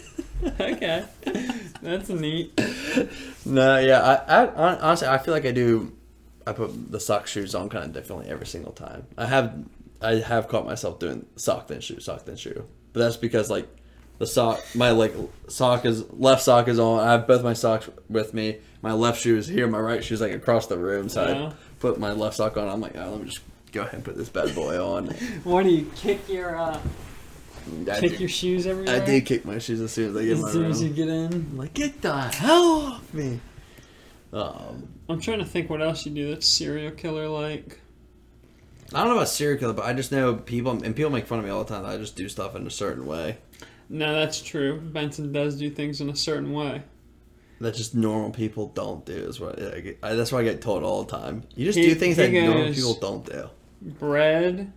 okay, 0.60 1.06
that's 1.82 2.10
neat. 2.10 2.60
No, 3.46 3.80
yeah, 3.80 4.02
I, 4.28 4.44
I 4.46 4.76
honestly 4.80 5.08
I 5.08 5.18
feel 5.20 5.34
like 5.34 5.46
I 5.46 5.52
do. 5.52 5.94
I 6.50 6.54
put 6.54 6.92
the 6.92 7.00
sock 7.00 7.28
shoes 7.28 7.54
on 7.56 7.70
kind 7.70 7.86
of 7.86 7.94
differently 7.94 8.30
every 8.30 8.48
single 8.48 8.72
time. 8.72 9.06
I 9.18 9.26
have 9.28 9.54
I 10.02 10.16
have 10.16 10.48
caught 10.48 10.66
myself 10.66 11.00
doing 11.00 11.26
sock 11.36 11.68
then 11.68 11.82
shoe, 11.82 12.00
sock 12.00 12.26
then 12.26 12.36
shoe, 12.38 12.66
but 12.94 13.02
that's 13.02 13.18
because 13.18 13.50
like 13.50 13.68
the 14.18 14.28
sock, 14.28 14.60
my 14.76 14.92
like 14.92 15.14
sock 15.48 15.86
is 15.86 16.10
left 16.12 16.42
sock 16.42 16.68
is 16.68 16.80
on. 16.80 17.00
I 17.00 17.12
have 17.14 17.28
both 17.28 17.44
my 17.44 17.54
socks 17.54 17.90
with 18.10 18.34
me. 18.34 18.58
My 18.82 18.94
left 18.94 19.22
shoe 19.22 19.38
is 19.38 19.48
here. 19.48 19.68
My 19.68 19.80
right 19.80 20.04
shoe 20.04 20.14
is 20.16 20.22
like 20.22 20.34
across 20.34 20.68
the 20.68 20.78
room. 20.78 21.08
So 21.10 21.26
Yeah. 21.28 21.46
I 21.48 21.54
put 21.80 22.00
my 22.00 22.12
left 22.14 22.36
sock 22.38 22.58
on. 22.58 22.68
I'm 22.68 22.82
like, 22.82 22.98
oh, 22.98 23.12
let 23.12 23.20
me 23.22 23.26
just 23.28 23.42
go 23.72 23.82
ahead 23.82 23.94
and 23.96 24.04
put 24.04 24.18
this 24.18 24.30
bad 24.30 24.54
boy 24.56 24.82
on. 24.84 25.08
What 25.44 25.64
do 25.64 25.70
you 25.70 25.90
kick 25.96 26.28
your 26.28 26.58
uh, 26.58 26.80
I 27.92 28.00
kick 28.00 28.20
your 28.20 28.30
shoes 28.30 28.66
everywhere? 28.68 28.96
I 29.02 29.06
did 29.06 29.26
kick 29.26 29.46
my 29.46 29.60
shoes 29.60 29.80
as 29.82 29.92
soon 29.92 30.10
as 30.10 30.16
I 30.18 30.24
get 30.24 30.32
in 30.32 30.42
my 30.42 30.48
As 30.48 30.54
soon 30.54 30.62
room. 30.64 30.72
as 30.72 30.84
you 30.84 30.90
get 30.90 31.08
in. 31.10 31.34
I'm 31.34 31.58
like, 31.58 31.74
get 31.74 32.02
the 32.02 32.22
hell 32.22 32.72
off 32.94 33.14
me. 33.14 33.40
Um, 34.34 34.88
I'm 35.10 35.20
trying 35.20 35.40
to 35.40 35.46
think 35.46 35.70
what 35.70 35.82
else 35.82 36.06
you 36.06 36.12
do 36.14 36.30
that's 36.30 36.48
serial 36.48 36.92
killer 36.92 37.28
like. 37.28 37.80
I 38.94 39.00
don't 39.00 39.10
know 39.10 39.16
about 39.18 39.30
serial 39.30 39.60
killer, 39.60 39.74
but 39.74 39.86
I 39.86 39.94
just 39.94 40.12
know 40.12 40.36
people, 40.36 40.72
and 40.84 40.96
people 40.96 41.12
make 41.12 41.28
fun 41.28 41.40
of 41.40 41.46
me 41.46 41.52
all 41.52 41.64
the 41.64 41.70
time 41.74 41.84
that 41.84 41.92
I 41.92 41.98
just 41.98 42.16
do 42.16 42.28
stuff 42.30 42.56
in 42.56 42.66
a 42.66 42.72
certain 42.72 43.06
way. 43.06 43.38
No, 43.90 44.14
that's 44.14 44.42
true. 44.42 44.80
Benton 44.80 45.32
does 45.32 45.58
do 45.58 45.70
things 45.70 46.00
in 46.02 46.10
a 46.10 46.16
certain 46.16 46.52
way. 46.54 46.84
That 47.60 47.76
just 47.76 47.94
normal 47.94 48.32
people 48.32 48.68
don't 48.70 49.06
do. 49.06 49.14
Is 49.14 49.40
what 49.40 49.62
I 49.62 49.80
get, 49.82 50.00
I, 50.02 50.14
that's 50.14 50.32
what 50.32 50.40
I 50.40 50.44
get 50.44 50.62
told 50.62 50.84
all 50.84 51.04
the 51.04 51.12
time. 51.18 51.44
You 51.56 51.66
just 51.66 51.78
He- 51.78 51.88
do 51.88 51.96
things 51.96 52.16
that 52.18 52.32
normal 52.32 52.74
people 52.74 52.94
don't 52.96 53.26
do. 53.26 53.50
Bread, 53.82 54.72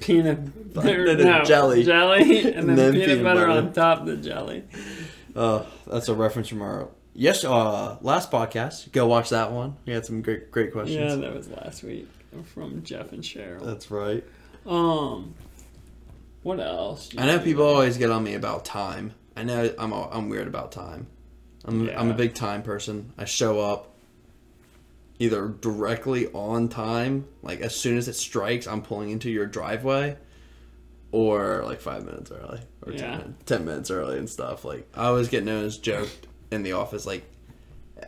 peanut 0.00 0.74
butter, 0.74 1.16
no, 1.16 1.44
jelly. 1.44 1.82
jelly, 1.84 2.52
and 2.54 2.68
then, 2.68 2.76
then 2.76 2.92
peanut, 2.92 3.08
peanut 3.08 3.24
butter, 3.24 3.46
butter. 3.46 3.58
on 3.66 3.72
top 3.72 4.00
of 4.00 4.06
the 4.06 4.16
jelly. 4.16 4.64
Uh, 5.34 5.64
that's 5.86 6.08
a 6.08 6.14
reference 6.14 6.48
from 6.48 6.62
our 6.62 6.88
yes, 7.14 7.44
uh, 7.44 7.98
last 8.00 8.30
podcast. 8.30 8.90
Go 8.92 9.06
watch 9.06 9.30
that 9.30 9.52
one. 9.52 9.76
We 9.86 9.92
had 9.92 10.04
some 10.06 10.22
great, 10.22 10.50
great 10.50 10.72
questions. 10.72 10.98
Yeah, 10.98 11.14
that 11.16 11.34
was 11.34 11.48
last 11.48 11.82
week 11.82 12.08
from 12.54 12.82
Jeff 12.82 13.12
and 13.12 13.22
Cheryl. 13.22 13.64
That's 13.64 13.90
right. 13.90 14.24
Um, 14.66 15.34
what 16.42 16.60
else? 16.60 17.10
I 17.16 17.26
know 17.26 17.38
people 17.38 17.64
always 17.64 17.96
get 17.98 18.10
on 18.10 18.22
me 18.24 18.34
about 18.34 18.64
time. 18.64 19.14
I 19.36 19.42
know 19.44 19.72
I'm 19.78 19.92
a- 19.92 20.08
I'm 20.10 20.28
weird 20.28 20.46
about 20.48 20.72
time. 20.72 21.06
I'm 21.64 21.88
I'm 21.90 22.10
a 22.10 22.14
big 22.14 22.34
time 22.34 22.62
person. 22.62 23.12
I 23.16 23.24
show 23.24 23.60
up 23.60 23.88
either 25.18 25.46
directly 25.48 26.26
on 26.32 26.68
time, 26.68 27.26
like 27.42 27.60
as 27.60 27.74
soon 27.76 27.96
as 27.96 28.08
it 28.08 28.14
strikes, 28.14 28.66
I'm 28.66 28.82
pulling 28.82 29.10
into 29.10 29.30
your 29.30 29.46
driveway, 29.46 30.16
or 31.12 31.62
like 31.64 31.80
five 31.80 32.04
minutes 32.04 32.30
early 32.32 32.60
or 32.84 32.92
Yeah. 32.92 33.18
ten, 33.18 33.36
10 33.46 33.64
minutes 33.64 33.90
early 33.90 34.18
and 34.18 34.28
stuff. 34.28 34.64
Like 34.64 34.88
I 34.94 35.04
always 35.06 35.28
get 35.28 35.44
known 35.44 35.64
as 35.64 35.78
joked 35.78 36.26
in 36.52 36.62
the 36.62 36.72
office. 36.72 37.06
Like 37.06 37.24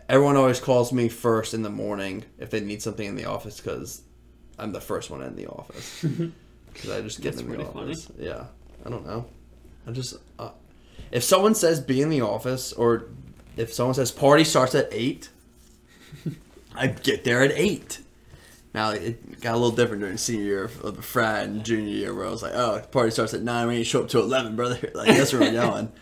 everyone 0.08 0.36
always 0.36 0.60
calls 0.60 0.92
me 0.92 1.08
first 1.08 1.54
in 1.54 1.62
the 1.62 1.70
morning 1.70 2.24
if 2.38 2.50
they 2.50 2.60
need 2.60 2.82
something 2.82 3.06
in 3.06 3.16
the 3.16 3.24
office 3.26 3.60
because 3.60 4.02
I'm 4.58 4.72
the 4.72 4.80
first 4.80 5.10
one 5.10 5.22
in 5.22 5.36
the 5.36 5.46
office. 5.46 6.04
Because 6.72 6.90
I 6.90 7.00
just 7.02 7.20
get 7.20 7.34
in 7.34 7.38
the 7.38 7.44
pretty 7.44 7.62
funny. 7.62 7.92
office. 7.92 8.10
Yeah, 8.18 8.46
I 8.84 8.90
don't 8.90 9.06
know. 9.06 9.26
I 9.86 9.92
just 9.92 10.16
uh, 10.40 10.50
if 11.12 11.22
someone 11.22 11.54
says 11.54 11.78
be 11.80 12.02
in 12.02 12.10
the 12.10 12.22
office 12.22 12.72
or 12.72 13.04
if 13.56 13.72
someone 13.72 13.94
says 13.94 14.10
party 14.10 14.42
starts 14.42 14.74
at 14.74 14.88
eight, 14.90 15.28
I 16.74 16.88
get 16.88 17.22
there 17.22 17.42
at 17.42 17.52
eight. 17.52 18.00
Now 18.74 18.90
it 18.90 19.40
got 19.40 19.54
a 19.54 19.56
little 19.56 19.76
different 19.76 20.00
during 20.02 20.16
senior 20.16 20.44
year 20.44 20.64
of 20.64 20.96
the 20.96 21.02
frat 21.02 21.44
and 21.44 21.64
junior 21.64 21.94
year 21.94 22.12
where 22.12 22.26
I 22.26 22.30
was 22.30 22.42
like, 22.42 22.54
oh, 22.54 22.82
party 22.90 23.12
starts 23.12 23.34
at 23.34 23.42
nine. 23.42 23.68
We 23.68 23.76
ain't 23.76 23.86
show 23.86 24.02
up 24.02 24.08
to 24.08 24.18
eleven, 24.18 24.56
brother. 24.56 24.90
Like 24.96 25.16
that's 25.16 25.32
where 25.32 25.42
we're 25.42 25.52
going. 25.52 25.92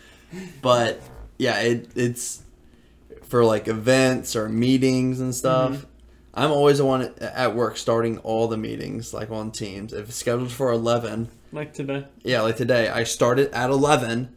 But 0.63 0.99
yeah, 1.43 1.59
it, 1.59 1.89
it's 1.95 2.41
for 3.27 3.43
like 3.43 3.67
events 3.67 4.35
or 4.35 4.47
meetings 4.47 5.19
and 5.19 5.35
stuff. 5.35 5.71
Mm-hmm. 5.73 5.85
I'm 6.35 6.51
always 6.51 6.77
the 6.77 6.85
one 6.85 7.13
at- 7.19 7.53
work 7.53 7.77
starting 7.77 8.17
all 8.19 8.47
the 8.47 8.57
meetings, 8.57 9.13
like 9.13 9.29
on 9.29 9.51
Teams. 9.51 9.91
If 9.91 10.07
it's 10.07 10.15
scheduled 10.15 10.51
for 10.51 10.71
eleven, 10.71 11.29
like 11.51 11.73
today. 11.73 12.05
yeah, 12.23 12.41
like 12.41 12.55
today, 12.55 12.87
I 12.87 13.03
started 13.03 13.51
at 13.51 13.69
eleven. 13.69 14.35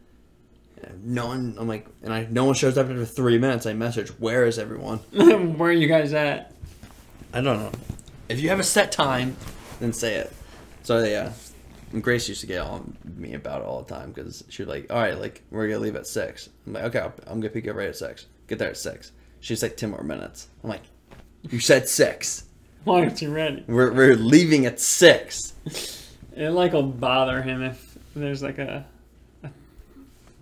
No 1.01 1.27
one, 1.27 1.55
I'm 1.57 1.67
like, 1.67 1.87
and 2.03 2.13
I 2.13 2.27
no 2.29 2.43
one 2.43 2.53
shows 2.53 2.77
up 2.77 2.87
after 2.87 3.05
three 3.05 3.37
minutes. 3.37 3.65
I 3.65 3.73
message, 3.73 4.09
where 4.19 4.45
is 4.45 4.59
everyone? 4.59 4.97
Where 5.57 5.69
are 5.69 5.71
you 5.71 5.87
guys 5.87 6.13
at? 6.13 6.53
I 7.33 7.41
don't 7.41 7.59
know. 7.59 7.71
If 8.29 8.41
you 8.41 8.49
have 8.49 8.59
a 8.59 8.63
set 8.63 8.91
time, 8.91 9.37
then 9.79 9.93
say 9.93 10.15
it. 10.15 10.31
So 10.83 11.03
yeah, 11.03 11.31
and 11.91 12.03
Grace 12.03 12.27
used 12.27 12.41
to 12.41 12.47
get 12.47 12.61
on 12.61 12.97
me 13.15 13.33
about 13.33 13.61
it 13.61 13.65
all 13.65 13.81
the 13.81 13.93
time 13.93 14.11
because 14.11 14.43
she 14.49 14.61
was 14.63 14.69
like, 14.69 14.91
"All 14.91 14.97
right, 14.97 15.17
like 15.17 15.43
we're 15.51 15.67
gonna 15.67 15.79
leave 15.79 15.95
at 15.95 16.07
6. 16.07 16.49
I'm 16.65 16.73
like, 16.73 16.83
"Okay, 16.85 16.99
I'm 16.99 17.39
gonna 17.39 17.49
pick 17.49 17.65
you 17.65 17.71
up 17.71 17.77
right 17.77 17.89
at 17.89 17.95
six. 17.95 18.25
Get 18.47 18.59
there 18.59 18.69
at 18.69 18.77
six. 18.77 19.11
She's 19.39 19.61
like, 19.61 19.77
10 19.77 19.91
more 19.91 20.03
minutes." 20.03 20.47
I'm 20.63 20.69
like, 20.69 20.83
"You 21.49 21.59
said 21.59 21.87
six. 21.87 22.45
Why 22.83 23.01
aren't 23.01 23.21
you 23.21 23.33
ready? 23.33 23.63
We're 23.67 23.91
we're 23.93 24.15
leaving 24.15 24.65
at 24.65 24.79
six. 24.79 25.53
It 26.37 26.51
like 26.51 26.73
will 26.73 26.83
bother 26.83 27.41
him 27.41 27.63
if 27.63 27.97
there's 28.15 28.43
like 28.43 28.59
a 28.59 28.85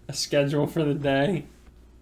a, 0.09 0.13
schedule 0.13 0.67
for 0.67 0.83
the 0.83 0.93
day 0.93 1.45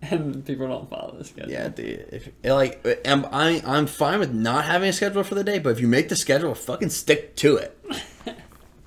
and 0.01 0.43
people 0.43 0.67
don't 0.67 0.89
follow 0.89 1.15
the 1.15 1.23
schedule. 1.23 1.51
Yeah, 1.51 1.69
dude. 1.69 2.10
If 2.12 2.29
like, 2.43 2.84
I'm 3.06 3.25
I, 3.25 3.62
I'm 3.65 3.86
fine 3.86 4.19
with 4.19 4.34
not 4.34 4.65
having 4.65 4.89
a 4.89 4.93
schedule 4.93 5.23
for 5.23 5.36
the 5.36 5.43
day, 5.43 5.60
but 5.60 5.69
if 5.69 5.79
you 5.79 5.88
make 5.88 6.10
the 6.10 6.15
schedule, 6.15 6.56
fucking 6.56 6.89
stick 6.89 7.36
to 7.38 7.58
it. 7.58 7.79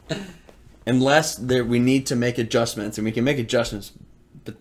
Unless 0.86 1.36
there 1.36 1.64
we 1.64 1.78
need 1.78 2.06
to 2.06 2.16
make 2.16 2.38
adjustments, 2.38 2.96
and 2.98 3.04
we 3.04 3.10
can 3.12 3.24
make 3.24 3.38
adjustments, 3.38 3.92
but 4.44 4.54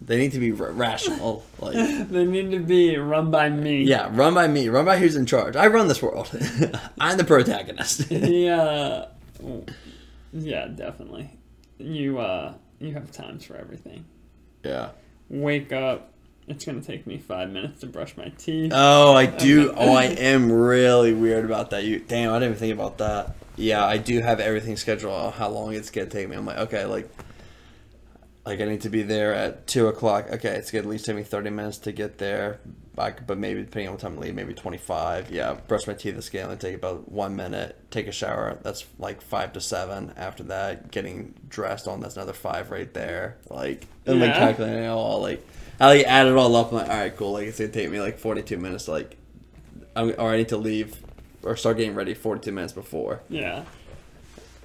they 0.00 0.18
need 0.18 0.32
to 0.32 0.40
be 0.40 0.50
ra- 0.52 0.70
rational. 0.72 1.44
Like, 1.60 1.74
They 2.08 2.24
need 2.24 2.50
to 2.50 2.58
be 2.58 2.96
run 2.96 3.30
by 3.30 3.48
me. 3.48 3.84
yeah, 3.84 4.10
run 4.12 4.34
by 4.34 4.48
me, 4.48 4.68
run 4.68 4.84
by 4.84 4.98
who's 4.98 5.14
in 5.14 5.26
charge. 5.26 5.54
I 5.54 5.68
run 5.68 5.86
this 5.86 6.02
world. 6.02 6.28
I'm 7.00 7.16
the 7.16 7.24
protagonist. 7.24 8.10
Yeah. 8.10 9.06
Yeah, 10.32 10.66
definitely. 10.68 11.30
You 11.78 12.18
uh 12.18 12.54
you 12.80 12.92
have 12.94 13.12
times 13.12 13.44
for 13.44 13.56
everything. 13.56 14.04
yeah. 14.64 14.90
Wake 15.28 15.72
up. 15.72 16.11
It's 16.52 16.66
gonna 16.66 16.82
take 16.82 17.06
me 17.06 17.16
five 17.16 17.50
minutes 17.50 17.80
to 17.80 17.86
brush 17.86 18.14
my 18.16 18.28
teeth. 18.28 18.72
Oh, 18.74 19.14
I 19.14 19.24
do. 19.24 19.72
Oh, 19.74 19.94
I 19.94 20.04
am 20.04 20.52
really 20.52 21.14
weird 21.14 21.46
about 21.46 21.70
that. 21.70 21.84
You 21.84 21.98
damn, 21.98 22.30
I 22.30 22.34
didn't 22.34 22.50
even 22.50 22.58
think 22.58 22.74
about 22.74 22.98
that. 22.98 23.36
Yeah, 23.56 23.84
I 23.84 23.96
do 23.96 24.20
have 24.20 24.38
everything 24.38 24.76
scheduled 24.76 25.14
on 25.14 25.32
how 25.32 25.48
long 25.48 25.72
it's 25.72 25.90
gonna 25.90 26.08
take 26.08 26.28
me. 26.28 26.36
I'm 26.36 26.44
like, 26.44 26.58
okay, 26.58 26.84
like, 26.84 27.10
like 28.44 28.60
I 28.60 28.66
need 28.66 28.82
to 28.82 28.90
be 28.90 29.02
there 29.02 29.34
at 29.34 29.66
two 29.66 29.86
o'clock. 29.88 30.28
Okay, 30.30 30.50
it's 30.50 30.70
gonna 30.70 30.84
at 30.84 30.90
least 30.90 31.06
take 31.06 31.16
me 31.16 31.22
thirty 31.22 31.48
minutes 31.48 31.78
to 31.78 31.92
get 31.92 32.18
there. 32.18 32.60
Like, 32.94 33.26
but 33.26 33.38
maybe 33.38 33.62
depending 33.62 33.88
on 33.88 33.94
what 33.94 34.02
time 34.02 34.18
I 34.18 34.20
leave, 34.20 34.34
maybe 34.34 34.52
twenty 34.52 34.76
five. 34.76 35.30
Yeah, 35.30 35.54
brush 35.54 35.86
my 35.86 35.94
teeth. 35.94 36.16
It's 36.18 36.28
gonna 36.28 36.56
take 36.56 36.74
about 36.74 37.10
one 37.10 37.34
minute. 37.34 37.78
Take 37.90 38.08
a 38.08 38.12
shower. 38.12 38.58
That's 38.62 38.84
like 38.98 39.22
five 39.22 39.54
to 39.54 39.60
seven. 39.62 40.12
After 40.18 40.42
that, 40.44 40.90
getting 40.90 41.32
dressed 41.48 41.88
on. 41.88 42.00
That's 42.00 42.16
another 42.16 42.34
five 42.34 42.70
right 42.70 42.92
there. 42.92 43.38
Like, 43.48 43.86
I'm 44.06 44.20
like 44.20 44.34
calculating 44.34 44.84
it 44.84 44.88
all. 44.88 45.22
Like, 45.22 45.42
I 45.82 45.86
like 45.88 46.06
add 46.06 46.28
it 46.28 46.34
all 46.36 46.54
up. 46.54 46.68
I'm 46.70 46.78
like, 46.78 46.88
all 46.88 46.96
right, 46.96 47.16
cool. 47.16 47.32
Like 47.32 47.48
it's 47.48 47.58
gonna 47.58 47.72
take 47.72 47.90
me 47.90 48.00
like 48.00 48.16
42 48.18 48.56
minutes. 48.56 48.84
to, 48.84 48.92
Like, 48.92 49.16
I'm 49.96 50.14
or 50.16 50.30
I 50.30 50.36
need 50.36 50.48
to 50.50 50.56
leave 50.56 50.96
or 51.42 51.56
start 51.56 51.76
getting 51.76 51.96
ready 51.96 52.14
42 52.14 52.52
minutes 52.52 52.72
before. 52.72 53.20
Yeah. 53.28 53.64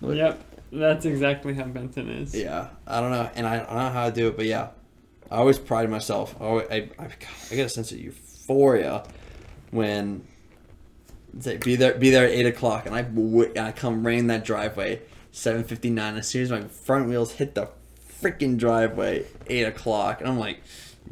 Yep. 0.02 0.40
That's 0.72 1.06
exactly 1.06 1.56
how 1.56 1.64
Benton 1.64 2.08
is. 2.10 2.36
Yeah, 2.36 2.68
I 2.86 3.02
don't 3.02 3.10
know, 3.12 3.30
and 3.36 3.48
I, 3.48 3.56
I 3.56 3.58
don't 3.58 3.76
know 3.76 3.90
how 3.90 4.10
to 4.10 4.16
do 4.16 4.28
it, 4.28 4.36
but 4.36 4.46
yeah, 4.46 4.68
I 5.32 5.38
always 5.38 5.58
pride 5.58 5.90
myself. 5.90 6.36
I, 6.40 6.44
always, 6.44 6.68
I, 6.70 6.90
I, 7.00 7.06
I 7.52 7.56
get 7.56 7.66
a 7.66 7.70
sense 7.70 7.92
of 7.92 7.98
euphoria 7.98 9.04
when 9.72 10.24
say 11.40 11.58
be 11.58 11.78
there 11.78 11.96
be 11.96 12.12
there 12.12 12.26
at 12.26 12.32
eight 12.32 12.46
o'clock 12.46 12.86
and 12.86 12.96
I 12.96 13.06
I 13.68 13.72
come 13.72 14.06
rain 14.06 14.28
that 14.28 14.46
driveway 14.46 15.02
seven 15.32 15.64
fifty 15.64 15.90
nine. 15.90 16.16
As 16.16 16.28
soon 16.28 16.44
as 16.44 16.52
my 16.52 16.62
front 16.62 17.08
wheels 17.10 17.32
hit 17.34 17.56
the 17.56 17.70
freaking 18.22 18.58
driveway, 18.58 19.26
eight 19.48 19.64
o'clock, 19.64 20.20
and 20.20 20.30
I'm 20.30 20.38
like, 20.38 20.62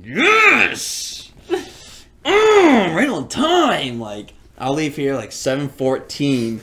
yes, 0.04 1.32
mm, 1.50 2.96
right 2.96 3.10
on 3.10 3.28
time. 3.28 4.00
Like 4.00 4.34
I'll 4.58 4.74
leave 4.74 4.96
here 4.96 5.16
like 5.16 5.32
seven 5.32 5.70
fourteen. 5.70 6.62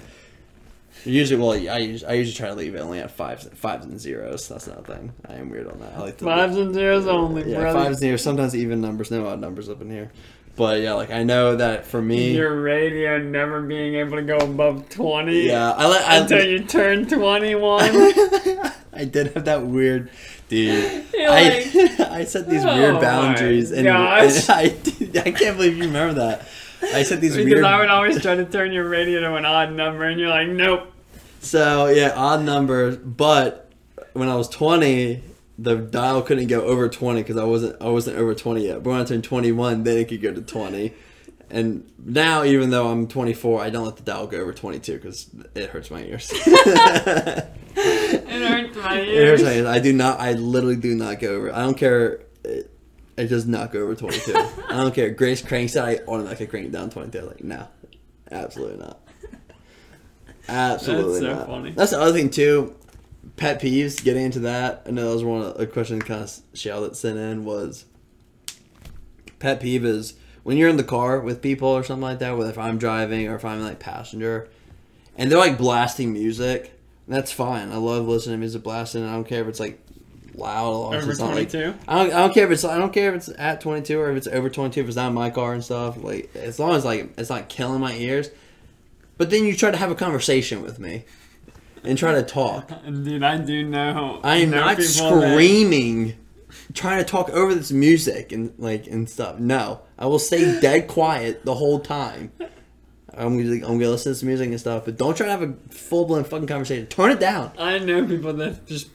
Usually, 1.04 1.40
well, 1.40 1.52
I 1.52 1.78
usually, 1.78 2.08
I 2.10 2.14
usually 2.14 2.36
try 2.36 2.48
to 2.48 2.54
leave 2.54 2.76
it 2.76 2.78
only 2.78 3.00
at 3.00 3.10
fives, 3.10 3.48
fives 3.54 3.84
and 3.86 4.00
zeros. 4.00 4.46
That's 4.48 4.68
not 4.68 4.78
a 4.78 4.82
thing. 4.94 5.12
I 5.28 5.34
am 5.34 5.50
weird 5.50 5.66
on 5.66 5.80
that. 5.80 5.94
I 5.96 5.98
like 6.00 6.18
to 6.18 6.24
Fives 6.24 6.56
and 6.56 6.72
zeros 6.72 7.08
only, 7.08 7.50
yeah, 7.50 7.58
brother. 7.58 7.76
fives 7.80 7.88
and 7.88 7.98
zeros. 7.98 8.22
Sometimes 8.22 8.54
even 8.54 8.80
numbers, 8.80 9.10
no 9.10 9.26
odd 9.26 9.40
numbers 9.40 9.68
up 9.68 9.80
in 9.82 9.90
here. 9.90 10.12
But 10.54 10.82
yeah, 10.82 10.92
like 10.92 11.10
I 11.10 11.22
know 11.22 11.56
that 11.56 11.86
for 11.86 12.02
me, 12.02 12.36
Your 12.36 12.60
radio 12.60 13.18
never 13.18 13.62
being 13.62 13.94
able 13.94 14.16
to 14.16 14.22
go 14.22 14.36
above 14.36 14.88
20 14.90 15.46
yeah, 15.46 15.72
I 15.72 16.18
until 16.18 16.44
you 16.44 16.64
turn 16.64 17.08
21. 17.08 17.82
I 18.92 19.04
did 19.06 19.32
have 19.32 19.46
that 19.46 19.62
weird, 19.66 20.10
dude. 20.48 21.06
You're 21.14 21.30
I 21.30 21.42
like, 21.42 22.00
I 22.00 22.24
set 22.24 22.50
these 22.50 22.64
"Oh 22.64 22.74
weird 22.74 23.00
boundaries, 23.00 23.70
and, 23.70 23.88
and 23.88 23.96
I 24.50 24.74
I 25.24 25.30
can't 25.30 25.56
believe 25.56 25.78
you 25.78 25.84
remember 25.84 26.14
that. 26.14 26.46
I 26.82 27.02
set 27.02 27.22
these 27.22 27.32
because 27.32 27.36
weird. 27.36 27.48
Because 27.48 27.64
I 27.64 27.78
would 27.78 27.88
always 27.88 28.20
try 28.20 28.34
to 28.34 28.44
turn 28.44 28.72
your 28.72 28.86
radio 28.86 29.20
to 29.20 29.34
an 29.36 29.46
odd 29.46 29.72
number, 29.72 30.04
and 30.04 30.20
you're 30.20 30.28
like, 30.28 30.48
nope. 30.48 30.92
So 31.40 31.86
yeah, 31.86 32.12
odd 32.14 32.44
numbers. 32.44 32.98
But 32.98 33.70
when 34.12 34.28
I 34.28 34.34
was 34.34 34.48
twenty, 34.50 35.22
the 35.62 35.76
dial 35.76 36.22
couldn't 36.22 36.48
go 36.48 36.62
over 36.62 36.88
twenty 36.88 37.22
because 37.22 37.36
I 37.36 37.44
wasn't 37.44 37.80
I 37.80 37.88
wasn't 37.88 38.18
over 38.18 38.34
twenty 38.34 38.66
yet. 38.66 38.82
But 38.82 38.90
when 38.90 39.00
I 39.00 39.04
turned 39.04 39.24
twenty 39.24 39.52
one, 39.52 39.84
then 39.84 39.98
it 39.98 40.08
could 40.08 40.20
go 40.22 40.32
to 40.32 40.42
twenty. 40.42 40.94
And 41.50 41.90
now, 42.02 42.44
even 42.44 42.70
though 42.70 42.88
I'm 42.88 43.06
24, 43.06 43.60
I 43.60 43.68
don't 43.68 43.84
let 43.84 43.96
the 43.96 44.02
dial 44.02 44.26
go 44.26 44.38
over 44.40 44.54
22 44.54 44.94
because 44.94 45.28
it 45.54 45.68
hurts 45.68 45.90
my 45.90 46.02
ears. 46.02 46.32
It 47.74 48.48
hurts 48.48 48.76
my 48.76 48.98
It 48.98 49.08
ears. 49.08 49.28
hurts 49.30 49.42
my 49.42 49.52
ears. 49.56 49.66
I 49.66 49.78
do 49.78 49.92
not. 49.92 50.18
I 50.20 50.32
literally 50.32 50.76
do 50.76 50.94
not 50.94 51.20
go 51.20 51.28
over. 51.34 51.54
I 51.54 51.60
don't 51.60 51.76
care. 51.76 52.20
It, 52.44 52.70
it 53.18 53.26
does 53.26 53.46
not 53.46 53.70
go 53.72 53.80
over 53.82 53.94
22. 53.94 54.32
I 54.34 54.76
don't 54.82 54.94
care. 54.94 55.10
Grace 55.10 55.42
cranks 55.42 55.76
it. 55.76 55.80
I 55.80 55.96
automatically 56.08 56.46
crank 56.46 56.66
it 56.66 56.72
down 56.72 56.88
22. 56.90 57.18
I'm 57.18 57.26
like, 57.26 57.44
no, 57.44 57.68
absolutely 58.30 58.78
not. 58.78 59.00
Absolutely 60.48 61.20
That's 61.20 61.32
so 61.32 61.34
not. 61.34 61.46
funny. 61.46 61.70
That's 61.72 61.90
the 61.92 62.00
other 62.00 62.12
thing 62.12 62.30
too. 62.30 62.74
Pet 63.36 63.60
peeves. 63.60 64.02
Getting 64.02 64.24
into 64.26 64.40
that. 64.40 64.82
I 64.86 64.90
know 64.90 65.08
that 65.08 65.14
was 65.14 65.24
one 65.24 65.42
of 65.42 65.56
the 65.56 65.66
questions 65.66 66.04
kind 66.04 66.22
of 66.22 66.40
Shell 66.54 66.82
that 66.82 66.96
sent 66.96 67.18
in 67.18 67.44
was. 67.44 67.84
Pet 69.38 69.60
peeve 69.60 69.84
is 69.84 70.14
when 70.44 70.56
you're 70.56 70.68
in 70.68 70.76
the 70.76 70.84
car 70.84 71.18
with 71.20 71.42
people 71.42 71.68
or 71.68 71.82
something 71.82 72.02
like 72.02 72.20
that. 72.20 72.36
Whether 72.36 72.50
if 72.50 72.58
I'm 72.58 72.78
driving 72.78 73.28
or 73.28 73.34
if 73.36 73.44
I'm 73.44 73.60
like 73.62 73.78
passenger, 73.78 74.48
and 75.16 75.30
they're 75.30 75.38
like 75.38 75.58
blasting 75.58 76.12
music. 76.12 76.78
That's 77.08 77.32
fine. 77.32 77.72
I 77.72 77.76
love 77.76 78.06
listening 78.06 78.34
to 78.36 78.38
music 78.40 78.62
blasting. 78.62 79.04
I 79.04 79.12
don't 79.12 79.26
care 79.26 79.42
if 79.42 79.48
it's 79.48 79.58
like 79.60 79.80
loud 80.34 80.94
Over 80.94 81.10
it's 81.10 81.20
not, 81.20 81.34
like- 81.34 81.50
22? 81.50 81.74
I 81.88 81.98
don't, 82.04 82.14
I 82.14 82.18
don't 82.20 82.32
care 82.32 82.44
if 82.46 82.52
it's 82.52 82.64
I 82.64 82.78
don't 82.78 82.92
care 82.92 83.10
if 83.10 83.16
it's 83.16 83.30
at 83.38 83.60
22 83.60 83.98
or 84.00 84.10
if 84.12 84.16
it's 84.16 84.26
over 84.28 84.48
22 84.48 84.80
if 84.80 84.86
it's 84.86 84.96
not 84.96 85.08
in 85.08 85.14
my 85.14 85.30
car 85.30 85.52
and 85.52 85.64
stuff. 85.64 86.02
Like 86.02 86.34
as 86.36 86.58
long 86.58 86.74
as 86.74 86.84
like 86.84 87.12
it's 87.18 87.30
not 87.30 87.48
killing 87.48 87.80
my 87.80 87.94
ears. 87.94 88.30
But 89.18 89.30
then 89.30 89.44
you 89.44 89.54
try 89.56 89.70
to 89.70 89.76
have 89.76 89.90
a 89.90 89.94
conversation 89.94 90.62
with 90.62 90.78
me 90.78 91.04
and 91.84 91.96
try 91.98 92.12
to 92.14 92.22
talk. 92.22 92.70
Dude, 92.86 93.22
I 93.22 93.38
do 93.38 93.64
know. 93.64 94.20
I 94.22 94.36
am 94.38 94.50
know 94.50 94.60
not 94.60 94.76
people 94.78 95.20
that- 95.20 95.32
screaming, 95.32 96.14
trying 96.74 96.98
to 96.98 97.04
talk 97.10 97.30
over 97.30 97.54
this 97.54 97.72
music 97.72 98.32
and 98.32 98.52
like 98.58 98.86
and 98.86 99.08
stuff. 99.08 99.38
No, 99.38 99.80
I 99.98 100.06
will 100.06 100.18
stay 100.18 100.60
dead 100.60 100.88
quiet 100.88 101.44
the 101.44 101.54
whole 101.54 101.80
time. 101.80 102.32
I'm 103.14 103.36
gonna, 103.36 103.56
I'm 103.66 103.78
gonna 103.78 103.90
listen 103.90 104.12
to 104.12 104.18
some 104.18 104.28
music 104.28 104.48
and 104.48 104.58
stuff, 104.58 104.86
but 104.86 104.96
don't 104.96 105.14
try 105.16 105.26
to 105.26 105.32
have 105.32 105.42
a 105.42 105.52
full 105.68 106.06
blown 106.06 106.24
fucking 106.24 106.46
conversation. 106.46 106.86
Turn 106.86 107.10
it 107.10 107.20
down. 107.20 107.52
I 107.58 107.78
know 107.78 108.06
people 108.06 108.32
that 108.34 108.66
just 108.66 108.88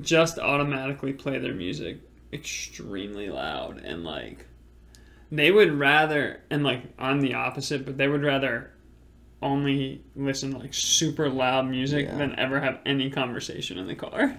just 0.00 0.38
automatically 0.38 1.12
play 1.12 1.38
their 1.38 1.54
music 1.54 1.98
extremely 2.32 3.30
loud 3.30 3.78
and 3.84 4.02
like 4.04 4.44
they 5.30 5.50
would 5.50 5.72
rather 5.72 6.40
and 6.50 6.62
like 6.62 6.82
I'm 6.98 7.20
the 7.22 7.34
opposite, 7.34 7.86
but 7.86 7.96
they 7.96 8.06
would 8.08 8.22
rather 8.22 8.70
only 9.44 10.02
listen 10.16 10.52
to 10.52 10.58
like 10.58 10.74
super 10.74 11.28
loud 11.28 11.68
music 11.68 12.06
Yeah. 12.06 12.16
than 12.16 12.36
ever 12.38 12.58
have 12.58 12.80
any 12.84 13.10
conversation 13.10 13.78
in 13.78 13.86
the 13.86 13.94
car. 13.94 14.36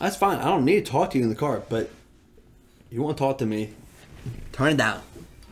That's 0.00 0.16
fine. 0.16 0.38
I 0.38 0.44
don't 0.44 0.64
need 0.64 0.84
to 0.84 0.90
talk 0.92 1.10
to 1.12 1.18
you 1.18 1.24
in 1.24 1.30
the 1.30 1.36
car, 1.36 1.62
but 1.68 1.88
you 2.90 3.02
want 3.02 3.16
to 3.16 3.22
talk 3.22 3.38
to 3.38 3.46
me, 3.46 3.70
turn 4.52 4.72
it 4.72 4.76
down. 4.76 5.00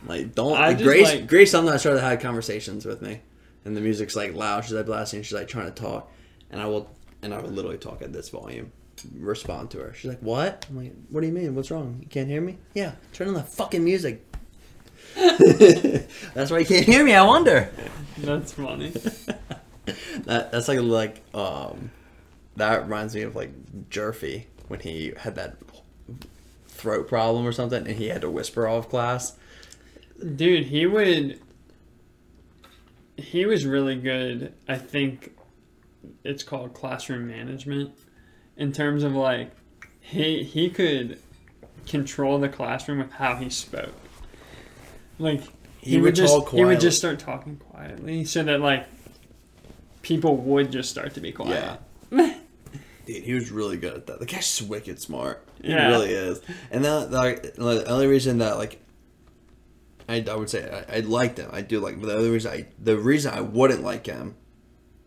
Like 0.05 0.35
don't. 0.35 0.57
I 0.57 0.73
just 0.73 0.83
Grace, 0.83 1.07
like- 1.07 1.27
Grace, 1.27 1.51
sometimes 1.51 1.81
try 1.81 1.93
to 1.93 2.01
have 2.01 2.19
conversations 2.19 2.85
with 2.85 3.01
me, 3.01 3.21
and 3.65 3.75
the 3.77 3.81
music's 3.81 4.15
like 4.15 4.35
loud. 4.35 4.65
She's 4.65 4.73
like 4.73 4.85
blasting. 4.85 5.21
She's 5.23 5.33
like 5.33 5.47
trying 5.47 5.71
to 5.71 5.81
talk, 5.81 6.11
and 6.51 6.59
I 6.61 6.65
will, 6.65 6.89
and 7.21 7.33
I 7.33 7.39
will 7.39 7.49
literally 7.49 7.77
talk 7.77 8.01
at 8.01 8.11
this 8.11 8.29
volume, 8.29 8.71
respond 9.19 9.69
to 9.71 9.77
her. 9.79 9.93
She's 9.93 10.09
like, 10.09 10.19
"What?" 10.21 10.65
I'm 10.69 10.77
like, 10.77 10.93
"What 11.09 11.21
do 11.21 11.27
you 11.27 11.33
mean? 11.33 11.53
What's 11.55 11.69
wrong? 11.69 11.99
You 12.01 12.07
can't 12.07 12.27
hear 12.27 12.41
me?" 12.41 12.57
Yeah, 12.73 12.93
turn 13.13 13.27
on 13.27 13.35
the 13.35 13.43
fucking 13.43 13.83
music. 13.83 14.25
That's 16.33 16.51
why 16.51 16.59
you 16.59 16.65
can't 16.65 16.85
hear 16.85 17.03
me. 17.03 17.13
I 17.13 17.23
wonder. 17.23 17.71
That's 18.17 18.53
funny. 18.53 18.93
That 20.25 20.51
that's 20.51 20.67
like 20.67 20.79
like 20.79 21.23
um, 21.33 21.89
that 22.55 22.83
reminds 22.83 23.15
me 23.15 23.23
of 23.23 23.35
like 23.35 23.51
Jerfy 23.89 24.45
when 24.67 24.79
he 24.79 25.13
had 25.17 25.35
that 25.35 25.57
throat 26.67 27.07
problem 27.07 27.45
or 27.45 27.51
something, 27.51 27.87
and 27.87 27.97
he 27.97 28.07
had 28.09 28.21
to 28.21 28.29
whisper 28.29 28.67
all 28.67 28.77
of 28.77 28.89
class. 28.89 29.35
Dude, 30.35 30.65
he 30.65 30.85
would. 30.85 31.41
He 33.17 33.45
was 33.45 33.65
really 33.65 33.95
good. 33.95 34.53
I 34.67 34.77
think 34.77 35.35
it's 36.23 36.43
called 36.43 36.73
classroom 36.73 37.27
management. 37.27 37.93
In 38.57 38.71
terms 38.71 39.03
of 39.03 39.13
like, 39.13 39.51
he 39.99 40.43
he 40.43 40.69
could 40.69 41.19
control 41.87 42.37
the 42.39 42.49
classroom 42.49 42.99
with 42.99 43.11
how 43.13 43.35
he 43.35 43.49
spoke. 43.49 43.93
Like 45.19 45.41
he, 45.79 45.91
He 45.91 45.97
would, 45.97 46.03
would 46.05 46.15
just 46.15 46.49
he 46.49 46.63
would 46.63 46.79
just 46.79 46.97
start 46.97 47.19
talking 47.19 47.57
quietly, 47.57 48.25
so 48.25 48.43
that 48.43 48.59
like 48.61 48.87
people 50.01 50.35
would 50.37 50.71
just 50.71 50.89
start 50.89 51.13
to 51.15 51.21
be 51.21 51.31
quiet. 51.31 51.79
Dude, 52.11 53.23
he 53.23 53.33
was 53.33 53.51
really 53.51 53.77
good 53.77 53.93
at 53.95 54.07
that. 54.07 54.19
The 54.19 54.25
guy's 54.25 54.61
wicked 54.61 54.99
smart. 55.01 55.43
He 55.61 55.69
Yeah. 55.71 55.89
really 55.89 56.11
is. 56.11 56.39
And 56.69 56.83
then 56.85 57.11
like 57.11 57.53
the 57.55 57.85
only 57.87 58.07
reason 58.07 58.39
that 58.39 58.57
like 58.57 58.79
I, 60.09 60.23
I 60.29 60.35
would 60.35 60.49
say 60.49 60.85
I, 60.89 60.97
I 60.97 60.99
liked 61.01 61.37
him. 61.37 61.49
I 61.53 61.61
do 61.61 61.79
like, 61.79 61.99
but 61.99 62.07
the 62.07 62.17
other 62.17 62.31
reason 62.31 62.51
I 62.51 62.67
the 62.79 62.97
reason 62.97 63.33
I 63.33 63.41
wouldn't 63.41 63.83
like 63.83 64.05
him 64.05 64.35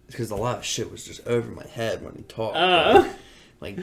is 0.08 0.14
because 0.14 0.30
a 0.30 0.36
lot 0.36 0.58
of 0.58 0.64
shit 0.64 0.90
was 0.90 1.04
just 1.04 1.26
over 1.26 1.50
my 1.50 1.66
head 1.66 2.02
when 2.02 2.14
he 2.14 2.22
talked. 2.22 2.56
Uh, 2.56 3.08
like 3.60 3.78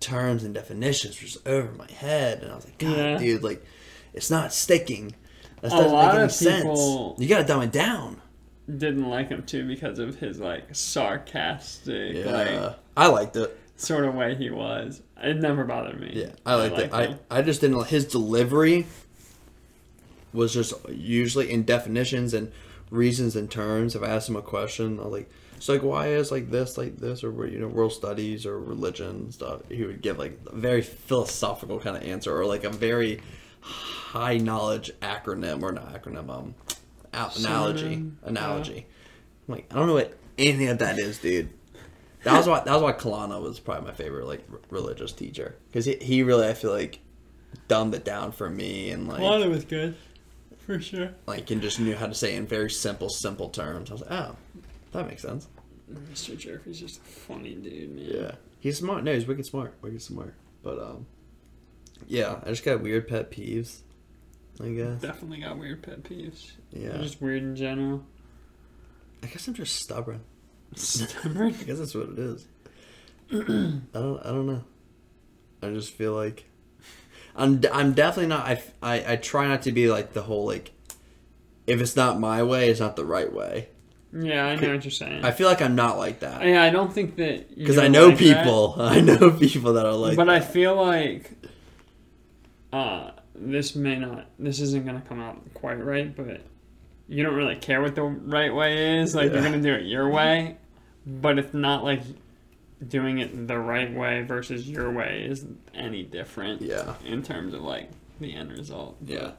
terms 0.00 0.44
and 0.44 0.54
definitions 0.54 1.20
were 1.20 1.26
just 1.26 1.46
over 1.46 1.70
my 1.72 1.90
head, 1.90 2.42
and 2.42 2.50
I 2.50 2.56
was 2.56 2.64
like, 2.64 2.78
God, 2.78 2.96
Yeah. 2.96 3.18
dude, 3.18 3.42
like 3.42 3.64
it's 4.14 4.30
not 4.30 4.52
sticking. 4.52 5.14
That 5.62 5.68
A 5.72 5.76
doesn't 5.76 5.92
lot 5.92 6.14
make 6.14 6.20
any 6.22 6.28
sense. 6.32 7.14
You 7.18 7.28
gotta 7.28 7.44
dumb 7.44 7.62
it 7.62 7.72
down. 7.72 8.20
didn't 8.68 9.08
like 9.08 9.28
him 9.30 9.42
too 9.44 9.66
because 9.66 9.98
of 9.98 10.16
his 10.18 10.38
like 10.38 10.74
sarcastic, 10.74 12.16
Yeah, 12.16 12.30
like 12.30 12.76
I 12.96 13.06
liked 13.06 13.36
it. 13.36 13.58
sort 13.76 14.04
of 14.04 14.14
way 14.14 14.34
he 14.34 14.50
was. 14.50 15.00
It 15.22 15.36
never 15.38 15.64
bothered 15.64 16.00
me. 16.00 16.10
Yeah, 16.14 16.32
I 16.44 16.56
liked 16.56 16.78
it. 16.78 16.92
I, 16.92 17.06
him. 17.06 17.18
I 17.30 17.42
just 17.42 17.60
didn't 17.60 17.76
like 17.78 17.88
his 17.90 18.04
delivery 18.06 18.86
was 20.32 20.52
just 20.52 20.72
usually 20.88 21.50
in 21.50 21.62
definitions 21.64 22.34
and 22.34 22.50
reasons 22.90 23.36
and 23.36 23.50
terms. 23.50 23.94
If 23.94 24.02
I 24.02 24.08
asked 24.08 24.28
him 24.28 24.36
a 24.36 24.42
question, 24.42 24.98
I 24.98 25.04
was 25.04 25.12
like, 25.12 25.30
so 25.60 25.74
like 25.74 25.82
why 25.82 26.08
is 26.08 26.30
like 26.32 26.50
this 26.50 26.76
like 26.76 26.96
this 26.96 27.22
or 27.22 27.46
you 27.46 27.58
know 27.60 27.68
world 27.68 27.92
studies 27.92 28.46
or 28.46 28.58
religion 28.58 29.30
stuff. 29.30 29.60
He 29.68 29.84
would 29.84 30.02
give 30.02 30.18
like 30.18 30.40
a 30.46 30.56
very 30.56 30.82
philosophical 30.82 31.78
kind 31.78 31.96
of 31.96 32.02
answer 32.02 32.36
or 32.36 32.46
like 32.46 32.64
a 32.64 32.70
very 32.70 33.20
high 33.62 34.36
knowledge 34.38 34.90
acronym 35.00 35.62
or 35.62 35.72
not 35.72 35.92
acronym 35.94 36.28
um 36.28 36.54
analogy 37.12 38.04
analogy. 38.24 38.86
I'm 39.48 39.54
like 39.54 39.66
I 39.70 39.76
don't 39.76 39.86
know 39.86 39.94
what 39.94 40.16
anything 40.38 40.68
of 40.68 40.78
that 40.78 40.98
is, 40.98 41.18
dude. 41.18 41.50
That 42.24 42.36
was 42.36 42.46
why 42.46 42.60
that 42.60 42.72
was 42.72 42.82
why 42.82 42.92
Kalana 42.92 43.42
was 43.42 43.58
probably 43.58 43.88
my 43.88 43.94
favorite 43.94 44.26
like 44.26 44.44
r- 44.52 44.60
religious 44.70 45.12
teacher 45.12 45.56
because 45.68 45.84
he, 45.84 45.96
he 45.96 46.22
really 46.22 46.46
I 46.48 46.54
feel 46.54 46.72
like 46.72 47.00
dumbed 47.68 47.94
it 47.94 48.04
down 48.04 48.32
for 48.32 48.48
me 48.48 48.90
and 48.90 49.08
like 49.08 49.20
Lana 49.20 49.48
was 49.48 49.64
good, 49.64 49.96
for 50.58 50.80
sure. 50.80 51.10
like 51.26 51.50
and 51.50 51.60
just 51.60 51.80
knew 51.80 51.94
how 51.96 52.06
to 52.06 52.14
say 52.14 52.34
it 52.34 52.38
in 52.38 52.46
very 52.46 52.70
simple 52.70 53.08
simple 53.08 53.48
terms. 53.48 53.90
I 53.90 53.94
was 53.94 54.02
like, 54.02 54.12
oh, 54.12 54.36
that 54.92 55.06
makes 55.08 55.22
sense. 55.22 55.48
Mr. 55.92 56.38
Jeffrey's 56.38 56.80
just 56.80 57.00
a 57.00 57.04
funny 57.04 57.54
dude, 57.54 57.94
man. 57.94 58.04
Yeah, 58.06 58.30
he's 58.60 58.78
smart. 58.78 59.04
No, 59.04 59.12
he's 59.12 59.26
wicked 59.26 59.44
smart. 59.44 59.74
Wicked 59.82 60.00
smart. 60.00 60.34
But 60.62 60.78
um, 60.78 61.06
yeah, 62.08 62.40
I 62.44 62.50
just 62.50 62.64
got 62.64 62.80
weird 62.80 63.08
pet 63.08 63.30
peeves. 63.30 63.80
I 64.60 64.68
guess. 64.68 65.00
Definitely 65.00 65.40
got 65.40 65.58
weird 65.58 65.82
pet 65.82 66.02
peeves. 66.02 66.52
Yeah. 66.70 66.90
They're 66.90 67.02
just 67.02 67.20
weird 67.20 67.42
in 67.42 67.56
general. 67.56 68.04
I 69.22 69.26
guess 69.26 69.46
I'm 69.48 69.54
just 69.54 69.76
stubborn. 69.76 70.20
Stubborn. 70.74 71.54
I 71.60 71.64
guess 71.64 71.78
that's 71.78 71.94
what 71.94 72.10
it 72.10 72.18
is. 72.18 72.46
I 73.30 73.36
don't. 73.92 74.20
I 74.24 74.28
don't 74.28 74.46
know. 74.46 74.64
I 75.62 75.70
just 75.70 75.92
feel 75.92 76.12
like 76.12 76.44
I'm 77.34 77.58
d- 77.58 77.68
I'm 77.72 77.92
definitely 77.92 78.28
not. 78.28 78.46
I, 78.46 78.62
I 78.82 79.12
I 79.12 79.16
try 79.16 79.48
not 79.48 79.62
to 79.62 79.72
be 79.72 79.90
like 79.90 80.12
the 80.12 80.22
whole 80.22 80.46
like, 80.46 80.72
if 81.66 81.80
it's 81.80 81.96
not 81.96 82.20
my 82.20 82.42
way, 82.42 82.68
it's 82.68 82.80
not 82.80 82.96
the 82.96 83.04
right 83.04 83.32
way. 83.32 83.68
Yeah, 84.12 84.44
I 84.44 84.56
know 84.56 84.74
what 84.74 84.84
you're 84.84 84.90
saying. 84.90 85.24
I 85.24 85.30
feel 85.30 85.48
like 85.48 85.62
I'm 85.62 85.74
not 85.74 85.96
like 85.96 86.20
that 86.20 86.44
yeah, 86.44 86.62
I 86.62 86.68
don't 86.68 86.92
think 86.92 87.16
that 87.16 87.56
because 87.56 87.78
I 87.78 87.88
know 87.88 88.08
like 88.08 88.18
that, 88.18 88.42
people. 88.44 88.74
I 88.78 89.00
know 89.00 89.30
people 89.30 89.72
that 89.74 89.86
are 89.86 89.94
like. 89.94 90.16
but 90.16 90.28
I 90.28 90.40
feel 90.40 90.76
like 90.76 91.32
uh, 92.72 93.10
this 93.34 93.74
may 93.74 93.96
not. 93.96 94.26
This 94.38 94.60
isn't 94.60 94.86
gonna 94.86 95.02
come 95.06 95.20
out 95.20 95.40
quite 95.54 95.84
right, 95.84 96.14
but 96.14 96.40
you 97.08 97.22
don't 97.22 97.34
really 97.34 97.56
care 97.56 97.82
what 97.82 97.94
the 97.94 98.02
right 98.02 98.54
way 98.54 99.00
is. 99.00 99.14
Like 99.14 99.32
you're 99.32 99.42
gonna 99.42 99.60
do 99.60 99.74
it 99.74 99.84
your 99.84 100.08
way, 100.08 100.56
but 101.06 101.38
it's 101.38 101.54
not 101.54 101.84
like 101.84 102.02
doing 102.86 103.18
it 103.18 103.46
the 103.46 103.58
right 103.58 103.92
way 103.94 104.22
versus 104.22 104.68
your 104.68 104.90
way 104.90 105.24
is 105.28 105.44
any 105.74 106.02
different. 106.02 106.62
Yeah. 106.62 106.94
In 107.04 107.22
terms 107.22 107.54
of 107.54 107.62
like 107.62 107.90
the 108.20 108.34
end 108.34 108.52
result. 108.52 108.96
Yeah. 109.04 109.32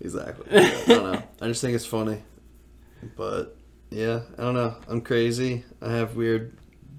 Exactly. 0.00 0.46
Yeah, 0.50 0.60
I 0.82 0.84
don't 0.86 1.12
know. 1.12 1.22
I 1.40 1.48
just 1.48 1.60
think 1.60 1.74
it's 1.74 1.86
funny. 1.86 2.22
But 3.16 3.56
yeah, 3.90 4.20
I 4.38 4.42
don't 4.42 4.54
know. 4.54 4.76
I'm 4.88 5.00
crazy. 5.00 5.64
I 5.80 5.92
have 5.92 6.16
weird, 6.16 6.56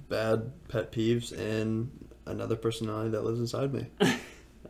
bad 0.10 0.52
pet 0.70 0.92
peeves, 0.92 1.32
and 1.32 1.92
another 2.26 2.56
personality 2.56 3.10
that 3.12 3.24
lives 3.24 3.40
inside 3.40 3.74
me. 3.74 3.88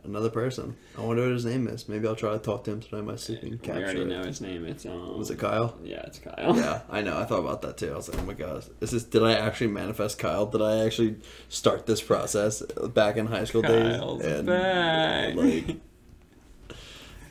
another 0.06 0.30
person. 0.30 0.76
I 0.96 1.02
wonder 1.02 1.22
what 1.22 1.32
his 1.32 1.44
name 1.44 1.66
is. 1.68 1.88
Maybe 1.88 2.06
I'll 2.08 2.16
try 2.16 2.32
to 2.32 2.38
talk 2.38 2.64
to 2.64 2.72
him 2.72 2.80
tonight. 2.80 3.02
My 3.04 3.16
sleeping 3.16 3.58
capture. 3.58 3.82
already 3.84 4.00
it. 4.02 4.06
know 4.08 4.22
his 4.24 4.40
name. 4.40 4.64
It's 4.64 4.86
um. 4.86 5.18
Was 5.18 5.30
it 5.30 5.38
Kyle? 5.38 5.76
Yeah, 5.84 6.02
it's 6.06 6.18
Kyle. 6.18 6.56
yeah, 6.56 6.80
I 6.90 7.02
know. 7.02 7.18
I 7.18 7.24
thought 7.24 7.40
about 7.40 7.62
that 7.62 7.76
too. 7.76 7.92
I 7.92 7.96
was 7.96 8.08
like, 8.08 8.20
oh 8.20 8.24
my 8.24 8.34
god, 8.34 8.64
is 8.80 8.90
this? 8.90 9.04
Did 9.04 9.22
I 9.22 9.32
actually 9.34 9.68
manifest 9.68 10.18
Kyle? 10.18 10.46
Did 10.46 10.62
I 10.62 10.84
actually 10.84 11.16
start 11.48 11.86
this 11.86 12.00
process 12.00 12.62
back 12.62 13.16
in 13.16 13.26
high 13.26 13.44
school 13.44 13.62
Kyle's 13.62 14.22
days? 14.22 14.42
back. 14.42 15.34
like, 15.34 15.76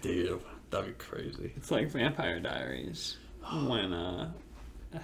dude, 0.01 0.39
that'd 0.69 0.85
be 0.97 1.03
crazy. 1.03 1.51
It's 1.55 1.71
like 1.71 1.89
Vampire 1.89 2.39
Diaries. 2.39 3.17
When 3.51 3.93
uh, 3.93 4.31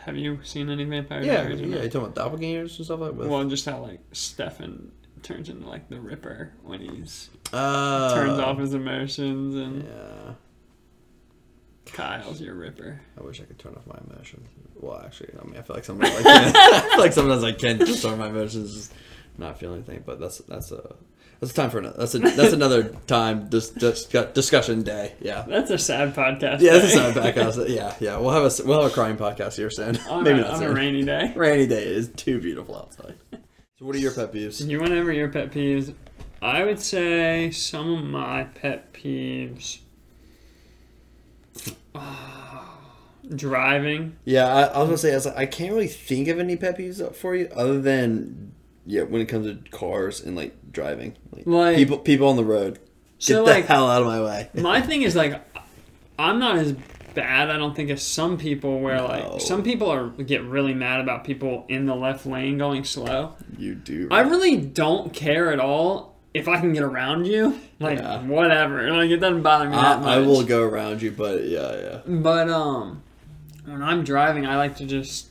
have 0.05 0.17
you 0.17 0.39
seen 0.43 0.69
any 0.69 0.84
Vampire 0.86 1.21
Yeah, 1.23 1.43
Diaries? 1.43 1.62
yeah. 1.62 1.67
not? 1.67 1.84
You 1.84 1.89
talking 1.89 2.07
about 2.13 2.15
doppelgangers 2.39 2.77
and 2.77 2.86
stuff 2.86 2.99
like 2.99 3.17
that? 3.17 3.27
Well, 3.27 3.43
just 3.45 3.65
how 3.65 3.79
like 3.81 3.99
Stefan 4.12 4.91
turns 5.21 5.49
into 5.49 5.67
like 5.67 5.89
the 5.89 5.99
Ripper 5.99 6.53
when 6.63 6.79
he's 6.81 7.29
uh, 7.53 8.13
turns 8.13 8.39
off 8.39 8.57
his 8.59 8.73
emotions, 8.73 9.55
and 9.55 9.83
Yeah, 9.83 10.33
Kyle's 11.85 12.39
your 12.41 12.55
Ripper. 12.55 13.01
I 13.19 13.23
wish 13.23 13.41
I 13.41 13.45
could 13.45 13.59
turn 13.59 13.73
off 13.75 13.85
my 13.87 13.99
emotions. 14.09 14.47
Well, 14.75 15.01
actually, 15.05 15.31
I 15.39 15.43
mean, 15.45 15.57
I 15.57 15.61
feel 15.61 15.75
like 15.75 15.85
sometimes 15.85 16.15
I 16.15 16.21
can. 16.23 16.53
I 16.55 16.81
feel 16.89 16.99
like 16.99 17.13
sometimes 17.13 17.43
I 17.43 17.51
can 17.51 17.79
just 17.79 18.01
turn 18.03 18.17
my 18.17 18.29
emotions, 18.29 18.73
just 18.73 18.93
not 19.37 19.59
feel 19.59 19.73
anything. 19.73 20.03
But 20.05 20.19
that's 20.19 20.39
that's 20.39 20.71
a 20.71 20.95
that's 21.39 21.51
a 21.51 21.55
time 21.55 21.69
for 21.69 21.79
another. 21.79 21.97
That's 21.97 22.15
a 22.15 22.19
that's 22.19 22.53
another 22.53 22.83
time. 23.07 23.49
Dis, 23.49 23.69
dis, 23.71 24.05
discussion 24.05 24.83
day. 24.83 25.13
Yeah. 25.19 25.43
That's 25.47 25.69
a 25.71 25.77
sad 25.77 26.15
podcast. 26.15 26.61
Yeah, 26.61 26.73
that's 26.73 26.85
a 26.85 26.89
sad 26.89 27.15
podcast. 27.15 27.67
Yeah, 27.69 27.93
yeah. 27.99 28.17
We'll 28.17 28.31
have 28.31 28.43
a 28.43 28.63
we'll 28.65 28.81
have 28.81 28.91
a 28.91 28.93
crying 28.93 29.17
podcast 29.17 29.55
here 29.55 29.69
soon. 29.69 29.97
on, 30.09 30.23
Maybe 30.23 30.39
a, 30.39 30.43
not 30.43 30.51
on 30.51 30.59
soon. 30.59 30.71
a 30.71 30.73
rainy 30.73 31.03
day. 31.03 31.33
Rainy 31.35 31.67
day 31.67 31.83
is 31.83 32.09
too 32.09 32.39
beautiful 32.39 32.75
outside. 32.77 33.15
So, 33.77 33.85
what 33.85 33.95
are 33.95 33.99
your 33.99 34.13
pet 34.13 34.31
peeves? 34.31 34.65
You 34.67 34.79
went 34.79 34.93
over 34.93 35.11
your 35.11 35.29
pet 35.29 35.51
peeves. 35.51 35.93
I 36.41 36.63
would 36.63 36.80
say 36.80 37.51
some 37.51 37.93
of 37.93 38.04
my 38.04 38.45
pet 38.45 38.93
peeves. 38.93 39.80
driving. 43.36 44.15
Yeah, 44.25 44.47
I, 44.47 44.62
I 44.63 44.80
was 44.80 44.88
gonna 44.88 44.97
say 44.97 45.12
I, 45.12 45.15
was 45.15 45.25
like, 45.25 45.38
I 45.38 45.45
can't 45.45 45.71
really 45.73 45.88
think 45.88 46.27
of 46.27 46.39
any 46.39 46.56
pet 46.56 46.77
peeves 46.77 47.15
for 47.15 47.36
you 47.36 47.49
other 47.56 47.80
than 47.82 48.54
yeah 48.86 49.04
when 49.04 49.21
it 49.21 49.25
comes 49.27 49.45
to 49.47 49.69
cars 49.69 50.21
and 50.21 50.36
like 50.36 50.56
driving, 50.71 51.15
like, 51.32 51.45
Like- 51.45 51.75
people 51.77 51.97
people 51.99 52.27
on 52.30 52.36
the 52.36 52.43
road. 52.45 52.75
Get 52.75 52.82
So, 53.19 53.45
the 53.45 53.51
like- 53.51 53.65
hell 53.67 53.89
out 53.89 54.01
of 54.01 54.08
my 54.08 54.21
way. 54.21 54.49
My 54.56 54.82
thing 54.82 55.04
is 55.04 55.15
like, 55.15 55.39
I'm 56.17 56.39
not 56.39 56.58
as 56.58 56.73
bad. 57.13 57.49
I 57.51 57.58
don't 57.58 57.75
think 57.75 57.89
as 57.91 58.01
some 58.01 58.38
people 58.38 58.80
where 58.80 58.97
No. 58.97 59.06
like 59.06 59.41
some 59.41 59.63
people 59.63 59.89
are 59.91 60.08
get 60.10 60.43
really 60.43 60.73
mad 60.73 60.99
about 61.01 61.23
people 61.23 61.65
in 61.69 61.86
the 61.86 61.95
left 61.95 62.25
lane 62.25 62.58
going 62.58 62.84
slow. 62.84 63.36
You 63.58 63.75
do. 63.75 64.08
I 64.10 64.21
really 64.21 64.58
don't 64.58 65.13
care 65.13 65.51
at 65.54 65.60
all 65.60 66.11
if 66.33 66.47
I 66.47 66.59
can 66.59 66.73
get 66.73 66.83
around 66.83 67.25
you. 67.25 67.59
Like 67.79 67.99
Yeah. 67.99 68.21
whatever. 68.23 68.89
Like 68.91 69.09
it 69.09 69.17
doesn't 69.17 69.41
bother 69.41 69.69
me 69.69 69.75
that 69.75 69.99
much. 69.99 70.07
I, 70.07 70.15
I 70.15 70.19
will 70.19 70.43
go 70.43 70.61
around 70.63 71.01
you, 71.01 71.11
but 71.11 71.43
yeah, 71.45 71.75
yeah. 71.75 71.99
But 72.05 72.49
um, 72.49 73.01
when 73.65 73.81
I'm 73.81 74.03
driving, 74.03 74.45
I 74.45 74.57
like 74.57 74.75
to 74.77 74.85
just. 74.85 75.27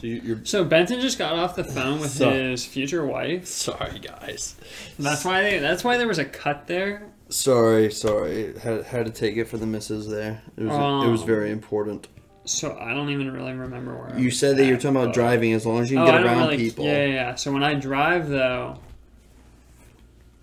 So 0.00 0.06
you, 0.06 0.20
you're 0.24 0.44
So 0.44 0.64
Benton 0.64 1.00
just 1.00 1.18
got 1.18 1.34
off 1.34 1.54
the 1.54 1.64
phone 1.64 2.00
with 2.00 2.10
So- 2.10 2.30
his 2.30 2.64
future 2.64 3.04
wife. 3.04 3.46
sorry, 3.46 3.98
guys. 3.98 4.56
That's 4.98 5.24
why 5.24 5.42
they. 5.42 5.58
That's 5.58 5.84
why 5.84 5.96
there 5.98 6.08
was 6.08 6.18
a 6.18 6.24
cut 6.24 6.66
there. 6.66 7.08
Sorry, 7.28 7.90
sorry. 7.92 8.58
Had 8.58 8.84
had 8.84 9.06
to 9.06 9.12
take 9.12 9.36
it 9.36 9.48
for 9.48 9.58
the 9.58 9.66
misses 9.66 10.08
there. 10.08 10.42
It 10.56 10.64
was 10.64 11.04
it 11.06 11.10
was 11.10 11.22
Oh. 11.22 11.26
very 11.26 11.50
important. 11.50 12.08
So 12.44 12.76
I 12.80 12.92
don't 12.94 13.10
even 13.10 13.30
really 13.32 13.52
remember 13.52 13.94
where. 13.96 14.14
I 14.14 14.18
You 14.18 14.30
said 14.30 14.56
that 14.56 14.64
you 14.64 14.70
were 14.70 14.76
at, 14.76 14.80
talking 14.82 14.96
about 14.96 15.14
driving. 15.14 15.52
As 15.52 15.64
long 15.64 15.78
as 15.80 15.90
you 15.90 15.98
can 15.98 16.08
Oh, 16.08 16.10
get 16.10 16.24
around 16.24 16.38
really- 16.48 16.56
people. 16.56 16.84
Yeah, 16.86 17.04
yeah, 17.06 17.14
yeah. 17.14 17.34
So 17.36 17.52
when 17.52 17.62
I 17.62 17.74
drive 17.74 18.28
though, 18.28 18.78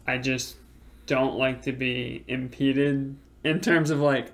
I 0.09 0.17
just 0.17 0.55
don't 1.05 1.35
like 1.37 1.61
to 1.63 1.71
be 1.71 2.23
impeded 2.27 3.15
in 3.43 3.59
terms 3.61 3.89
of 3.89 3.99
like 3.99 4.31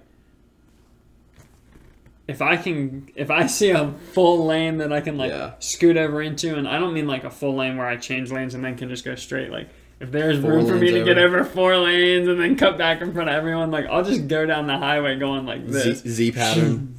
if 2.28 2.42
I 2.42 2.58
can 2.58 3.10
if 3.16 3.30
I 3.30 3.46
see 3.48 3.70
a 3.70 3.92
full 4.14 4.46
lane 4.46 4.78
that 4.78 4.92
I 4.92 5.02
can 5.02 5.18
like 5.18 5.32
Yeah. 5.32 5.54
scoot 5.60 5.96
over 5.98 6.22
into 6.22 6.56
and 6.56 6.68
I 6.68 6.80
don't 6.80 6.94
mean 6.94 7.08
like 7.08 7.24
a 7.24 7.30
full 7.30 7.56
lane 7.56 7.78
where 7.78 7.88
I 7.88 7.98
change 7.98 8.32
lanes 8.32 8.56
and 8.56 8.64
then 8.64 8.76
can 8.78 8.90
just 8.90 9.06
go 9.06 9.16
straight 9.16 9.52
like 9.52 9.70
if 10.00 10.12
there's 10.12 10.42
Four 10.42 10.52
room 10.54 10.68
for 10.68 10.76
me 10.76 10.92
to 10.92 11.04
get 11.06 11.18
over. 11.18 11.40
over 11.40 11.46
four 11.50 11.78
lanes 11.78 12.28
and 12.28 12.40
then 12.40 12.58
cut 12.58 12.78
back 12.78 13.00
in 13.02 13.14
front 13.14 13.30
of 13.30 13.36
everyone, 13.36 13.72
like 13.72 13.86
I'll 13.86 14.04
just 14.04 14.28
go 14.28 14.46
down 14.46 14.68
the 14.68 14.78
highway 14.78 15.18
going 15.18 15.46
like 15.46 15.62
Z, 15.70 15.72
this 15.72 16.00
Z 16.00 16.32
pattern. 16.34 16.96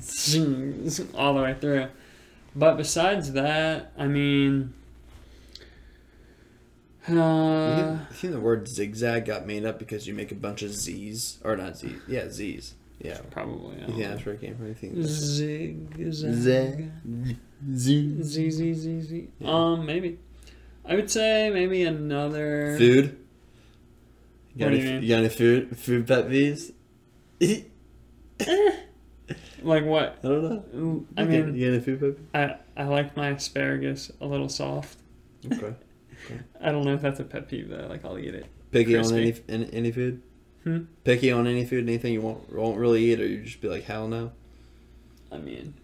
all 1.14 1.34
the 1.34 1.42
way 1.42 1.54
through. 1.60 1.88
But 2.54 2.76
besides 2.78 3.32
that, 3.32 3.92
I 3.98 4.06
mean, 4.06 4.72
uh, 7.08 7.98
think- 7.98 8.10
think 8.18 8.32
the 8.32 8.40
word 8.40 8.66
zigzag 8.68 9.24
got 9.26 9.46
made 9.46 9.64
up 9.64 9.78
because 9.78 10.06
you 10.06 10.14
make 10.14 10.32
a 10.32 10.34
bunch 10.34 10.62
of 10.62 10.72
Z's 10.74 11.38
or 11.44 11.56
not 11.56 11.76
Z? 11.76 11.94
Yeah, 12.08 12.28
Z's. 12.28 12.74
Yeah. 12.98 13.18
probably. 13.30 13.76
I 13.82 13.86
think 13.86 13.98
that's 13.98 14.24
where 14.24 14.34
it 14.34 14.40
came 14.40 14.56
from? 14.56 14.68
You 14.68 14.74
think 14.74 14.94
Zig, 15.02 16.12
Z 16.12 16.32
zag. 16.32 16.90
Z 17.74 18.22
Z, 18.22 18.50
Z, 18.50 18.74
Z, 18.74 19.00
Z. 19.02 19.28
Yeah. 19.38 19.48
Um, 19.50 19.84
maybe. 19.86 20.18
I 20.84 20.94
would 20.94 21.10
say 21.10 21.50
maybe 21.50 21.82
another. 21.82 22.76
food? 22.78 23.18
You 24.54 24.60
got, 24.60 24.70
What 24.72 24.80
any, 24.80 25.04
you 25.06 25.08
got 25.08 25.18
any 25.18 25.28
food 25.28 25.76
food 25.78 26.06
pet 26.06 26.28
peeves? 26.28 26.72
Like 29.62 29.84
what? 29.84 30.18
I 30.22 30.28
don't 30.28 30.74
know. 30.74 31.04
I 31.16 31.24
mean, 31.24 31.54
you 31.56 31.66
got 31.66 31.74
any 31.74 31.80
food 31.84 32.18
pet 32.32 32.60
I, 32.76 32.82
I 32.82 32.86
like 32.86 33.16
my 33.16 33.30
asparagus 33.30 34.10
a 34.20 34.26
little 34.26 34.48
soft. 34.48 34.98
peeves? 35.44 35.74
Okay. 36.26 36.40
I 36.60 36.72
don't 36.72 36.84
know 36.84 36.94
if 36.94 37.00
that's 37.02 37.20
a 37.20 37.24
pet 37.24 37.48
peeve 37.48 37.68
though. 37.68 37.86
Like 37.88 38.04
I'll 38.04 38.18
eat 38.18 38.34
it. 38.34 38.46
Picky 38.70 38.96
on 38.96 39.08
Crispy. 39.08 39.42
any, 39.48 39.64
any 39.64 39.74
any 39.74 39.92
food? 39.92 40.22
Hmm? 40.64 40.78
Picky 41.04 41.30
on 41.30 41.46
any 41.46 41.64
food? 41.64 41.84
Anything 41.84 42.12
you 42.12 42.20
won't 42.20 42.52
won't 42.52 42.78
really 42.78 43.04
eat, 43.12 43.20
or 43.20 43.26
you 43.26 43.42
just 43.42 43.60
be 43.60 43.68
like 43.68 43.84
hell 43.84 44.08
no? 44.08 44.32
I 45.32 45.38
mean, 45.38 45.74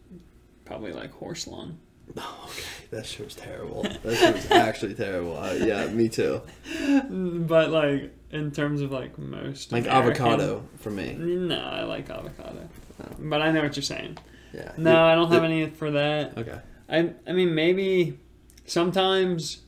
probably 0.65 0.93
like 0.93 1.13
horse 1.13 1.47
lung. 1.47 1.79
Oh, 2.17 2.45
okay, 2.51 2.63
that 2.91 3.07
shit 3.07 3.25
was 3.25 3.35
terrible. 3.35 3.85
That 3.85 4.17
shit 4.19 4.35
was 4.35 4.51
actually 4.51 4.95
terrible. 4.95 5.39
Uh, 5.39 5.53
yeah, 5.55 5.87
me 5.87 6.09
too. 6.11 6.43
But 7.09 7.71
like 7.71 8.13
in 8.33 8.51
terms 8.51 8.83
of 8.83 8.91
like 8.93 9.17
most 9.19 9.73
Like 9.73 9.87
American- 9.87 10.27
avocado 10.27 10.69
for 10.79 10.91
me. 10.91 11.15
No, 11.15 11.59
I 11.59 11.85
like 11.85 12.11
avocado. 12.11 12.69
Oh. 13.03 13.07
But 13.19 13.41
I 13.41 13.51
know 13.53 13.63
what 13.63 13.77
you're 13.77 13.83
saying. 13.83 14.19
Yeah. 14.53 14.73
No, 14.77 14.91
You- 14.93 14.99
I 14.99 15.15
don't 15.15 15.31
have 15.33 15.41
the- 15.43 15.49
any 15.49 15.71
for 15.71 15.91
that. 15.93 16.37
Okay. 16.37 16.59
I 16.89 17.13
I 17.27 17.33
mean 17.33 17.55
maybe 17.55 18.19
sometimes 18.67 19.63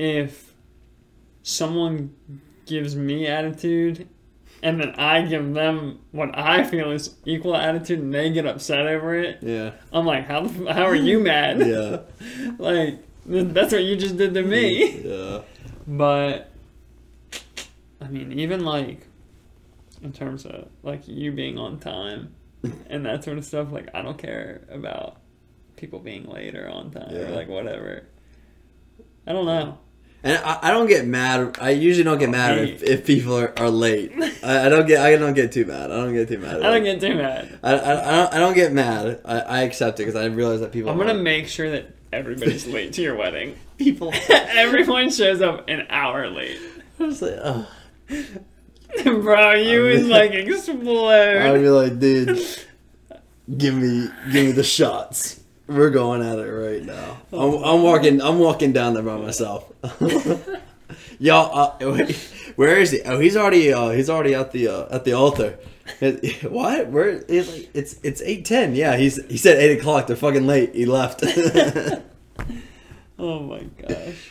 if 0.00 0.54
someone 1.42 2.14
gives 2.66 2.96
me 2.96 3.26
attitude 3.26 4.08
and 4.62 4.80
then 4.80 4.90
I 4.96 5.22
give 5.22 5.52
them 5.54 6.00
what 6.12 6.36
I 6.36 6.64
feel 6.64 6.90
is 6.90 7.16
equal 7.24 7.54
attitude 7.56 7.98
and 7.98 8.12
they 8.14 8.30
get 8.30 8.46
upset 8.46 8.86
over 8.86 9.14
it, 9.14 9.38
Yeah. 9.42 9.72
I'm 9.92 10.06
like, 10.06 10.26
how 10.26 10.42
the, 10.46 10.72
how 10.72 10.84
are 10.84 10.94
you 10.94 11.20
mad? 11.20 11.60
Yeah. 11.66 11.98
like 12.58 12.98
that's 13.26 13.72
what 13.72 13.84
you 13.84 13.96
just 13.96 14.16
did 14.16 14.32
to 14.34 14.42
me. 14.42 15.00
Yeah. 15.00 15.42
But 15.86 16.50
I 18.00 18.08
mean, 18.08 18.32
even 18.38 18.64
like 18.64 19.06
in 20.02 20.12
terms 20.12 20.46
of 20.46 20.68
like 20.82 21.06
you 21.06 21.30
being 21.32 21.58
on 21.58 21.78
time 21.78 22.34
and 22.88 23.04
that 23.04 23.24
sort 23.24 23.36
of 23.36 23.44
stuff, 23.44 23.70
like 23.72 23.88
I 23.94 24.00
don't 24.00 24.16
care 24.18 24.62
about 24.70 25.18
people 25.76 25.98
being 25.98 26.24
late 26.26 26.54
or 26.54 26.68
on 26.70 26.90
time 26.90 27.14
or 27.14 27.30
like 27.30 27.48
whatever. 27.48 28.04
I 29.26 29.32
don't 29.32 29.46
know. 29.46 29.78
And 30.22 30.36
I, 30.44 30.58
I 30.62 30.70
don't 30.70 30.86
get 30.86 31.06
mad. 31.06 31.58
I 31.60 31.70
usually 31.70 32.04
don't 32.04 32.18
get 32.18 32.28
mad 32.28 32.60
me. 32.60 32.72
if, 32.72 32.82
if 32.82 33.06
people 33.06 33.38
are, 33.38 33.58
are 33.58 33.70
late. 33.70 34.12
I, 34.42 34.66
I 34.66 34.68
don't 34.68 34.86
get. 34.86 35.00
I 35.00 35.16
don't 35.16 35.32
get 35.32 35.50
too 35.52 35.64
mad. 35.64 35.90
I 35.90 35.96
don't 35.96 36.12
get 36.12 36.28
too 36.28 36.38
mad. 36.38 36.56
I 36.62 36.74
don't 36.74 36.84
get 36.84 37.00
too 37.00 37.14
mad. 37.14 37.58
I, 37.62 37.72
I, 37.72 38.08
I 38.08 38.10
don't, 38.16 38.34
I 38.34 38.38
don't 38.38 38.54
get 38.54 38.72
mad. 38.72 39.20
I, 39.24 39.40
I 39.40 39.60
accept 39.62 39.98
it 39.98 40.04
because 40.04 40.16
I 40.16 40.26
realize 40.26 40.60
that 40.60 40.72
people. 40.72 40.90
I'm 40.90 40.98
gonna 40.98 41.12
aren't. 41.12 41.22
make 41.22 41.48
sure 41.48 41.70
that 41.70 41.94
everybody's 42.12 42.66
late 42.66 42.92
to 42.94 43.02
your 43.02 43.16
wedding. 43.16 43.56
people. 43.78 44.12
Everyone 44.28 45.10
shows 45.10 45.40
up 45.40 45.68
an 45.68 45.86
hour 45.88 46.28
late. 46.28 46.58
I 46.98 47.02
was 47.04 47.22
like, 47.22 47.38
oh. 47.42 47.66
Bro, 49.04 49.52
you 49.54 49.82
would 49.82 50.00
mean- 50.02 50.10
like 50.10 50.32
explode. 50.32 51.36
I'd 51.38 51.60
be 51.62 51.68
like, 51.70 51.98
dude, 51.98 52.38
give 53.56 53.74
me, 53.74 54.08
give 54.32 54.46
me 54.46 54.52
the 54.52 54.64
shots. 54.64 55.40
We're 55.70 55.90
going 55.90 56.20
at 56.20 56.36
it 56.40 56.50
right 56.50 56.82
now. 56.82 57.18
I'm, 57.32 57.62
I'm 57.62 57.82
walking, 57.84 58.20
I'm 58.20 58.40
walking 58.40 58.72
down 58.72 58.94
there 58.94 59.04
by 59.04 59.16
myself. 59.18 59.72
Y'all, 61.20 61.76
uh, 61.80 61.92
wait, 61.92 62.16
where 62.56 62.76
is 62.78 62.90
he? 62.90 63.02
Oh, 63.02 63.20
he's 63.20 63.36
already, 63.36 63.72
uh, 63.72 63.90
he's 63.90 64.10
already 64.10 64.34
at 64.34 64.50
the, 64.50 64.66
uh, 64.66 64.88
at 64.90 65.04
the 65.04 65.12
altar. 65.12 65.58
What? 66.42 66.88
Where? 66.88 67.24
It's 67.28 67.52
like 67.52 67.70
it's 67.74 67.98
it's 68.04 68.22
eight 68.22 68.44
ten. 68.44 68.76
Yeah, 68.76 68.96
he's 68.96 69.22
he 69.26 69.36
said 69.36 69.58
eight 69.58 69.76
o'clock. 69.76 70.06
They're 70.06 70.14
fucking 70.14 70.46
late. 70.46 70.74
He 70.74 70.86
left. 70.86 71.22
Oh 73.18 73.40
my 73.40 73.64
gosh. 73.76 74.30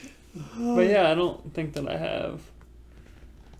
But 0.58 0.88
yeah, 0.88 1.12
I 1.12 1.14
don't 1.16 1.54
think 1.54 1.74
that 1.74 1.88
I 1.88 1.98
have 1.98 2.42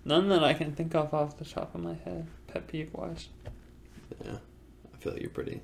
none 0.06 0.30
that 0.30 0.44
I 0.44 0.56
can 0.56 0.72
think 0.74 0.96
of 0.96 1.14
off 1.14 1.38
the 1.38 1.46
top 1.46 1.76
of 1.76 1.82
my 1.82 1.94
head, 1.94 2.26
pet 2.48 2.68
peeve 2.68 2.92
wise. 2.94 3.28
yeah, 4.26 4.38
I 4.92 4.98
feel 4.98 5.14
like 5.14 5.22
you're 5.22 5.30
pretty 5.30 5.62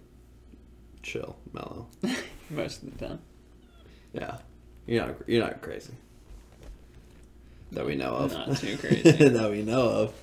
chill, 1.05 1.37
mellow. 1.53 1.87
Most 2.49 2.83
of 2.83 2.97
the 2.97 3.05
time. 3.07 3.19
Yeah, 4.13 4.37
you're 4.87 5.05
not 5.05 5.15
you're 5.27 5.43
not 5.43 5.61
crazy 5.61 5.93
that 7.71 7.85
we 7.85 7.95
know 7.95 8.13
of. 8.13 8.31
Not 8.33 8.57
too 8.57 8.77
crazy. 8.77 9.11
that 9.29 9.49
we 9.51 9.61
know 9.61 9.89
of. 9.89 10.13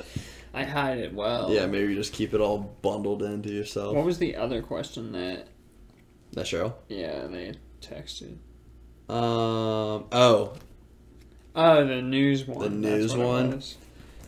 I 0.54 0.64
hide 0.64 0.98
it 0.98 1.14
well. 1.14 1.50
Yeah, 1.50 1.66
maybe 1.66 1.94
just 1.94 2.12
keep 2.12 2.34
it 2.34 2.40
all 2.40 2.58
bundled 2.82 3.22
into 3.22 3.50
yourself. 3.50 3.94
What 3.94 4.04
was 4.04 4.18
the 4.18 4.36
other 4.36 4.60
question 4.62 5.12
that 5.12 5.46
That 6.32 6.46
Cheryl. 6.46 6.74
yeah, 6.88 7.26
they 7.26 7.54
texted? 7.80 8.36
Um. 9.08 10.04
Oh, 10.12 10.54
Oh, 11.54 11.86
the 11.86 12.00
news 12.00 12.46
one. 12.46 12.60
The 12.60 12.70
news 12.70 13.14
one? 13.14 13.62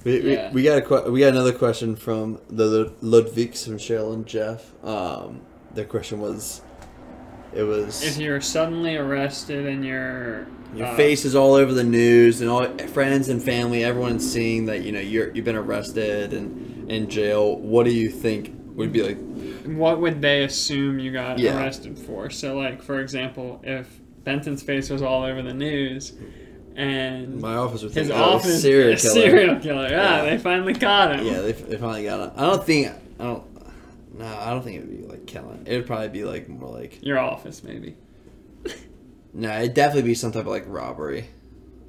we, 0.05 0.35
Yeah. 0.35 0.49
we, 0.51 0.57
we 0.57 0.63
got 0.63 1.07
a 1.07 1.11
we 1.11 1.21
got 1.21 1.29
another 1.31 1.53
question 1.55 1.97
from 1.97 2.39
the 2.51 2.67
Lud- 2.67 3.01
Ludwigs 3.01 3.65
from 3.65 3.79
Cheryl 3.79 4.13
and 4.13 4.27
Jeff. 4.27 4.73
Um, 4.85 5.41
their 5.75 5.85
question 5.85 6.21
was, 6.21 6.61
it 7.55 7.63
was 7.63 8.03
If 8.03 8.17
you're 8.19 8.41
suddenly 8.41 8.97
arrested 8.97 9.67
and 9.67 9.85
you're 9.85 10.47
Your 10.75 10.87
uh, 10.87 10.97
face 10.97 11.25
is 11.25 11.35
all 11.35 11.55
over 11.55 11.73
the 11.73 11.85
news, 11.85 12.41
and 12.41 12.51
all 12.51 12.67
friends 12.89 13.29
and 13.29 13.43
family, 13.43 13.85
everyone's 13.85 14.31
seeing 14.31 14.67
that 14.67 14.83
you 14.83 14.93
know 14.93 15.01
you're 15.01 15.31
you've 15.33 15.45
been 15.45 15.57
arrested 15.57 16.33
and 16.33 16.91
in 16.91 17.09
jail. 17.09 17.57
What 17.59 17.85
do 17.85 17.93
you 17.93 18.09
think 18.11 18.53
would 18.75 18.93
be 18.93 19.03
like? 19.03 19.19
what 19.67 19.99
would 20.01 20.21
they 20.21 20.45
assume 20.45 20.99
you 20.99 21.11
got 21.13 21.39
Yeah. 21.39 21.57
arrested 21.59 21.99
for? 21.99 22.29
So, 22.29 22.57
like, 22.57 22.83
for 22.83 23.01
example, 23.01 23.61
if 23.65 23.89
Benton's 24.25 24.63
face 24.63 24.91
was 24.91 25.01
all 25.01 25.23
over 25.25 25.41
the 25.41 25.55
news 25.55 26.13
and 26.77 27.41
My 27.41 27.55
office 27.55 27.83
would 27.83 27.95
his 27.95 28.09
think, 28.09 28.19
oh, 28.21 28.35
office 28.35 28.61
serial 28.61 28.97
killer. 28.99 29.15
serial 29.15 29.61
killer, 29.61 29.89
yeah, 29.89 30.23
Yeah. 30.25 30.31
they 30.31 30.39
finally 30.39 30.75
caught 30.75 31.19
him. 31.19 31.25
Yeah, 31.27 31.41
they, 31.41 31.53
they 31.53 31.77
finally 31.79 32.05
got 32.05 32.21
him. 32.21 32.31
I 32.37 32.43
don't 32.43 32.65
think 32.65 32.89
I 33.21 33.25
don't. 33.25 33.45
No, 34.19 34.27
I 34.27 34.51
don't 34.51 34.63
think 34.63 34.77
it 34.77 34.81
would 34.87 35.01
be 35.03 35.07
like 35.07 35.14
killing. 35.27 35.65
It 35.67 35.77
would 35.77 35.87
probably 35.87 36.09
be 36.09 36.25
like 36.25 36.49
more 36.49 36.71
like 36.71 37.03
Your 37.03 37.19
office, 37.19 37.63
maybe 37.65 37.97
no. 39.33 39.51
It'd 39.59 39.75
definitely 39.75 40.09
be 40.11 40.15
some 40.15 40.33
type 40.33 40.43
of 40.43 40.47
like 40.49 40.65
robbery. 40.67 41.27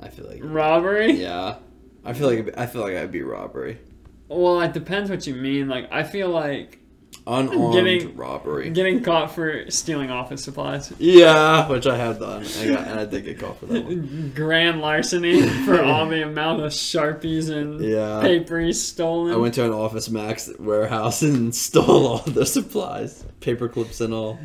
I 0.02 0.10
feel 0.10 0.28
like 0.28 0.42
robbery. 0.44 1.14
yeah. 1.14 1.58
I 2.04 2.14
feel 2.14 2.28
like 2.28 2.58
I 2.58 2.66
feel 2.68 2.82
like 2.82 2.96
I'd 2.96 3.12
be 3.12 3.22
robbery, 3.24 3.80
Well, 4.28 4.62
it 4.62 4.74
depends 4.74 5.10
what 5.10 5.26
you 5.26 5.34
mean. 5.36 5.68
Like, 5.68 5.92
I 5.92 6.04
feel 6.04 6.30
like 6.30 6.80
unarmed 7.28 7.74
Getting- 7.74 8.16
robbery. 8.16 8.70
getting 8.70 9.02
caught 9.02 9.34
for 9.34 9.70
stealing 9.72 10.12
office 10.12 10.44
supplies, 10.44 10.94
yeah, 11.00 11.68
which 11.68 11.88
I 11.88 11.98
have 11.98 12.20
done, 12.20 12.44
and 12.44 12.72
I, 12.72 12.76
got, 12.76 12.88
and 12.88 13.00
I 13.00 13.06
did 13.06 13.26
get 13.26 13.40
caught 13.40 13.60
for 13.60 13.66
that 13.66 13.84
one. 13.86 14.32
grand 14.36 14.80
larceny 14.82 15.42
for 15.66 15.82
all 15.84 16.08
the 16.08 16.22
amount 16.24 16.62
of 16.62 16.72
sharpies 16.72 17.50
and 17.50 17.84
Yeah. 17.84 18.22
paper 18.22 18.72
stolen. 18.74 19.34
I 19.34 19.38
went 19.38 19.56
to 19.56 19.66
an 19.66 19.72
Office 19.72 20.10
Max 20.10 20.52
warehouse 20.60 21.22
and 21.24 21.54
stole 21.66 22.08
all 22.08 22.18
the 22.20 22.46
supplies, 22.46 23.24
paper 23.40 23.68
clips 23.70 24.02
and 24.02 24.14
all. 24.14 24.38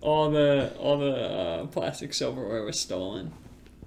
all 0.00 0.30
the 0.30 0.72
all 0.78 0.98
the 0.98 1.12
uh, 1.16 1.66
plastic 1.66 2.14
silverware 2.14 2.62
was 2.62 2.78
stolen, 2.78 3.32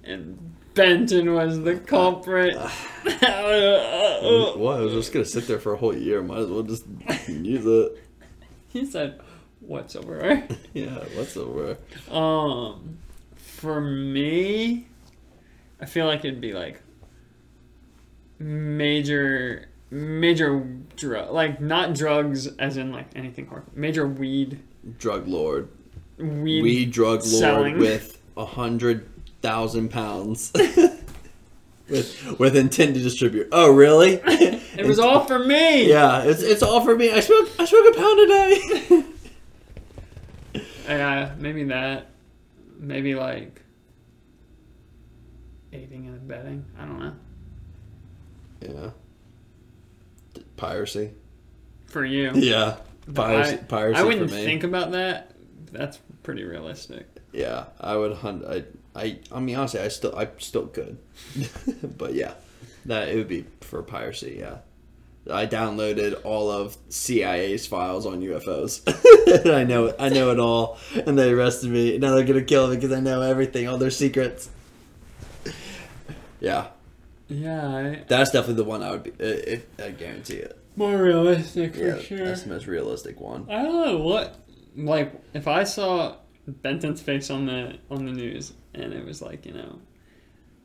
and 0.04 0.54
Benton 0.74 1.34
was 1.34 1.60
the 1.62 1.76
culprit. 1.76 2.54
Ah. 2.58 2.88
Uh, 3.22 3.26
uh, 3.26 4.52
uh. 4.54 4.58
What? 4.58 4.78
I 4.78 4.82
was 4.82 4.92
just 4.92 5.12
gonna 5.12 5.24
sit 5.24 5.46
there 5.46 5.58
for 5.58 5.72
a 5.74 5.76
whole 5.76 5.94
year. 5.96 6.22
Might 6.22 6.38
as 6.40 6.46
well 6.48 6.62
just 6.62 6.84
use 7.28 7.64
it. 7.66 8.01
he 8.80 8.86
said, 8.86 9.20
"What 9.60 9.90
silverware?" 9.90 10.46
Yeah, 10.74 10.98
what's 11.14 11.36
over? 11.36 11.76
Um, 12.10 12.98
for 13.36 13.80
me, 13.80 14.86
I 15.80 15.86
feel 15.86 16.06
like 16.06 16.20
it'd 16.24 16.40
be 16.40 16.52
like 16.52 16.80
major, 18.38 19.68
major 19.90 20.66
drug, 20.96 21.30
like 21.32 21.60
not 21.60 21.94
drugs 21.94 22.46
as 22.56 22.76
in 22.76 22.92
like 22.92 23.06
anything 23.14 23.46
hard, 23.46 23.64
major 23.76 24.06
weed, 24.06 24.60
Drug 24.98 25.28
lord, 25.28 25.68
weed. 26.18 26.62
weed 26.62 26.90
drug 26.90 27.20
lord 27.20 27.24
selling. 27.24 27.78
with 27.78 28.18
a 28.36 28.44
hundred 28.46 29.08
thousand 29.42 29.90
pounds. 29.90 30.52
with 31.92 32.38
with 32.40 32.56
intent 32.56 32.94
to 32.96 33.00
distribute. 33.00 33.48
Oh, 33.52 33.70
really? 33.72 34.20
It 34.74 34.86
was 34.86 34.98
all 34.98 35.26
for 35.26 35.38
me. 35.38 35.86
Yeah, 35.88 36.22
it's 36.22 36.42
it's 36.42 36.62
all 36.62 36.80
for 36.80 36.96
me. 36.96 37.12
I 37.12 37.20
smoke 37.20 37.50
I 37.58 37.66
smoke 37.66 37.94
a 37.94 37.98
pound 37.98 38.20
a 38.20 38.26
day. 38.26 39.04
Yeah, 40.88 41.34
maybe 41.38 41.64
that. 41.64 42.08
Maybe 42.78 43.14
like 43.14 43.62
aiding 45.72 46.06
and 46.06 46.16
abetting. 46.16 46.64
I 46.78 46.84
don't 46.84 46.98
know. 46.98 47.14
yeah. 48.62 48.90
Piracy. 50.56 51.12
For 51.86 52.04
you, 52.04 52.32
Yeah. 52.34 52.76
Piracy. 53.14 53.54
I, 53.54 53.56
piracy 53.58 54.00
I 54.00 54.04
wouldn't 54.04 54.30
think 54.30 54.64
about 54.64 54.92
that. 54.92 55.32
That's 55.70 55.98
pretty 56.22 56.44
realistic. 56.44 57.06
Yeah, 57.32 57.66
I 57.80 57.96
would 57.96 58.12
hunt. 58.16 58.44
I, 58.44 58.64
I, 58.94 59.18
I 59.32 59.40
mean, 59.40 59.56
honestly, 59.56 59.80
I 59.80 59.88
still, 59.88 60.14
I 60.16 60.28
still 60.38 60.66
could, 60.66 60.98
but 61.98 62.14
yeah, 62.14 62.34
that 62.86 63.08
it 63.08 63.16
would 63.16 63.28
be 63.28 63.46
for 63.62 63.82
piracy. 63.82 64.36
Yeah, 64.40 64.58
I 65.32 65.46
downloaded 65.46 66.20
all 66.24 66.50
of 66.50 66.76
CIA's 66.90 67.66
files 67.66 68.04
on 68.06 68.20
UFOs. 68.20 68.82
I 69.54 69.64
know, 69.64 69.86
it, 69.86 69.96
I 69.98 70.08
know 70.10 70.30
it 70.30 70.38
all, 70.38 70.78
and 71.06 71.18
they 71.18 71.30
arrested 71.32 71.70
me. 71.70 71.96
Now 71.98 72.14
they're 72.14 72.24
gonna 72.26 72.42
kill 72.42 72.68
me 72.68 72.76
because 72.76 72.92
I 72.92 73.00
know 73.00 73.22
everything, 73.22 73.66
all 73.66 73.78
their 73.78 73.90
secrets. 73.90 74.50
Yeah, 76.40 76.66
Yeah, 77.28 77.66
I, 77.68 78.04
that's 78.08 78.30
definitely 78.32 78.54
the 78.62 78.64
one 78.64 78.82
I 78.82 78.90
would 78.90 79.04
be. 79.04 79.12
If 79.18 79.64
I 79.80 79.90
guarantee 79.90 80.36
it. 80.36 80.58
more 80.76 81.00
realistic 81.00 81.76
Yeah, 81.76 81.94
for 81.96 82.02
sure. 82.02 82.24
that's 82.26 82.42
the 82.42 82.48
most 82.50 82.66
realistic 82.66 83.20
one. 83.20 83.46
I 83.48 83.62
don't 83.62 83.86
know 83.86 83.98
what 83.98 84.38
like 84.76 85.12
if 85.34 85.46
I 85.46 85.64
saw 85.64 86.16
Benton's 86.46 87.00
face 87.00 87.30
on 87.30 87.46
the 87.46 87.78
on 87.90 88.06
the 88.06 88.12
news 88.12 88.52
and 88.74 88.92
it 88.92 89.04
was 89.04 89.22
like 89.22 89.46
you 89.46 89.52
know 89.52 89.78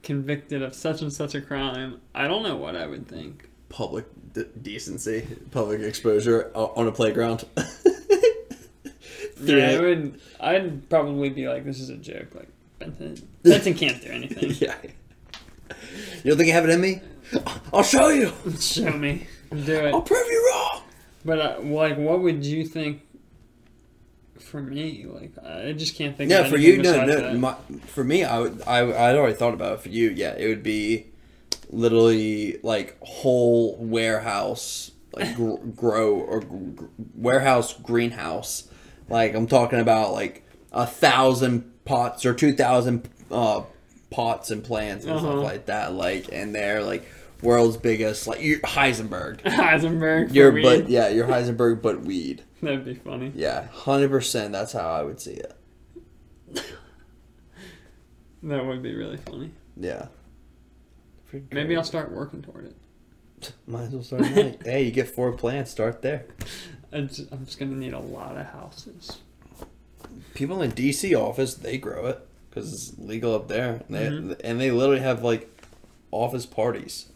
convicted 0.03 0.61
of 0.61 0.73
such 0.73 1.01
and 1.01 1.11
such 1.11 1.35
a 1.35 1.41
crime. 1.41 1.99
I 2.15 2.27
don't 2.27 2.43
know 2.43 2.55
what 2.55 2.75
I 2.75 2.87
would 2.87 3.07
think. 3.07 3.49
Public 3.69 4.05
de- 4.33 4.45
decency, 4.45 5.27
public 5.51 5.81
exposure 5.81 6.51
on 6.55 6.87
a 6.87 6.91
playground. 6.91 7.45
Yeah, 9.39 9.71
it 9.71 9.81
would. 9.81 10.21
I'd 10.39 10.89
probably 10.89 11.29
be 11.29 11.47
like, 11.47 11.65
"This 11.65 11.79
is 11.79 11.89
a 11.89 11.97
joke." 11.97 12.33
Like 12.33 12.49
Benton, 12.79 13.27
Benton 13.43 13.73
can't 13.73 14.01
do 14.01 14.09
anything. 14.09 14.51
yeah. 14.59 14.75
You 16.23 16.31
don't 16.31 16.37
think 16.37 16.47
you 16.47 16.53
have 16.53 16.65
it 16.65 16.71
in 16.71 16.81
me? 16.81 17.01
I'll 17.73 17.83
show 17.83 18.09
you. 18.09 18.33
Show 18.59 18.91
me, 18.91 19.27
do 19.51 19.73
it. 19.73 19.93
I'll 19.93 20.01
prove 20.01 20.27
you 20.27 20.51
wrong. 20.51 20.81
But 21.25 21.39
uh, 21.39 21.59
like, 21.61 21.97
what 21.97 22.21
would 22.21 22.45
you 22.45 22.65
think? 22.65 23.01
For 24.41 24.61
me, 24.61 25.05
like, 25.07 25.31
I 25.45 25.73
just 25.73 25.95
can't 25.95 26.15
think. 26.17 26.31
Yeah, 26.31 26.39
of 26.39 26.49
for 26.49 26.57
you, 26.57 26.81
no, 26.81 27.05
no. 27.05 27.33
My, 27.37 27.55
for 27.87 28.03
me, 28.03 28.23
I 28.23 28.39
would, 28.39 28.61
I, 28.67 28.79
I'd 29.09 29.15
already 29.15 29.35
thought 29.35 29.53
about 29.53 29.73
it. 29.73 29.81
For 29.81 29.89
you, 29.89 30.09
yeah, 30.09 30.33
it 30.37 30.47
would 30.47 30.63
be 30.63 31.07
literally 31.69 32.59
like 32.63 32.97
whole 33.01 33.75
warehouse, 33.77 34.91
like 35.13 35.35
gr- 35.35 35.55
grow 35.75 36.15
or 36.15 36.39
gr- 36.41 36.85
warehouse 37.15 37.73
greenhouse. 37.73 38.69
Like 39.09 39.35
I'm 39.35 39.47
talking 39.47 39.79
about 39.79 40.11
like 40.13 40.43
a 40.71 40.85
thousand 40.85 41.71
pots 41.85 42.25
or 42.25 42.33
two 42.33 42.53
thousand 42.53 43.07
uh, 43.31 43.61
pots 44.09 44.51
and 44.51 44.63
plants 44.63 45.05
and 45.05 45.13
Uh-huh. 45.13 45.25
stuff 45.31 45.43
like 45.43 45.65
that. 45.67 45.93
Like, 45.93 46.29
and 46.31 46.53
they're 46.53 46.83
like 46.83 47.05
world's 47.41 47.77
biggest, 47.77 48.27
like 48.27 48.41
you 48.41 48.59
Heisenberg. 48.61 49.41
Heisenberg. 49.43 50.29
For 50.29 50.33
Your 50.33 50.51
weed. 50.51 50.63
but 50.63 50.89
yeah, 50.89 51.07
your 51.09 51.27
Heisenberg, 51.27 51.81
but 51.81 52.01
weed. 52.01 52.43
That'd 52.61 52.85
be 52.85 52.95
funny. 52.95 53.31
Yeah, 53.35 53.67
hundred 53.67 54.09
percent. 54.09 54.51
That's 54.51 54.73
how 54.73 54.89
I 54.89 55.03
would 55.03 55.19
see 55.21 55.33
it. 55.33 55.53
That 58.43 58.65
would 58.65 58.83
be 58.83 58.95
really 58.95 59.17
funny. 59.17 59.51
Yeah. 59.75 60.07
Maybe 61.51 61.75
I'll 61.75 61.83
start 61.83 62.11
working 62.11 62.41
toward 62.41 62.65
it. 62.65 63.51
Might 63.67 63.83
as 63.83 63.89
well 63.91 64.03
start 64.03 64.25
hey, 64.25 64.83
you 64.83 64.91
get 64.91 65.09
four 65.09 65.33
plants. 65.33 65.71
Start 65.71 66.01
there. 66.01 66.25
I 66.93 67.01
just, 67.01 67.31
I'm 67.31 67.45
just 67.45 67.59
gonna 67.59 67.75
need 67.75 67.93
a 67.93 67.99
lot 67.99 68.37
of 68.37 68.45
houses. 68.47 69.17
People 70.33 70.61
in 70.61 70.71
DC 70.71 71.13
office 71.19 71.55
they 71.55 71.77
grow 71.77 72.05
it 72.05 72.25
because 72.49 72.71
it's 72.73 72.97
legal 72.97 73.35
up 73.35 73.47
there, 73.47 73.81
and 73.87 73.95
they 73.95 74.05
Mhm. 74.07 74.41
and 74.43 74.59
they 74.61 74.71
literally 74.71 75.01
have 75.01 75.23
like 75.23 75.49
office 76.11 76.45
parties. 76.45 77.07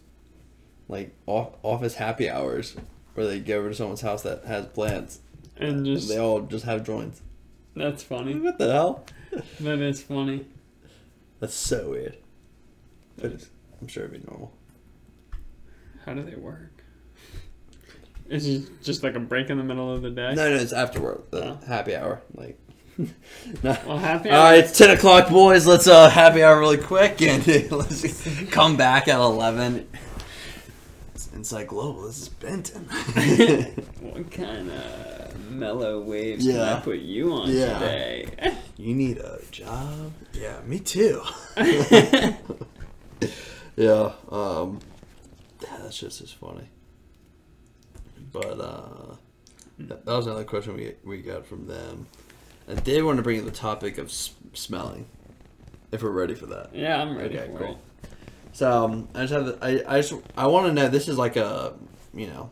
Like 0.91 1.15
off, 1.25 1.53
office 1.63 1.95
happy 1.95 2.29
hours 2.29 2.75
where 3.15 3.25
they 3.25 3.39
go 3.39 3.57
over 3.57 3.69
to 3.69 3.75
someone's 3.75 4.01
house 4.01 4.21
that 4.21 4.43
has 4.45 4.67
plants. 4.67 5.19
And 5.57 5.69
And 5.77 5.85
just 5.85 6.07
they 6.09 6.19
all 6.19 6.41
just 6.41 6.65
have 6.65 6.83
joints. 6.85 7.21
that's 7.75 8.03
funny. 8.03 8.35
What 8.39 8.57
the 8.59 8.71
hell? 8.71 9.05
That 9.61 9.79
is 9.79 10.03
funny. 10.03 10.45
That's 11.39 11.53
so 11.55 11.91
weird. 11.91 12.17
But 13.17 13.31
it's, 13.31 13.49
I'm 13.81 13.87
sure 13.87 14.03
it'd 14.05 14.21
be 14.21 14.27
normal. 14.29 14.51
How 16.05 16.13
do 16.13 16.21
they 16.23 16.35
work? 16.35 16.83
Is 18.29 18.47
it 18.47 18.83
just 18.83 19.03
like 19.03 19.15
a 19.15 19.19
break 19.19 19.49
in 19.49 19.57
the 19.57 19.63
middle 19.63 19.93
of 19.93 20.01
the 20.01 20.09
day? 20.09 20.33
No, 20.35 20.49
no, 20.49 20.55
it's 20.55 20.73
after 20.73 20.99
work. 21.01 21.31
The 21.31 21.51
Oh. 21.53 21.59
happy 21.67 21.95
hour. 21.95 22.21
Like, 22.35 22.59
no. 22.97 23.07
Well, 23.85 23.97
happy 23.97 24.29
All 24.29 24.43
right, 24.43 24.59
it's 24.59 24.77
ten 24.77 24.89
o'clock, 24.91 25.29
boys. 25.29 25.65
Let's 25.65 25.87
uh 25.87 26.09
happy 26.09 26.43
hour 26.43 26.59
really 26.59 26.77
quick 26.77 27.21
and 27.21 27.45
let's 27.71 28.47
come 28.51 28.75
back 28.77 29.07
at 29.07 29.19
eleven. 29.19 29.87
It's 31.41 31.51
Inside 31.51 31.69
Global. 31.69 32.03
This 32.03 32.21
is 32.21 32.29
Benton. 32.29 32.85
What 34.01 34.29
kind 34.29 34.69
of 34.69 35.49
mellow 35.49 35.99
waves 36.01 36.45
can 36.45 36.59
I 36.59 36.79
put 36.81 36.99
you 36.99 37.33
on 37.33 37.49
Yeah. 37.49 37.79
today? 37.79 38.27
you 38.77 38.93
need 38.93 39.17
a 39.17 39.39
job? 39.49 40.11
Yeah, 40.33 40.59
me 40.67 40.77
too. 40.77 41.23
yeah. 43.75 44.11
Um. 44.29 44.79
Yeah, 45.63 45.77
that's 45.81 45.97
just 45.97 46.21
as 46.21 46.31
funny. 46.31 46.69
But 48.31 48.59
uh, 48.59 49.15
that, 49.79 50.05
that 50.05 50.13
was 50.15 50.27
another 50.27 50.43
question 50.43 50.75
we 50.75 50.93
we 51.03 51.23
got 51.23 51.47
from 51.47 51.65
them. 51.65 52.05
I 52.69 52.75
did 52.75 53.03
want 53.03 53.17
to 53.17 53.23
bring 53.23 53.39
in 53.39 53.45
the 53.45 53.51
topic 53.51 53.97
of 53.97 54.07
s- 54.09 54.33
smelling, 54.53 55.07
if 55.91 56.03
we're 56.03 56.11
ready 56.11 56.35
for 56.35 56.45
that. 56.47 56.69
yeah, 56.75 57.01
I'm 57.01 57.17
ready 57.17 57.39
Okay, 57.39 57.51
for 57.51 57.57
cool. 57.57 57.71
it. 57.71 57.77
So 58.54 58.86
um, 58.86 59.08
I 59.16 59.26
just 59.26 59.34
have 59.34 59.58
I 59.62 59.84
I 59.88 60.02
just 60.02 60.14
I 60.36 60.47
want 60.47 60.68
to 60.68 60.74
know. 60.74 60.88
This 60.88 61.08
is 61.08 61.18
like 61.18 61.36
a 61.36 61.74
you 62.14 62.28
know 62.28 62.52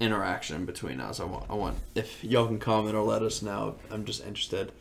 interaction 0.00 0.64
between 0.64 1.00
us. 1.00 1.20
I 1.20 1.24
want 1.24 1.44
I 1.50 1.54
want 1.54 1.78
if 1.94 2.22
y'all 2.24 2.46
can 2.46 2.58
comment 2.58 2.96
or 2.96 3.02
let 3.02 3.22
us 3.22 3.42
know. 3.42 3.76
I'm 3.90 4.04
just 4.04 4.24
interested. 4.24 4.72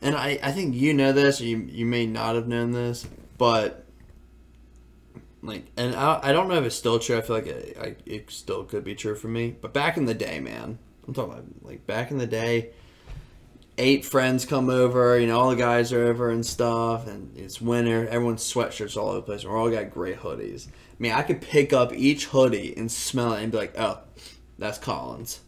And 0.00 0.16
I 0.16 0.38
I 0.42 0.52
think 0.52 0.74
you 0.74 0.94
know 0.94 1.12
this. 1.12 1.40
You 1.40 1.58
you 1.58 1.86
may 1.86 2.06
not 2.06 2.34
have 2.34 2.48
known 2.48 2.72
this, 2.72 3.06
but 3.38 3.84
like 5.42 5.66
and 5.76 5.94
I 5.94 6.20
I 6.22 6.32
don't 6.32 6.48
know 6.48 6.56
if 6.56 6.64
it's 6.64 6.76
still 6.76 6.98
true. 6.98 7.18
I 7.18 7.20
feel 7.20 7.36
like 7.36 7.46
it, 7.46 7.76
I, 7.80 7.96
it 8.06 8.30
still 8.30 8.64
could 8.64 8.84
be 8.84 8.94
true 8.94 9.14
for 9.14 9.28
me. 9.28 9.54
But 9.60 9.72
back 9.72 9.96
in 9.96 10.06
the 10.06 10.14
day, 10.14 10.40
man, 10.40 10.78
I'm 11.06 11.14
talking 11.14 11.32
about 11.32 11.44
like 11.62 11.86
back 11.86 12.10
in 12.10 12.18
the 12.18 12.26
day. 12.26 12.70
Eight 13.78 14.04
friends 14.04 14.44
come 14.44 14.68
over, 14.68 15.18
you 15.18 15.26
know, 15.26 15.40
all 15.40 15.50
the 15.50 15.56
guys 15.56 15.92
are 15.92 16.04
over 16.04 16.30
and 16.30 16.44
stuff, 16.44 17.06
and 17.06 17.36
it's 17.36 17.60
winter. 17.60 18.06
Everyone's 18.08 18.44
sweatshirts 18.44 18.96
all 18.96 19.08
over 19.08 19.16
the 19.16 19.22
place. 19.22 19.42
and 19.44 19.52
We're 19.52 19.58
all 19.58 19.70
got 19.70 19.90
gray 19.90 20.14
hoodies. 20.14 20.68
I 20.68 20.72
mean, 20.98 21.12
I 21.12 21.22
could 21.22 21.40
pick 21.40 21.72
up 21.72 21.92
each 21.92 22.26
hoodie 22.26 22.76
and 22.76 22.92
smell 22.92 23.32
it 23.32 23.42
and 23.42 23.50
be 23.50 23.58
like, 23.58 23.74
oh, 23.78 24.00
that's 24.58 24.78
Collins. 24.78 25.40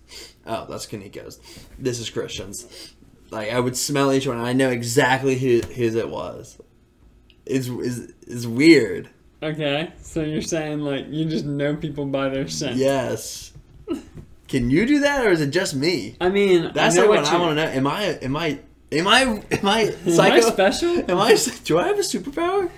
Oh, 0.46 0.66
that's 0.68 0.86
Kaniko's. 0.86 1.38
This 1.78 2.00
is 2.00 2.08
Christian's. 2.10 2.94
Like, 3.30 3.50
I 3.52 3.60
would 3.60 3.76
smell 3.76 4.12
each 4.12 4.26
one, 4.26 4.38
and 4.38 4.46
I 4.46 4.52
know 4.52 4.70
exactly 4.70 5.38
who 5.38 5.60
whose 5.60 5.94
it 5.94 6.08
was. 6.08 6.58
It's, 7.46 7.68
it's, 7.68 8.12
it's 8.26 8.46
weird. 8.46 9.10
Okay, 9.42 9.92
so 10.00 10.22
you're 10.22 10.40
saying 10.40 10.80
like 10.80 11.06
you 11.10 11.26
just 11.26 11.44
know 11.44 11.76
people 11.76 12.06
by 12.06 12.30
their 12.30 12.48
scent? 12.48 12.76
Yes. 12.76 13.52
Can 14.54 14.70
you 14.70 14.86
do 14.86 15.00
that, 15.00 15.26
or 15.26 15.30
is 15.30 15.40
it 15.40 15.50
just 15.50 15.74
me? 15.74 16.14
I 16.20 16.28
mean, 16.28 16.70
That's 16.72 16.96
I 16.96 17.00
like 17.00 17.08
what 17.08 17.26
I 17.26 17.38
want 17.40 17.58
to 17.58 17.64
know. 17.64 17.70
Am 17.72 17.88
I? 17.88 18.04
Am 18.04 18.36
I? 18.36 18.60
Am 18.92 19.08
I? 19.08 19.22
Am 19.22 19.66
I 19.66 19.80
Am 20.06 20.20
I 20.20 20.38
special? 20.38 21.10
Am 21.10 21.18
I? 21.18 21.36
Do 21.64 21.76
I 21.76 21.88
have 21.88 21.98
a 21.98 22.02
superpower? 22.02 22.70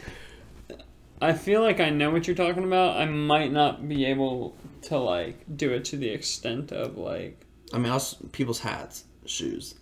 I 1.21 1.35
feel 1.35 1.61
like 1.61 1.79
I 1.79 1.91
know 1.91 2.11
what 2.11 2.27
you're 2.27 2.35
talking 2.35 2.65
about. 2.65 2.97
I 2.97 3.05
might 3.05 3.53
not 3.53 3.87
be 3.87 4.07
able 4.07 4.57
to 4.85 4.97
like 4.97 5.45
do 5.55 5.71
it 5.75 5.85
to 5.87 5.99
the 5.99 6.09
extent 6.09 6.73
of 6.73 6.97
like 6.97 7.45
I 7.75 7.77
mean, 7.77 7.93
also 7.93 8.27
people's 8.33 8.61
hats, 8.61 9.05
shoes, 9.27 9.75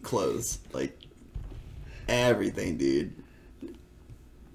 clothes, 0.00 0.60
like 0.72 0.98
everything, 2.08 2.78
dude. 2.78 3.22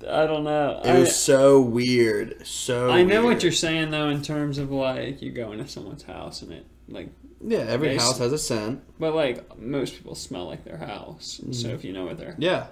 I 0.10 0.26
don't 0.26 0.44
know. 0.44 0.82
It 0.84 0.90
I, 0.90 1.00
was 1.02 1.16
so 1.16 1.62
weird. 1.62 2.48
So 2.48 2.90
I 2.90 3.04
know 3.04 3.24
what 3.24 3.44
you're 3.44 3.52
saying 3.52 3.92
though 3.92 4.10
in 4.10 4.24
terms 4.24 4.58
of 4.58 4.72
like 4.72 5.22
you 5.22 5.30
go 5.30 5.52
into 5.52 5.68
someone's 5.68 6.02
house 6.02 6.42
and 6.42 6.52
it 6.52 6.66
like 6.90 7.10
Yeah, 7.46 7.60
every 7.60 7.96
house 7.96 8.18
has 8.20 8.32
a 8.34 8.38
scent. 8.38 8.82
but 9.00 9.14
like 9.16 9.58
most 9.60 9.96
people 9.96 10.16
smell 10.16 10.46
like 10.48 10.64
their 10.66 10.78
house. 10.78 11.40
Mm. 11.44 11.54
So 11.56 11.70
if 11.70 11.84
you 11.84 11.94
know 11.94 12.06
what 12.06 12.18
their 12.18 12.36
Yeah, 12.38 12.68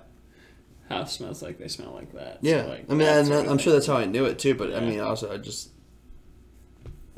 house 0.89 1.13
smells 1.17 1.41
like, 1.41 1.57
they 1.59 1.67
smell 1.67 1.91
like 1.93 2.11
that. 2.13 2.39
yeah. 2.41 2.63
So, 2.63 2.69
like, 2.69 2.85
I 2.89 2.93
mean, 2.93 3.07
and 3.07 3.31
I'm 3.49 3.57
sure 3.57 3.73
that's 3.73 3.87
how 3.87 3.97
I 3.97 4.05
knew 4.05 4.25
it 4.25 4.39
too. 4.39 4.55
But 4.55 4.69
I 4.71 4.79
Yeah. 4.79 4.89
mean, 4.89 4.99
also 4.99 5.31
I 5.33 5.37
just 5.37 5.69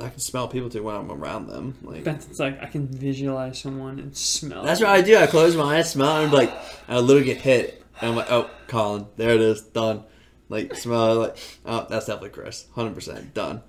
I 0.02 0.08
can 0.10 0.20
smell 0.20 0.48
people 0.48 0.70
too 0.70 0.82
when 0.84 0.96
I'm 0.96 1.12
around 1.12 1.48
them. 1.48 1.76
Like 1.84 2.04
But 2.06 2.16
it's 2.16 2.40
like 2.40 2.62
I 2.62 2.68
can 2.68 2.88
visualize 2.88 3.60
someone 3.60 4.00
and 4.00 4.16
smell. 4.16 4.64
that's 4.64 4.80
what 4.80 4.90
I 4.90 5.02
do. 5.02 5.18
I 5.18 5.28
close 5.28 5.56
my 5.58 5.78
eyes, 5.78 5.92
smell, 5.92 6.22
and 6.22 6.32
be 6.32 6.38
like 6.38 6.54
I 6.88 7.00
literally 7.00 7.26
get 7.26 7.42
hit, 7.42 7.84
and 8.00 8.12
I'm 8.12 8.16
like, 8.16 8.32
oh, 8.32 8.50
Colin, 8.68 9.08
there 9.18 9.32
it 9.32 9.42
is, 9.42 9.62
done. 9.62 10.04
Like 10.48 10.76
smell 10.76 11.16
like 11.16 11.38
oh, 11.66 11.86
that's 11.90 12.06
definitely 12.08 12.30
Chris, 12.30 12.66
hundred 12.76 12.96
percent 12.96 13.34
done. 13.34 13.62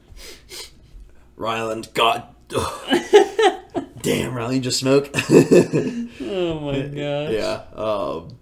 Ryland, 1.37 1.89
God, 1.95 2.23
damn, 4.03 4.53
you 4.53 4.61
just 4.61 4.79
smoke. 4.79 5.11
Oh 6.33 6.61
my 6.61 6.83
gosh. 6.83 7.33
Yeah. 7.33 7.63
Um, 7.75 8.39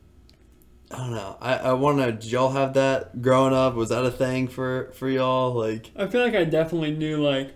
I 0.90 0.96
don't 0.96 1.10
know. 1.12 1.36
I, 1.40 1.54
I 1.56 1.72
want 1.74 1.98
to 1.98 2.06
know. 2.06 2.10
Did 2.12 2.30
y'all 2.30 2.50
have 2.50 2.74
that 2.74 3.22
growing 3.22 3.54
up? 3.54 3.74
Was 3.74 3.88
that 3.90 4.04
a 4.04 4.10
thing 4.10 4.48
for 4.48 4.90
for 4.94 5.08
y'all? 5.08 5.54
Like, 5.54 5.90
I 5.96 6.06
feel 6.06 6.22
like 6.22 6.34
I 6.34 6.44
definitely 6.44 6.92
knew 6.92 7.22
like 7.22 7.52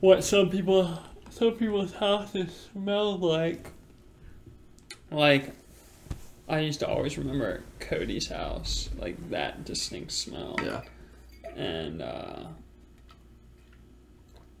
what 0.00 0.22
some 0.22 0.50
people 0.50 0.98
some 1.30 1.52
people's 1.52 1.92
houses 1.94 2.68
smelled 2.72 3.22
like. 3.22 3.70
Like 5.10 5.52
I 6.48 6.60
used 6.60 6.80
to 6.80 6.88
always 6.88 7.18
remember 7.18 7.62
Cody's 7.80 8.28
house, 8.28 8.90
like 8.98 9.30
that 9.30 9.64
distinct 9.64 10.12
smell. 10.12 10.58
yeah, 10.62 10.82
And 11.56 12.02
uh 12.02 12.44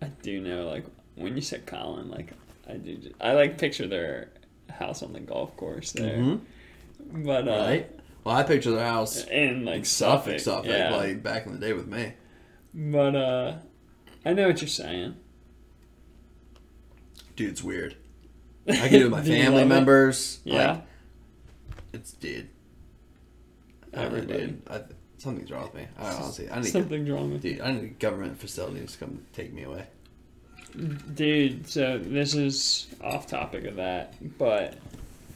I 0.02 0.10
do 0.22 0.40
know 0.40 0.66
like 0.68 0.84
when 1.14 1.36
you 1.36 1.42
said 1.42 1.66
Colin, 1.66 2.10
like 2.10 2.32
I 2.68 2.74
do 2.74 2.98
I 3.20 3.32
like 3.32 3.58
picture 3.58 3.86
their 3.86 4.30
house 4.70 5.02
on 5.02 5.12
the 5.12 5.20
golf 5.20 5.56
course 5.56 5.92
there. 5.92 6.16
Mhm. 6.18 6.40
But 7.24 7.48
uh 7.48 7.50
right. 7.52 7.90
Well, 8.24 8.36
I 8.36 8.42
picture 8.44 8.70
their 8.70 8.86
house 8.86 9.24
in 9.26 9.64
like 9.64 9.78
in 9.78 9.84
Suffolk, 9.84 10.40
Suffolk, 10.40 10.66
yeah. 10.66 10.94
like 10.94 11.22
back 11.22 11.46
in 11.46 11.52
the 11.52 11.58
day 11.58 11.72
with 11.72 11.86
me. 11.86 12.12
But 12.74 13.14
uh 13.16 13.54
I 14.24 14.32
know 14.32 14.46
what 14.48 14.60
you're 14.60 14.68
saying. 14.68 15.16
Dude, 17.36 17.50
it's 17.50 17.62
weird. 17.62 17.96
I 18.68 18.74
can 18.76 18.90
do 18.90 19.00
it 19.00 19.02
with 19.04 19.12
my 19.12 19.22
family 19.22 19.58
love 19.62 19.66
it? 19.66 19.68
members. 19.68 20.40
Yeah. 20.44 20.72
Like, 20.72 20.82
it's 21.92 22.12
dude. 22.12 22.48
I 23.94 24.02
don't 24.02 24.12
know, 24.12 24.16
Everybody. 24.18 24.46
dude. 24.46 24.62
I, 24.70 24.80
something's 25.22 25.50
wrong 25.50 25.64
with 25.64 25.74
me. 25.74 25.86
I 25.98 26.12
honestly, 26.14 26.50
I 26.50 26.60
need, 26.60 26.66
Something's 26.70 27.08
wrong 27.10 27.32
with 27.32 27.42
dude. 27.42 27.60
I 27.60 27.72
need 27.72 27.98
government 27.98 28.38
facilities 28.38 28.92
to 28.92 28.98
come 28.98 29.22
take 29.32 29.52
me 29.52 29.62
away. 29.64 29.86
Dude, 31.14 31.68
so 31.68 31.98
this 31.98 32.34
is 32.34 32.86
off 33.02 33.26
topic 33.26 33.64
of 33.64 33.76
that, 33.76 34.14
but 34.38 34.74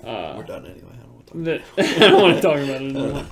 uh, 0.02 0.34
We're 0.36 0.44
done 0.44 0.64
anyway. 0.66 0.92
I 0.92 1.02
don't 1.02 1.12
want 1.14 1.26
to 1.26 1.58
talk. 1.58 1.76
the, 1.76 1.82
I 2.04 2.08
don't 2.08 2.22
want 2.22 2.34
to 2.36 2.40
talk 2.42 2.56
about 2.56 2.82
it 2.82 2.82
anymore. 2.96 3.24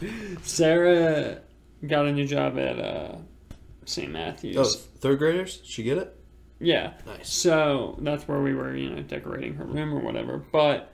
Sarah 0.42 1.38
got 1.86 2.05
a 2.07 2.12
new 2.12 2.26
job 2.26 2.59
at 2.59 2.78
uh, 2.78 3.16
St. 3.86 4.11
Matthews. 4.11 4.57
Oh, 4.59 4.64
third 4.98 5.18
graders? 5.18 5.61
She 5.64 5.82
get 5.82 5.96
it? 5.98 6.14
Yeah, 6.61 6.92
Nice. 7.07 7.30
so 7.32 7.98
that's 8.00 8.28
where 8.28 8.40
we 8.40 8.55
were, 8.55 8.76
you 8.76 8.90
know, 8.90 9.02
decorating 9.02 9.55
her 9.55 9.64
room 9.64 9.92
or 9.94 10.00
whatever. 10.00 10.38
But 10.38 10.92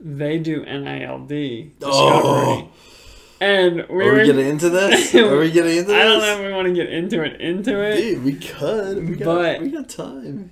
they 0.00 0.38
do 0.38 0.64
NILD 0.64 1.28
discovery, 1.78 1.82
Oh. 1.84 2.70
And 3.42 3.76
we 3.88 4.04
Are 4.04 4.12
were. 4.12 4.18
we 4.20 4.24
getting 4.26 4.46
into 4.48 4.70
this? 4.70 5.14
Are 5.16 5.38
we 5.38 5.50
getting 5.50 5.76
into 5.78 5.88
this? 5.88 5.96
I 5.96 6.04
don't 6.04 6.20
know 6.20 6.38
if 6.40 6.46
we 6.46 6.52
want 6.52 6.68
to 6.68 6.74
get 6.74 6.88
into 6.92 7.22
it. 7.22 7.40
Into 7.40 7.82
it. 7.82 7.96
Dude, 7.96 8.24
we 8.24 8.34
could. 8.34 9.08
We 9.08 9.16
got, 9.16 9.24
But- 9.24 9.60
we 9.62 9.68
got 9.70 9.88
time. 9.88 10.50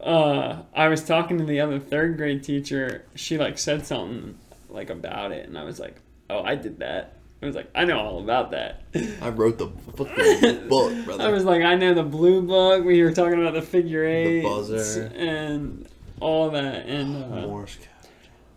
uh, 0.00 0.62
I 0.74 0.88
was 0.88 1.02
talking 1.04 1.38
to 1.38 1.44
the 1.44 1.60
other 1.60 1.78
third 1.78 2.16
grade 2.16 2.42
teacher. 2.44 3.04
She 3.14 3.38
like 3.38 3.58
said 3.58 3.86
something 3.86 4.36
like 4.70 4.90
about 4.90 5.32
it, 5.32 5.46
and 5.48 5.58
I 5.58 5.64
was 5.64 5.78
like, 5.80 5.96
"Oh, 6.30 6.42
I 6.42 6.54
did 6.54 6.78
that." 6.80 7.16
I 7.42 7.46
was 7.46 7.56
like, 7.56 7.70
"I 7.74 7.84
know 7.84 7.98
all 7.98 8.18
about 8.20 8.52
that." 8.52 8.82
I 9.20 9.28
wrote 9.40 9.58
the 9.58 9.68
fucking 9.96 10.68
book, 10.68 10.92
brother. 11.04 11.24
I 11.24 11.28
was 11.30 11.44
like, 11.44 11.62
"I 11.62 11.74
know 11.74 11.92
the 11.94 12.02
blue 12.04 12.42
book." 12.42 12.84
We 12.84 13.02
were 13.02 13.12
talking 13.12 13.40
about 13.40 13.54
the 13.54 13.62
figure 13.62 14.04
eight 14.04 14.42
the 14.42 14.48
buzzer. 14.48 15.12
and 15.16 15.86
all 16.20 16.50
that, 16.50 16.86
and 16.86 17.16
uh, 17.24 17.46
Morse 17.46 17.76
code. 17.76 18.10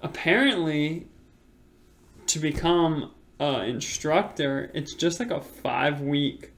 apparently, 0.03 1.07
to 2.28 2.39
become 2.39 3.11
an 3.39 3.65
instructor, 3.69 4.71
it's 4.73 4.93
just 4.93 5.19
like 5.19 5.31
a 5.31 5.41
five 5.41 6.01
week 6.01 6.51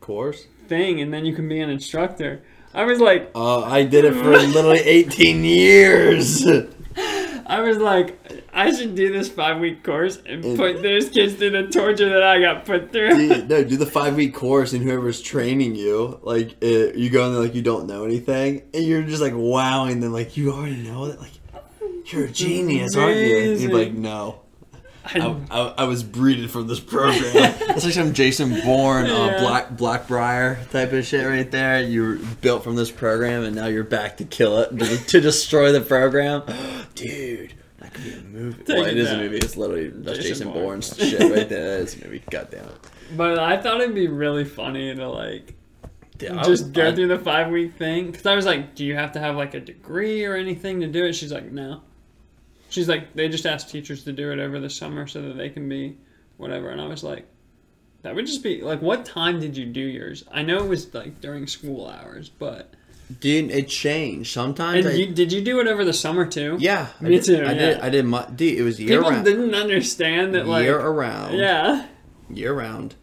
Course. 0.00 0.46
thing, 0.68 1.00
and 1.00 1.12
then 1.12 1.24
you 1.24 1.34
can 1.34 1.48
be 1.48 1.60
an 1.60 1.70
instructor. 1.70 2.42
I 2.74 2.84
was 2.84 3.00
like, 3.00 3.30
Uh, 3.34 3.60
I 3.62 3.84
did 3.84 4.04
it 4.04 4.14
for 4.14 4.30
literally 4.30 4.78
18 4.84 5.44
years. 5.44 6.44
I 7.44 7.60
was 7.60 7.76
like, 7.76 8.18
I 8.54 8.72
should 8.72 8.94
do 8.94 9.12
this 9.12 9.28
five 9.28 9.60
week 9.60 9.82
course 9.84 10.18
and 10.24 10.42
put 10.56 10.82
those 10.82 11.10
kids 11.10 11.34
through 11.34 11.50
the 11.50 11.66
torture 11.68 12.08
that 12.08 12.22
I 12.22 12.40
got 12.40 12.64
put 12.64 12.92
through. 12.92 13.10
Dude, 13.16 13.48
no, 13.50 13.62
do 13.64 13.76
the 13.76 13.84
five 13.86 14.16
week 14.16 14.32
course, 14.34 14.72
and 14.72 14.82
whoever's 14.82 15.20
training 15.20 15.74
you, 15.74 16.18
like, 16.22 16.56
uh, 16.62 16.66
you 16.94 17.10
go 17.10 17.26
in 17.26 17.32
there 17.34 17.42
like 17.42 17.54
you 17.54 17.60
don't 17.62 17.86
know 17.86 18.04
anything, 18.04 18.62
and 18.72 18.84
you're 18.84 19.02
just 19.02 19.20
like 19.20 19.34
wowing 19.36 20.00
them, 20.00 20.12
like 20.12 20.36
you 20.36 20.52
already 20.52 20.76
know 20.76 21.08
that, 21.08 21.20
like 21.20 21.32
you're 22.06 22.24
a 22.24 22.30
genius, 22.30 22.96
aren't 22.96 23.16
you? 23.18 23.36
And 23.52 23.60
you're 23.60 23.72
like, 23.72 23.92
no. 23.92 24.40
I, 25.04 25.18
I, 25.18 25.36
I, 25.50 25.74
I 25.78 25.84
was 25.84 26.02
breeded 26.02 26.50
from 26.50 26.66
this 26.68 26.80
program. 26.80 27.22
It's 27.74 27.84
like 27.84 27.94
some 27.94 28.12
Jason 28.12 28.60
Bourne, 28.64 29.06
uh, 29.06 29.26
Yeah. 29.26 29.40
Black 29.40 29.70
Blackbriar 30.06 30.70
type 30.70 30.92
of 30.92 31.04
shit 31.06 31.26
right 31.26 31.50
there. 31.50 31.80
You 31.82 32.02
were 32.02 32.14
built 32.40 32.62
from 32.64 32.76
this 32.76 32.90
program, 32.90 33.42
and 33.44 33.56
now 33.56 33.66
you're 33.66 33.82
back 33.84 34.18
to 34.18 34.24
kill 34.24 34.58
it, 34.60 34.78
to, 34.78 34.96
to 35.06 35.20
destroy 35.20 35.72
the 35.72 35.80
program. 35.80 36.42
Dude, 36.94 37.54
that 37.78 37.94
could 37.94 38.04
be 38.04 38.12
a 38.12 38.20
movie. 38.20 38.62
Take 38.62 38.68
well, 38.76 38.84
it 38.86 38.92
it 38.92 38.98
is 38.98 39.10
a 39.10 39.16
movie. 39.16 39.36
It's 39.38 39.56
literally 39.56 39.88
that's 39.88 40.18
Jason 40.18 40.28
Jason, 40.30 40.48
Bourne. 40.52 40.62
Bourne's 40.64 40.96
shit 40.96 41.18
right 41.20 41.48
there. 41.48 41.78
That 41.78 41.80
is 41.82 41.96
a 42.00 42.04
movie. 42.04 42.22
God 42.30 42.48
damn 42.50 42.64
it. 42.66 42.90
but 43.16 43.38
I 43.38 43.56
thought 43.60 43.80
it'd 43.80 43.94
be 43.94 44.08
really 44.08 44.44
funny 44.44 44.94
to 44.94 45.08
like 45.08 45.54
Dude, 46.18 46.30
I 46.32 46.42
just 46.44 46.64
would- 46.66 46.74
go 46.74 46.88
I- 46.88 46.94
through 46.94 47.08
the 47.08 47.18
five 47.18 47.50
week 47.50 47.74
thing. 47.76 48.10
Because 48.10 48.26
I 48.26 48.36
was 48.36 48.44
like, 48.46 48.74
do 48.74 48.84
you 48.84 48.94
have 48.96 49.12
to 49.12 49.18
have 49.20 49.34
like 49.36 49.54
a 49.54 49.60
degree 49.60 50.24
or 50.26 50.36
anything 50.36 50.80
to 50.80 50.86
do 50.86 51.06
it? 51.06 51.14
She's 51.14 51.32
like, 51.32 51.50
no. 51.50 51.80
She's 52.72 52.88
like, 52.88 53.14
they 53.14 53.28
just 53.28 53.44
ask 53.44 53.68
teachers 53.68 54.02
to 54.04 54.12
do 54.12 54.32
it 54.32 54.38
over 54.38 54.58
the 54.58 54.70
summer 54.70 55.06
so 55.06 55.20
that 55.22 55.36
they 55.36 55.50
can 55.50 55.68
be 55.68 55.98
whatever. 56.38 56.70
And 56.70 56.80
I 56.80 56.86
was 56.86 57.04
like, 57.04 57.26
that 58.00 58.14
would 58.14 58.26
just 58.26 58.42
be 58.42 58.62
like, 58.62 58.80
what 58.80 59.04
time 59.04 59.40
did 59.40 59.56
you 59.56 59.66
do 59.66 59.80
yours? 59.80 60.24
I 60.32 60.42
know 60.42 60.64
it 60.64 60.68
was 60.68 60.92
like 60.94 61.20
during 61.20 61.46
school 61.46 61.86
hours, 61.88 62.28
but 62.30 62.72
Dude, 63.20 63.50
it 63.50 63.68
changed. 63.68 64.32
Sometimes 64.32 64.86
and 64.86 64.94
I, 64.94 64.96
you, 64.96 65.06
did 65.12 65.30
you 65.32 65.42
do 65.44 65.60
it 65.60 65.66
over 65.66 65.84
the 65.84 65.92
summer 65.92 66.24
too? 66.24 66.56
yeah, 66.58 66.86
I 66.98 67.04
Me 67.04 67.10
did, 67.10 67.24
too, 67.24 67.44
I 67.46 67.52
did. 67.52 67.80
I 67.80 67.90
did. 67.90 68.06
My, 68.06 68.24
dude, 68.34 68.58
it 68.58 68.62
was 68.62 68.80
year 68.80 68.98
People 69.00 69.10
round. 69.10 69.24
didn't 69.26 69.54
understand 69.54 70.34
that 70.34 70.46
like 70.46 70.64
year 70.64 70.78
around. 70.80 71.36
yeah. 71.36 71.86
year 72.30 72.54
round 72.54 72.94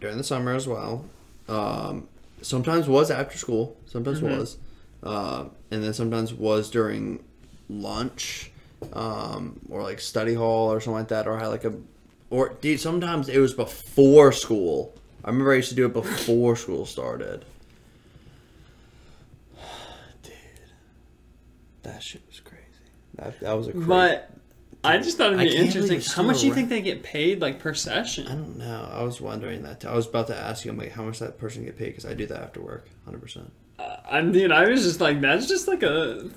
during 0.00 0.16
the 0.16 0.24
summer 0.24 0.54
as 0.54 0.66
well. 0.66 1.04
Um, 1.50 2.08
sometimes 2.40 2.88
was 2.88 3.10
after 3.10 3.36
school, 3.36 3.76
sometimes 3.84 4.20
Mm-hmm. 4.22 4.38
was, 4.38 4.56
uh, 5.02 5.44
and 5.70 5.84
then 5.84 5.92
sometimes 5.92 6.32
was 6.32 6.70
during 6.70 7.22
lunch, 7.68 8.50
um, 8.92 9.60
or 9.68 9.82
like 9.82 10.00
study 10.00 10.34
hall 10.34 10.72
or 10.72 10.80
something 10.80 10.98
like 10.98 11.08
that, 11.08 11.26
or 11.26 11.38
had 11.38 11.48
like 11.48 11.64
a, 11.64 11.74
or 12.30 12.50
dude, 12.60 12.80
sometimes 12.80 13.28
it 13.28 13.38
was 13.38 13.54
before 13.54 14.32
school. 14.32 14.94
I 15.24 15.28
remember 15.28 15.52
I 15.52 15.56
used 15.56 15.70
to 15.70 15.74
do 15.74 15.86
it 15.86 15.92
before 15.92 16.54
school 16.56 16.84
started. 16.84 17.44
Dude, 20.22 20.32
that 21.82 22.02
shit 22.02 22.22
was 22.26 22.40
crazy. 22.40 22.62
That, 23.14 23.40
that 23.40 23.52
was 23.52 23.68
a 23.68 23.72
crazy. 23.72 23.86
But 23.86 24.30
I 24.84 24.98
just 24.98 25.16
thought 25.16 25.32
it'd 25.32 25.38
be 25.38 25.56
interesting. 25.56 26.00
How 26.14 26.22
much 26.22 26.40
do 26.40 26.46
you 26.46 26.54
think 26.54 26.68
they 26.68 26.82
get 26.82 27.02
paid 27.02 27.40
like 27.40 27.58
per 27.58 27.72
session? 27.72 28.26
I 28.28 28.32
don't 28.32 28.58
know. 28.58 28.88
I 28.92 29.02
was 29.02 29.18
wondering 29.20 29.62
that. 29.62 29.80
Too. 29.80 29.88
I 29.88 29.94
was 29.94 30.06
about 30.06 30.26
to 30.26 30.36
ask 30.36 30.64
you, 30.64 30.70
I'm 30.70 30.76
like, 30.76 30.92
how 30.92 31.04
much 31.04 31.20
that 31.20 31.38
person 31.38 31.64
get 31.64 31.78
paid? 31.78 31.86
Because 31.86 32.04
I 32.04 32.12
do 32.12 32.26
that 32.26 32.42
after 32.42 32.60
work, 32.60 32.88
hundred 33.06 33.22
percent. 33.22 33.50
Uh, 33.78 33.96
I 34.10 34.20
mean, 34.20 34.52
I 34.52 34.68
was 34.68 34.82
just 34.82 35.00
like, 35.00 35.22
that's 35.22 35.48
just 35.48 35.66
like 35.68 35.82
a 35.82 36.28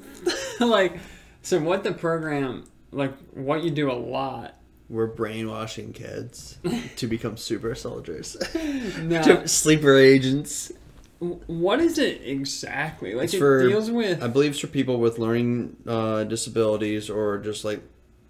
like. 0.60 0.98
So 1.42 1.58
what 1.60 1.84
the 1.84 1.92
program 1.92 2.64
like? 2.90 3.12
What 3.34 3.62
you 3.64 3.70
do 3.70 3.90
a 3.90 3.94
lot? 3.94 4.56
We're 4.88 5.06
brainwashing 5.06 5.92
kids 5.94 6.58
to 6.96 7.06
become 7.06 7.36
super 7.36 7.74
soldiers, 7.74 8.36
No, 9.00 9.22
To 9.22 9.48
sleeper 9.48 9.96
agents. 9.96 10.70
what 11.18 11.80
is 11.80 11.98
it 11.98 12.20
exactly? 12.24 13.14
Like 13.14 13.24
It's 13.24 13.34
it 13.34 13.38
for- 13.38 13.66
deals 13.68 13.90
with. 13.90 14.22
I 14.22 14.26
believe 14.28 14.50
it's 14.50 14.60
for 14.60 14.66
people 14.66 14.98
with 14.98 15.18
learning 15.18 15.76
uh, 15.86 16.24
disabilities 16.24 17.08
or 17.08 17.38
just 17.38 17.64
like 17.64 17.80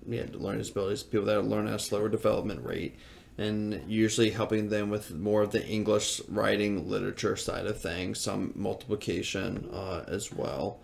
yeah, 0.07 0.25
learning 0.33 0.61
disabilities, 0.61 1.03
people 1.03 1.27
that 1.27 1.43
learn 1.43 1.67
at 1.69 1.75
a 1.75 1.79
slower 1.79 2.09
development 2.09 2.65
rate, 2.65 2.97
and 3.39 3.83
usually 3.89 4.31
helping 4.31 4.69
them 4.69 4.89
with 4.91 5.13
more 5.13 5.43
of 5.43 5.51
the 5.53 5.67
English 5.67 6.21
writing 6.29 6.89
literature 6.89 7.37
side 7.37 7.67
of 7.67 7.81
things, 7.81 8.21
some 8.21 8.53
multiplication 8.55 9.69
uh, 9.73 10.05
as 10.09 10.33
well, 10.33 10.81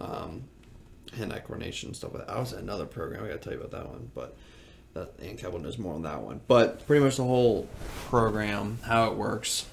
um, 0.00 0.44
hand-eye 1.14 1.40
coordination 1.40 1.94
stuff. 1.94 2.14
Like 2.14 2.26
that. 2.26 2.32
I 2.32 2.40
was 2.40 2.52
in 2.52 2.60
another 2.60 2.86
program. 2.86 3.24
I 3.24 3.28
got 3.28 3.34
to 3.34 3.38
tell 3.38 3.52
you 3.52 3.60
about 3.60 3.72
that 3.72 3.90
one, 3.90 4.10
but 4.14 4.36
that 4.94 5.12
Ann 5.22 5.36
Keppel 5.36 5.58
knows 5.58 5.78
more 5.78 5.94
on 5.94 6.02
that 6.02 6.22
one. 6.22 6.40
But 6.46 6.86
pretty 6.86 7.04
much 7.04 7.16
the 7.16 7.24
whole 7.24 7.68
program, 8.06 8.78
how 8.82 9.10
it 9.10 9.16
works, 9.16 9.66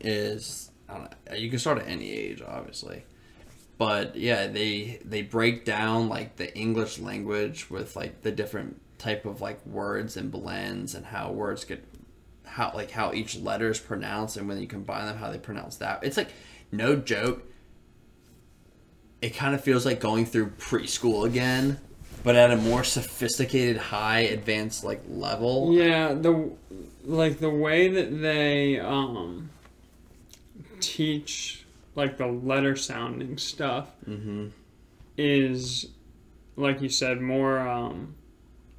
is 0.00 0.70
know, 0.88 1.08
you 1.34 1.50
can 1.50 1.58
start 1.58 1.78
at 1.78 1.88
any 1.88 2.10
age, 2.10 2.42
obviously 2.46 3.04
but 3.78 4.16
yeah 4.16 4.48
they 4.48 4.98
they 5.04 5.22
break 5.22 5.64
down 5.64 6.08
like 6.08 6.36
the 6.36 6.54
english 6.56 6.98
language 6.98 7.70
with 7.70 7.96
like 7.96 8.22
the 8.22 8.30
different 8.30 8.80
type 8.98 9.24
of 9.24 9.40
like 9.40 9.64
words 9.64 10.16
and 10.16 10.30
blends 10.30 10.94
and 10.94 11.06
how 11.06 11.30
words 11.30 11.64
get 11.64 11.82
how 12.44 12.72
like 12.74 12.90
how 12.90 13.12
each 13.12 13.36
letter 13.36 13.70
is 13.70 13.78
pronounced 13.78 14.36
and 14.36 14.48
when 14.48 14.58
you 14.60 14.66
combine 14.66 15.06
them 15.06 15.16
how 15.16 15.30
they 15.30 15.38
pronounce 15.38 15.76
that 15.76 16.02
it's 16.02 16.16
like 16.16 16.30
no 16.72 16.96
joke 16.96 17.44
it 19.20 19.30
kind 19.30 19.54
of 19.54 19.62
feels 19.62 19.84
like 19.84 20.00
going 20.00 20.24
through 20.24 20.46
preschool 20.58 21.26
again 21.26 21.78
but 22.22 22.36
at 22.36 22.50
a 22.50 22.56
more 22.56 22.84
sophisticated 22.84 23.76
high 23.76 24.20
advanced 24.20 24.84
like 24.84 25.02
level 25.08 25.72
Yeah, 25.72 26.14
the 26.14 26.50
like 27.04 27.38
the 27.38 27.50
way 27.50 27.88
that 27.88 28.20
they 28.20 28.78
um 28.78 29.50
teach 30.80 31.64
like 31.94 32.18
the 32.18 32.26
letter 32.26 32.76
sounding 32.76 33.38
stuff 33.38 33.88
mm-hmm. 34.08 34.48
is 35.16 35.86
like 36.56 36.80
you 36.80 36.88
said 36.88 37.20
more 37.20 37.58
um 37.60 38.14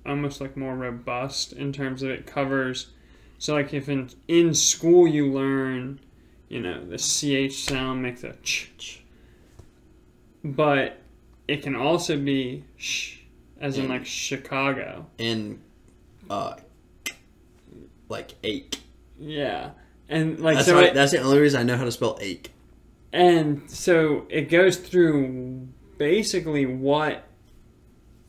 almost 0.06 0.40
like 0.40 0.56
more 0.56 0.76
robust 0.76 1.54
in 1.54 1.74
terms 1.74 2.04
of 2.04 2.10
it 2.10 2.26
covers 2.26 2.88
so 3.38 3.54
like 3.54 3.74
if 3.74 3.90
in 3.90 4.10
in 4.28 4.54
school 4.54 5.08
you 5.08 5.32
learn 5.32 6.00
you 6.48 6.62
know 6.62 6.86
the 6.86 6.98
ch 6.98 7.52
sound 7.52 8.02
makes 8.02 8.24
a 8.24 8.34
ch, 8.44 8.72
ch 8.78 8.99
but 10.44 10.98
it 11.48 11.64
can 11.64 11.76
also 11.76 12.18
be 12.18 12.64
sh 12.78 13.18
as 13.60 13.78
in 13.78 13.86
And- 13.86 13.94
like 13.94 14.06
chicago 14.06 15.06
In, 15.18 15.60
uh 16.30 16.56
like 18.08 18.34
ache 18.44 18.80
yeah 19.20 19.72
and 20.08 20.40
like 20.40 20.56
that's, 20.58 20.68
so 20.68 20.76
how- 20.76 20.82
it, 20.82 20.94
that's 20.94 21.12
the 21.12 21.20
only 21.22 21.40
reason 21.40 21.60
i 21.60 21.64
know 21.64 21.78
how 21.78 21.86
to 21.86 21.92
spell 21.92 22.18
ache 22.22 22.52
And 23.12 23.70
so 23.70 24.26
it 24.30 24.50
goes 24.50 24.78
through 24.78 25.68
basically 25.98 26.66
what 26.66 27.24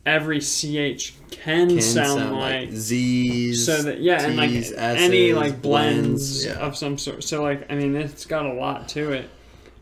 every 0.06 0.40
ch 0.40 1.12
can, 1.30 1.68
can 1.68 1.80
sound, 1.80 2.32
like, 2.36 2.70
Z's. 2.72 3.64
so 3.66 3.82
that 3.82 4.00
yeah, 4.00 4.22
and 4.22 4.36
like 4.36 4.50
T's, 4.50 4.72
any 4.72 5.30
S's, 5.30 5.36
like 5.36 5.62
blends, 5.62 6.46
yeah. 6.46 6.52
of 6.54 6.76
some 6.76 6.98
sort. 6.98 7.22
So 7.22 7.42
like 7.42 7.70
I 7.70 7.74
mean, 7.76 7.94
it's 7.94 8.24
got 8.26 8.46
a 8.46 8.52
lot 8.52 8.88
to 8.90 9.12
it, 9.12 9.30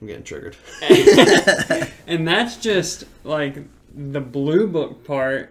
I'm 0.01 0.07
getting 0.07 0.22
triggered. 0.24 0.57
and 2.07 2.26
that's 2.26 2.57
just 2.57 3.05
like 3.24 3.59
the 3.94 4.20
blue 4.20 4.66
book 4.68 5.05
part. 5.05 5.51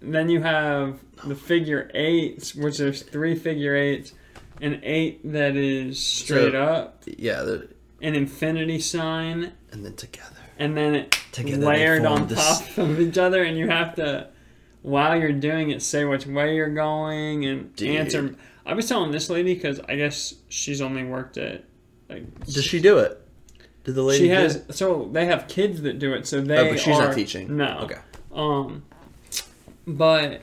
Then 0.00 0.28
you 0.28 0.42
have 0.42 0.98
the 1.24 1.34
figure 1.34 1.90
eights, 1.94 2.54
which 2.54 2.78
there's 2.78 3.02
three 3.02 3.34
figure 3.34 3.74
eights, 3.74 4.12
an 4.60 4.80
eight 4.82 5.20
that 5.32 5.56
is 5.56 5.98
straight 6.02 6.52
So- 6.52 6.62
up, 6.62 7.02
yeah, 7.06 7.42
the- 7.42 7.68
an 8.02 8.14
infinity 8.14 8.78
sign, 8.80 9.52
and 9.72 9.84
then 9.84 9.94
together. 9.94 10.36
and 10.58 10.76
then 10.76 10.94
it 10.94 11.18
Together 11.32 11.64
layered 11.66 12.04
on 12.04 12.28
this- 12.28 12.38
top 12.60 12.78
of 12.78 13.00
each 13.00 13.16
other, 13.18 13.42
and 13.42 13.56
you 13.58 13.68
have 13.68 13.94
to, 13.96 14.28
while 14.82 15.18
you're 15.18 15.32
doing 15.32 15.70
it, 15.70 15.80
say 15.82 16.04
which 16.04 16.26
way 16.26 16.54
you're 16.54 16.68
going 16.74 17.46
and 17.46 17.74
Dude. 17.76 17.96
answer. 17.96 18.34
I 18.66 18.74
was 18.74 18.86
telling 18.88 19.10
this 19.10 19.28
lady 19.30 19.54
because 19.54 19.80
I 19.88 19.96
guess 19.96 20.34
she's 20.48 20.80
only 20.82 21.04
worked 21.04 21.36
at 21.38 21.64
like 22.10 22.44
Does 22.44 22.64
she 22.64 22.78
do 22.80 22.98
it? 22.98 23.20
Did 23.84 23.94
the 23.94 24.02
lady? 24.02 24.24
she 24.24 24.28
has 24.30 24.56
it? 24.56 24.74
so 24.74 25.08
they 25.12 25.26
have 25.26 25.46
kids 25.48 25.82
that 25.82 25.98
do 25.98 26.12
it 26.14 26.26
so 26.26 26.40
they 26.40 26.58
Oh, 26.58 26.70
but 26.70 26.80
she's 26.80 26.96
are, 26.96 27.06
not 27.08 27.14
teaching. 27.14 27.56
no 27.56 27.80
Okay. 27.82 27.98
um 28.34 28.82
but 29.86 30.42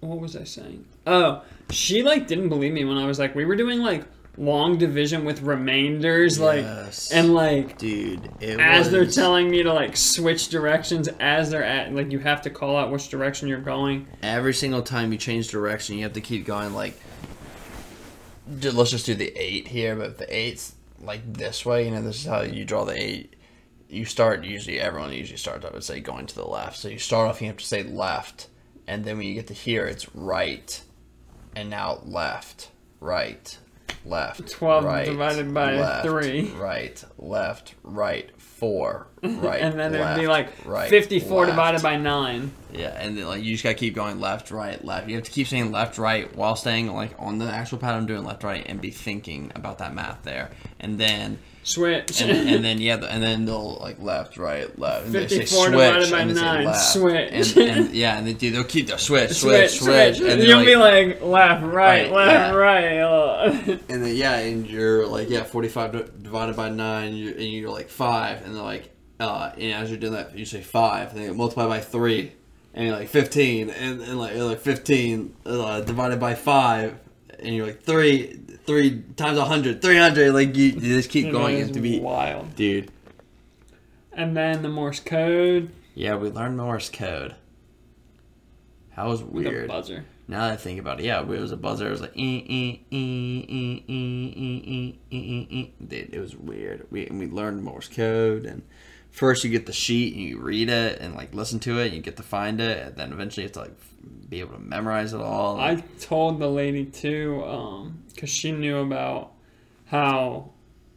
what 0.00 0.18
was 0.18 0.34
I 0.36 0.44
saying 0.44 0.84
oh 1.06 1.42
she 1.70 2.02
like 2.02 2.26
didn't 2.26 2.48
believe 2.48 2.72
me 2.72 2.84
when 2.84 2.96
I 2.98 3.06
was 3.06 3.18
like 3.18 3.34
we 3.34 3.44
were 3.44 3.54
doing 3.56 3.78
like 3.80 4.04
long 4.36 4.78
division 4.78 5.24
with 5.24 5.42
remainders 5.42 6.38
like 6.40 6.62
Yes. 6.62 7.12
and 7.12 7.34
like 7.34 7.76
dude, 7.78 8.28
as 8.42 8.90
they're 8.90 9.04
telling 9.06 9.50
me 9.50 9.62
to 9.62 9.72
like 9.72 9.96
switch 9.96 10.48
directions 10.48 11.08
as 11.20 11.50
they're 11.50 11.62
at 11.64 11.92
like 11.94 12.10
you 12.10 12.18
have 12.20 12.40
to 12.42 12.50
call 12.50 12.76
out 12.76 12.90
which 12.90 13.08
direction 13.10 13.48
you're 13.48 13.60
going 13.60 14.06
every 14.22 14.54
single 14.54 14.82
time 14.82 15.12
you 15.12 15.18
change 15.18 15.48
direction, 15.48 15.96
you 15.96 16.04
have 16.04 16.14
to 16.14 16.20
keep 16.20 16.46
going 16.46 16.72
like. 16.72 16.94
Let's 18.62 18.90
just 18.90 19.06
do 19.06 19.14
the 19.14 19.32
eight 19.36 19.68
here, 19.68 19.94
but 19.94 20.06
if 20.10 20.18
the 20.18 20.36
eight's 20.36 20.74
like 21.00 21.32
this 21.32 21.64
way, 21.64 21.84
you 21.84 21.90
know, 21.90 22.02
this 22.02 22.20
is 22.20 22.26
how 22.26 22.42
you 22.42 22.64
draw 22.64 22.84
the 22.84 23.00
eight. 23.00 23.36
You 23.88 24.04
start 24.04 24.44
usually 24.44 24.78
everyone 24.78 25.12
usually 25.12 25.36
starts. 25.36 25.64
I 25.64 25.70
would 25.70 25.84
say 25.84 26.00
going 26.00 26.26
to 26.26 26.34
the 26.34 26.46
left. 26.46 26.76
So 26.76 26.88
you 26.88 26.98
start 26.98 27.28
off, 27.28 27.40
you 27.40 27.48
have 27.48 27.56
to 27.56 27.66
say 27.66 27.82
left, 27.82 28.48
and 28.86 29.04
then 29.04 29.18
when 29.18 29.26
you 29.26 29.34
get 29.34 29.48
to 29.48 29.54
here, 29.54 29.86
it's 29.86 30.14
right, 30.14 30.80
and 31.56 31.70
now 31.70 32.00
left, 32.04 32.70
right, 33.00 33.58
left, 34.04 34.50
12 34.50 34.84
right, 34.84 35.06
divided 35.06 35.52
by 35.52 35.76
left, 35.76 36.06
three. 36.06 36.50
right, 36.50 37.02
left, 37.18 37.74
right, 37.82 38.30
four, 38.60 39.06
right, 39.22 39.60
and 39.60 39.78
then 39.78 39.94
it'd 39.94 40.16
be 40.20 40.28
like 40.28 40.50
right, 40.66 40.90
54 40.90 41.40
left. 41.40 41.50
divided 41.50 41.82
by 41.82 41.96
9. 41.96 42.52
Yeah, 42.72 42.88
and 42.88 43.16
then 43.16 43.26
like 43.26 43.42
you 43.42 43.52
just 43.52 43.64
gotta 43.64 43.74
keep 43.74 43.94
going 43.94 44.20
left, 44.20 44.50
right, 44.50 44.82
left. 44.84 45.08
You 45.08 45.16
have 45.16 45.24
to 45.24 45.30
keep 45.30 45.48
saying 45.48 45.72
left, 45.72 45.98
right 45.98 46.32
while 46.36 46.54
staying 46.54 46.92
like 46.92 47.14
on 47.18 47.38
the 47.38 47.46
actual 47.46 47.78
pattern 47.78 48.06
doing 48.06 48.24
left, 48.24 48.44
right, 48.44 48.64
and 48.66 48.80
be 48.80 48.90
thinking 48.90 49.50
about 49.56 49.78
that 49.78 49.94
math 49.94 50.22
there. 50.22 50.50
And 50.78 51.00
then 51.00 51.38
Switch. 51.62 52.22
and, 52.22 52.30
and 52.48 52.64
then 52.64 52.80
yeah, 52.80 52.96
and 52.96 53.22
then 53.22 53.44
they'll 53.44 53.76
like 53.76 54.00
left, 54.00 54.38
right, 54.38 54.76
left. 54.78 55.06
And 55.06 55.14
they 55.14 55.28
say 55.28 55.44
switch, 55.44 55.70
divided 55.70 56.10
by 56.10 56.20
and 56.20 56.30
they 56.30 56.34
say 56.34 56.64
left. 56.64 56.92
switch. 56.92 57.56
And, 57.56 57.68
and 57.70 57.94
yeah, 57.94 58.16
and 58.18 58.26
they 58.26 58.32
do. 58.32 58.50
They'll 58.50 58.64
keep 58.64 58.86
the 58.86 58.96
switch, 58.96 59.30
switch, 59.32 59.70
switch, 59.78 59.80
switch, 59.80 60.16
switch. 60.16 60.30
and 60.30 60.42
You'll 60.42 60.56
like, 60.58 60.66
be 60.66 60.76
like 60.76 61.20
left, 61.22 61.62
right, 61.64 62.10
Right, 62.10 62.12
left, 62.12 62.54
yeah. 62.54 62.54
right. 62.54 63.80
And 63.88 64.02
then 64.04 64.16
yeah, 64.16 64.36
and 64.38 64.66
you're 64.66 65.06
like 65.06 65.28
yeah, 65.28 65.44
forty 65.44 65.68
five 65.68 65.92
divided 66.22 66.56
by 66.56 66.70
nine, 66.70 67.14
you 67.14 67.30
and 67.30 67.42
you're 67.42 67.70
like 67.70 67.88
five, 67.90 68.44
and 68.44 68.54
they're 68.54 68.62
like, 68.62 68.90
uh, 69.18 69.52
and 69.56 69.72
as 69.82 69.90
you're 69.90 69.98
doing 70.00 70.14
that, 70.14 70.36
you 70.36 70.44
say 70.46 70.62
five, 70.62 71.10
and 71.10 71.18
then 71.18 71.26
you 71.28 71.34
multiply 71.34 71.66
by 71.66 71.80
three, 71.80 72.32
and 72.74 72.86
you're 72.86 72.96
like 72.96 73.08
fifteen, 73.08 73.68
and, 73.70 74.00
and 74.00 74.18
like 74.18 74.34
you're 74.34 74.44
like 74.44 74.60
fifteen 74.60 75.34
uh, 75.44 75.82
divided 75.82 76.18
by 76.18 76.34
five, 76.34 76.98
and 77.38 77.54
you're 77.54 77.66
like 77.66 77.82
three, 77.82 78.40
three 78.70 79.02
times 79.16 79.38
100, 79.38 79.82
300. 79.82 80.32
Like, 80.32 80.56
you, 80.56 80.66
you 80.66 80.80
just 80.80 81.10
keep 81.10 81.32
going. 81.32 81.56
You 81.56 81.64
have 81.64 81.72
to 81.72 81.80
be 81.80 81.98
wild. 81.98 82.54
Dude. 82.54 82.90
And 84.12 84.36
then 84.36 84.62
the 84.62 84.68
Morse 84.68 85.00
code. 85.00 85.70
Yeah, 85.94 86.16
we 86.16 86.30
learned 86.30 86.56
Morse 86.56 86.88
code. 86.88 87.34
That 88.96 89.06
was 89.06 89.22
weird. 89.22 89.68
buzzer. 89.68 90.04
Now 90.28 90.42
that 90.46 90.52
I 90.52 90.56
think 90.56 90.78
about 90.78 91.00
it, 91.00 91.06
yeah, 91.06 91.20
it 91.20 91.26
was 91.26 91.50
a 91.50 91.56
buzzer. 91.56 91.88
It 91.88 91.90
was 91.90 92.00
like, 92.02 92.16
e- 92.16 92.44
e- 92.48 92.84
e- 92.96 94.92
Dude, 95.86 96.14
it 96.14 96.20
was 96.20 96.36
weird. 96.36 96.86
We 96.90 97.06
and 97.06 97.18
we 97.18 97.26
learned 97.26 97.64
Morse 97.64 97.88
code, 97.88 98.46
and 98.46 98.62
first 99.10 99.42
you 99.42 99.50
get 99.50 99.66
the 99.66 99.72
sheet 99.72 100.14
and 100.14 100.22
you 100.22 100.38
read 100.38 100.68
it 100.70 101.00
and 101.00 101.14
like 101.16 101.34
listen 101.34 101.58
to 101.60 101.80
it, 101.80 101.86
and 101.86 101.94
you 101.94 102.00
get 102.00 102.16
to 102.18 102.22
find 102.22 102.60
it, 102.60 102.86
and 102.86 102.96
then 102.96 103.12
eventually 103.12 103.44
it's 103.46 103.56
like 103.58 103.72
be 104.28 104.40
able 104.40 104.54
to 104.54 104.60
memorize 104.60 105.12
it 105.12 105.20
all. 105.20 105.58
I 105.58 105.82
told 106.00 106.38
the 106.38 106.48
lady 106.48 106.84
too, 106.84 107.42
um, 107.44 108.04
because 108.14 108.30
she 108.30 108.52
knew 108.52 108.78
about 108.78 109.32
how 109.86 110.50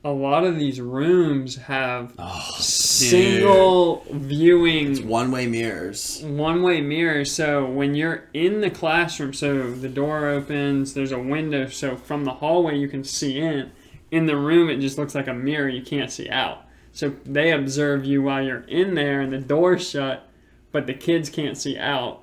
a 0.06 0.12
lot 0.12 0.44
of 0.44 0.58
these 0.58 0.82
rooms 0.82 1.56
have 1.56 2.14
oh, 2.20 2.56
single 2.60 4.06
viewing 4.12 4.92
It's 4.92 5.00
one 5.00 5.32
way 5.32 5.48
mirrors. 5.48 6.22
one 6.24 6.62
way 6.62 6.82
mirrors 6.82 7.32
So 7.32 7.66
when 7.66 7.96
you're 7.96 8.26
in 8.34 8.60
the 8.62 8.70
classroom, 8.70 9.34
so 9.34 9.72
the 9.72 9.90
door 9.90 10.28
opens, 10.28 10.94
there's 10.94 11.14
a 11.14 11.20
window, 11.20 11.68
so 11.68 11.96
from 11.96 12.26
the 12.26 12.34
hallway 12.34 12.78
you 12.78 12.90
can 12.90 13.04
see 13.04 13.40
in. 13.40 13.72
In 14.12 14.26
the 14.26 14.38
room, 14.38 14.70
it 14.70 14.80
just 14.80 14.98
looks 14.98 15.16
like 15.16 15.28
a 15.28 15.34
mirror, 15.34 15.70
you 15.70 15.82
can't 15.82 16.12
see 16.12 16.30
out. 16.30 16.66
So 16.92 17.16
they 17.26 17.52
observe 17.52 18.06
you 18.06 18.22
while 18.22 18.44
you're 18.44 18.66
in 18.68 18.94
there 18.94 19.22
and 19.22 19.34
the 19.34 19.40
door's 19.40 19.90
shut, 19.90 20.30
but 20.72 20.86
the 20.86 20.94
kids 20.94 21.30
can't 21.30 21.58
see 21.58 21.78
out. 21.78 22.23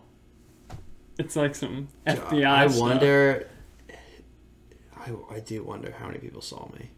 It's 1.20 1.36
like 1.36 1.54
some 1.54 1.88
FBI 2.06 2.44
I 2.46 2.66
stuff. 2.66 2.80
wonder. 2.80 3.48
I, 4.96 5.12
I 5.34 5.40
do 5.40 5.62
wonder 5.64 5.94
how 5.98 6.06
many 6.06 6.18
people 6.18 6.40
saw 6.42 6.68
me. 6.72 6.90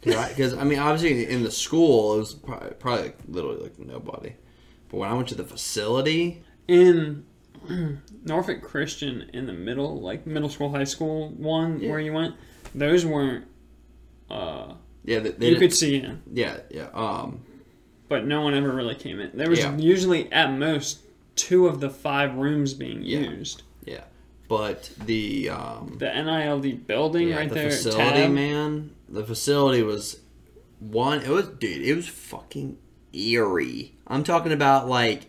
Because 0.00 0.54
I, 0.54 0.60
I 0.60 0.64
mean, 0.64 0.78
obviously 0.78 1.26
in 1.28 1.42
the 1.42 1.50
school 1.50 2.14
it 2.14 2.18
was 2.18 2.34
probably, 2.34 2.70
probably 2.72 3.02
like, 3.04 3.18
literally 3.26 3.62
like 3.62 3.78
nobody, 3.78 4.34
but 4.88 4.98
when 4.98 5.08
I 5.08 5.14
went 5.14 5.28
to 5.28 5.34
the 5.34 5.44
facility, 5.44 6.42
in 6.68 7.24
Norfolk 8.24 8.62
Christian 8.62 9.30
in 9.32 9.46
the 9.46 9.52
middle, 9.54 10.00
like 10.00 10.26
middle 10.26 10.50
school, 10.50 10.70
high 10.70 10.84
school 10.84 11.30
one 11.30 11.80
Yeah. 11.80 11.90
where 11.90 12.00
you 12.00 12.12
went, 12.12 12.34
those 12.74 13.06
weren't. 13.06 13.46
Uh, 14.30 14.74
yeah, 15.04 15.20
they, 15.20 15.30
they 15.30 15.48
you 15.50 15.56
could 15.56 15.72
see 15.72 15.96
in, 15.96 16.22
yeah, 16.32 16.58
yeah, 16.70 16.88
um, 16.92 17.42
but 18.08 18.26
no 18.26 18.42
one 18.42 18.54
ever 18.54 18.70
really 18.72 18.94
came 18.94 19.20
in. 19.20 19.30
There 19.34 19.48
was 19.50 19.58
Yeah. 19.60 19.76
usually 19.76 20.30
at 20.32 20.52
most 20.52 21.00
two 21.36 21.66
of 21.66 21.80
the 21.80 21.90
five 21.90 22.34
rooms 22.36 22.74
being 22.74 23.02
Yeah. 23.02 23.18
used. 23.20 23.62
yeah, 23.84 24.04
but 24.48 24.90
the 25.04 25.50
um, 25.50 25.96
The 25.98 26.06
NILD 26.06 26.86
building 26.86 27.28
yeah, 27.28 27.36
right 27.36 27.48
the 27.48 27.54
there, 27.54 27.70
facility, 27.70 28.20
tab, 28.22 28.30
man, 28.32 28.94
the 29.08 29.24
facility 29.24 29.82
was 29.82 30.20
one. 30.80 31.20
It 31.22 31.28
was, 31.30 31.48
dude, 31.48 31.82
it 31.82 31.94
was 31.94 32.08
fucking 32.08 32.78
eerie. 33.12 33.94
I'm 34.06 34.24
talking 34.24 34.52
about 34.52 34.88
like 34.88 35.26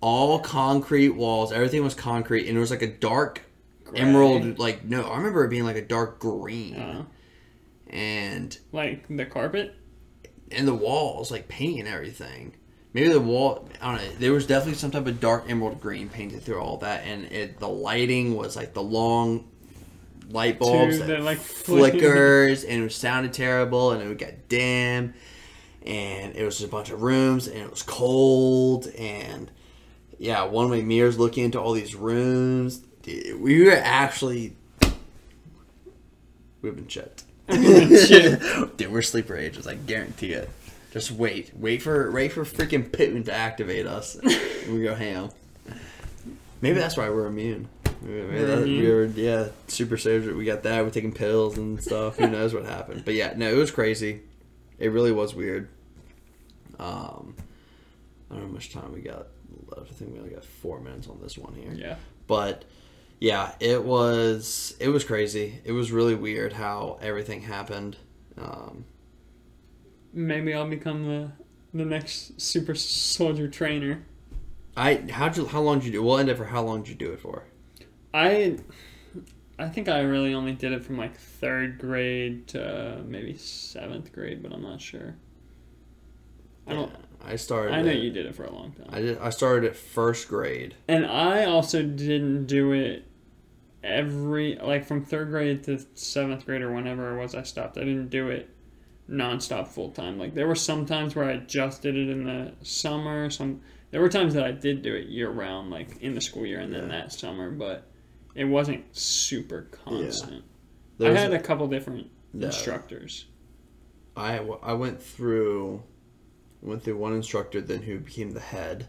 all 0.00 0.38
concrete 0.40 1.10
walls. 1.10 1.52
Everything 1.52 1.82
was 1.82 1.94
concrete, 1.94 2.48
and 2.48 2.56
it 2.56 2.60
was 2.60 2.70
like 2.70 2.82
a 2.82 2.86
dark 2.92 3.42
gray. 3.84 4.00
emerald. 4.00 4.58
Like 4.58 4.84
no, 4.84 5.02
I 5.04 5.16
remember 5.16 5.44
it 5.44 5.48
being 5.48 5.64
like 5.64 5.76
a 5.76 5.82
dark 5.86 6.18
green, 6.18 6.76
Uh, 6.76 7.04
and 7.88 8.56
like 8.72 9.04
the 9.08 9.24
carpet. 9.26 9.74
and 10.50 10.66
the 10.68 10.74
walls 10.74 11.30
like 11.30 11.48
paint 11.48 11.80
and 11.80 11.88
everything. 11.88 12.54
Maybe 12.96 13.10
the 13.10 13.20
wall. 13.20 13.68
I 13.82 13.90
don't 13.90 14.02
know. 14.02 14.10
There 14.18 14.32
was 14.32 14.46
definitely 14.46 14.78
some 14.78 14.90
type 14.90 15.06
of 15.06 15.20
dark 15.20 15.44
emerald 15.50 15.82
green 15.82 16.08
painted 16.08 16.40
through 16.40 16.62
all 16.62 16.78
that, 16.78 17.04
and 17.04 17.26
it 17.26 17.60
the 17.60 17.68
lighting 17.68 18.34
was 18.34 18.56
like 18.56 18.72
the 18.72 18.82
long 18.82 19.46
light 20.30 20.58
bulbs 20.58 20.96
Tube 20.96 21.06
that 21.08 21.20
like, 21.20 21.36
flickers, 21.66 22.64
and 22.64 22.82
it 22.82 22.92
sounded 22.92 23.34
terrible, 23.34 23.90
and 23.90 24.00
it 24.02 24.08
would 24.08 24.16
get 24.16 24.48
dim, 24.48 25.12
and 25.84 26.34
it 26.34 26.42
was 26.42 26.56
just 26.56 26.68
a 26.68 26.70
bunch 26.70 26.88
of 26.88 27.02
rooms, 27.02 27.48
and 27.48 27.58
it 27.58 27.70
was 27.70 27.82
cold, 27.82 28.86
and 28.96 29.50
yeah, 30.18 30.44
one 30.44 30.70
way 30.70 30.80
mirrors 30.80 31.18
looking 31.18 31.44
into 31.44 31.60
all 31.60 31.74
these 31.74 31.94
rooms. 31.94 32.78
Dude, 33.02 33.38
we 33.38 33.62
were 33.62 33.72
actually 33.72 34.56
we've 36.62 36.74
been 36.74 36.86
checked. 36.86 37.24
Dude, 37.46 38.90
we're 38.90 39.02
sleeper 39.02 39.36
ages. 39.36 39.66
I 39.66 39.74
guarantee 39.74 40.32
it. 40.32 40.48
Just 40.96 41.10
wait, 41.10 41.52
wait 41.54 41.82
for 41.82 42.10
wait 42.10 42.32
for 42.32 42.42
freaking 42.46 42.90
Pittman 42.90 43.24
to 43.24 43.32
activate 43.34 43.86
us. 43.86 44.16
we 44.70 44.82
go 44.82 44.94
ham. 44.94 45.28
Maybe 46.62 46.78
that's 46.78 46.96
why 46.96 47.10
we're 47.10 47.26
immune. 47.26 47.68
Maybe 48.00 48.44
that- 48.44 48.62
we 48.64 48.88
were 48.90 49.04
yeah 49.04 49.48
super 49.68 49.98
soldier. 49.98 50.34
We 50.34 50.46
got 50.46 50.62
that. 50.62 50.82
We're 50.82 50.88
taking 50.90 51.12
pills 51.12 51.58
and 51.58 51.82
stuff. 51.82 52.16
Who 52.16 52.26
knows 52.28 52.54
what 52.54 52.64
happened? 52.64 53.04
But 53.04 53.12
yeah, 53.12 53.34
no, 53.36 53.46
it 53.52 53.56
was 53.58 53.70
crazy. 53.70 54.22
It 54.78 54.88
really 54.88 55.12
was 55.12 55.34
weird. 55.34 55.68
Um, 56.78 57.34
I 58.30 58.34
don't 58.36 58.40
know 58.44 58.46
how 58.48 58.54
much 58.54 58.72
time 58.72 58.90
we 58.94 59.02
got 59.02 59.26
left. 59.66 59.90
I 59.90 59.94
think 59.94 60.14
we 60.14 60.18
only 60.18 60.30
got 60.30 60.46
four 60.46 60.80
minutes 60.80 61.08
on 61.08 61.18
this 61.22 61.36
one 61.36 61.52
here 61.52 61.72
Yeah. 61.74 61.96
but 62.26 62.64
yeah 63.20 63.52
it 63.60 63.82
was 63.84 64.74
it 64.80 64.88
was 64.88 65.04
crazy 65.04 65.60
it 65.64 65.72
was 65.72 65.90
really 65.92 66.14
weird 66.14 66.52
how 66.52 66.98
everything 67.02 67.40
happened 67.42 67.96
um, 68.38 68.84
Maybe 70.16 70.54
I'll 70.54 70.68
become 70.68 71.06
the 71.06 71.30
the 71.74 71.84
next 71.84 72.40
super 72.40 72.74
soldier 72.74 73.48
trainer. 73.48 74.02
i 74.76 74.94
how'd 75.10 75.36
you 75.36 75.46
how 75.46 75.60
long 75.60 75.78
did 75.78 75.86
you 75.86 75.92
do 75.92 76.02
we'll 76.02 76.16
end 76.18 76.30
it 76.30 76.36
for 76.38 76.46
how 76.46 76.62
long 76.62 76.82
did 76.82 76.88
you 76.88 76.94
do 76.94 77.12
it 77.12 77.20
for 77.20 77.44
I 78.14 78.56
I 79.58 79.68
think 79.68 79.88
I 79.88 80.00
really 80.00 80.32
only 80.32 80.52
did 80.52 80.72
it 80.72 80.82
from 80.84 80.96
like 80.96 81.16
third 81.18 81.78
grade 81.78 82.46
to 82.48 83.02
maybe 83.06 83.36
seventh 83.36 84.12
grade, 84.12 84.42
but 84.42 84.52
I'm 84.52 84.62
not 84.62 84.80
sure. 84.82 85.16
I 86.66 86.72
don't. 86.74 86.92
I 87.24 87.36
started 87.36 87.74
I 87.74 87.82
know 87.82 87.90
you 87.92 88.10
did 88.10 88.24
it 88.26 88.34
for 88.34 88.44
a 88.44 88.52
long 88.52 88.72
time. 88.72 88.86
i 88.90 89.00
did 89.00 89.18
i 89.18 89.30
started 89.30 89.64
at 89.68 89.76
first 89.76 90.28
grade 90.28 90.74
And 90.88 91.04
I 91.06 91.44
also 91.44 91.82
didn't 91.82 92.46
do 92.46 92.72
it 92.72 93.04
every 93.82 94.56
like 94.56 94.86
from 94.86 95.04
third 95.04 95.28
grade 95.30 95.64
to 95.64 95.78
seventh 95.94 96.44
grade 96.46 96.62
or 96.62 96.72
whenever 96.72 97.14
it 97.16 97.20
was 97.20 97.34
I 97.34 97.42
stopped. 97.42 97.76
I 97.76 97.80
didn't 97.80 98.08
do 98.08 98.28
it 98.28 98.48
nonstop 99.10 99.68
full 99.68 99.90
time. 99.90 100.18
Like 100.18 100.34
there 100.34 100.46
were 100.46 100.54
some 100.54 100.86
times 100.86 101.14
where 101.14 101.24
I 101.26 101.36
just 101.38 101.82
did 101.82 101.96
it 101.96 102.08
in 102.08 102.24
the 102.24 102.52
summer. 102.62 103.30
Some 103.30 103.60
there 103.90 104.00
were 104.00 104.08
times 104.08 104.34
that 104.34 104.44
I 104.44 104.52
did 104.52 104.82
do 104.82 104.94
it 104.94 105.06
year 105.08 105.30
round, 105.30 105.70
like 105.70 106.00
in 106.02 106.14
the 106.14 106.20
school 106.20 106.44
year 106.46 106.60
and 106.60 106.72
then 106.72 106.84
Yeah. 106.84 106.88
that 107.02 107.12
summer, 107.12 107.50
but 107.50 107.88
it 108.34 108.44
wasn't 108.44 108.84
super 108.96 109.68
constant. 109.84 110.44
I 111.00 111.10
had 111.10 111.32
a- 111.32 111.36
a 111.36 111.40
couple 111.40 111.66
different 111.68 112.10
Yeah. 112.34 112.46
instructors. 112.46 113.26
I, 114.16 114.36
w- 114.38 114.58
I 114.62 114.72
went 114.74 115.00
through 115.02 115.82
went 116.62 116.82
through 116.82 116.96
one 116.96 117.12
instructor 117.12 117.60
then 117.60 117.82
who 117.82 117.98
became 118.00 118.30
the 118.32 118.40
head 118.40 118.88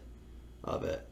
of 0.64 0.82
it 0.82 1.06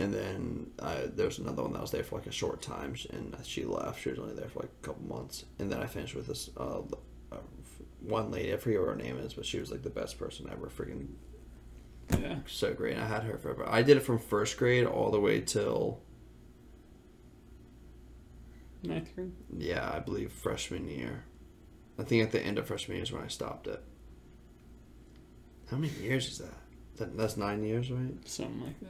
and 0.00 0.12
then 0.12 0.70
I, 0.82 1.02
there 1.14 1.26
was 1.26 1.38
another 1.38 1.62
one 1.62 1.74
that 1.74 1.82
was 1.82 1.90
there 1.92 2.02
for 2.02 2.16
like 2.16 2.26
a 2.26 2.32
short 2.32 2.60
time 2.62 2.94
and 3.10 3.36
she 3.44 3.64
left 3.64 4.00
she 4.00 4.08
was 4.10 4.18
only 4.18 4.34
there 4.34 4.48
for 4.48 4.60
like 4.60 4.70
a 4.82 4.86
couple 4.86 5.04
months 5.04 5.44
and 5.58 5.70
then 5.70 5.78
I 5.80 5.86
finished 5.86 6.14
with 6.16 6.26
this 6.26 6.48
uh, 6.56 6.80
uh, 7.30 7.36
one 8.02 8.30
lady 8.30 8.52
I 8.52 8.56
forget 8.56 8.80
what 8.80 8.88
her 8.90 8.96
name 8.96 9.18
is 9.18 9.34
but 9.34 9.44
she 9.46 9.58
was 9.58 9.70
like 9.70 9.82
the 9.82 9.90
best 9.90 10.18
person 10.18 10.48
ever 10.50 10.68
freaking 10.68 11.08
Yeah. 12.20 12.38
so 12.46 12.72
great 12.74 12.96
I 12.96 13.06
had 13.06 13.22
her 13.24 13.38
forever 13.38 13.64
I 13.68 13.82
did 13.82 13.96
it 13.96 14.00
from 14.00 14.18
first 14.18 14.56
grade 14.56 14.86
all 14.86 15.10
the 15.10 15.20
way 15.20 15.40
till 15.40 16.00
Ninth 18.82 19.14
grade? 19.14 19.32
yeah 19.58 19.90
I 19.92 19.98
believe 20.00 20.32
freshman 20.32 20.88
year 20.88 21.24
I 21.98 22.02
think 22.04 22.22
at 22.22 22.32
the 22.32 22.40
end 22.40 22.58
of 22.58 22.66
freshman 22.66 22.96
year 22.96 23.04
is 23.04 23.12
when 23.12 23.22
I 23.22 23.28
stopped 23.28 23.66
it 23.66 23.82
how 25.70 25.76
many 25.76 25.92
years 25.94 26.26
is 26.28 26.38
that, 26.38 26.54
that 26.96 27.16
that's 27.16 27.36
nine 27.36 27.62
years 27.62 27.90
right 27.90 28.14
Something 28.28 28.62
like 28.62 28.80
that. 28.80 28.88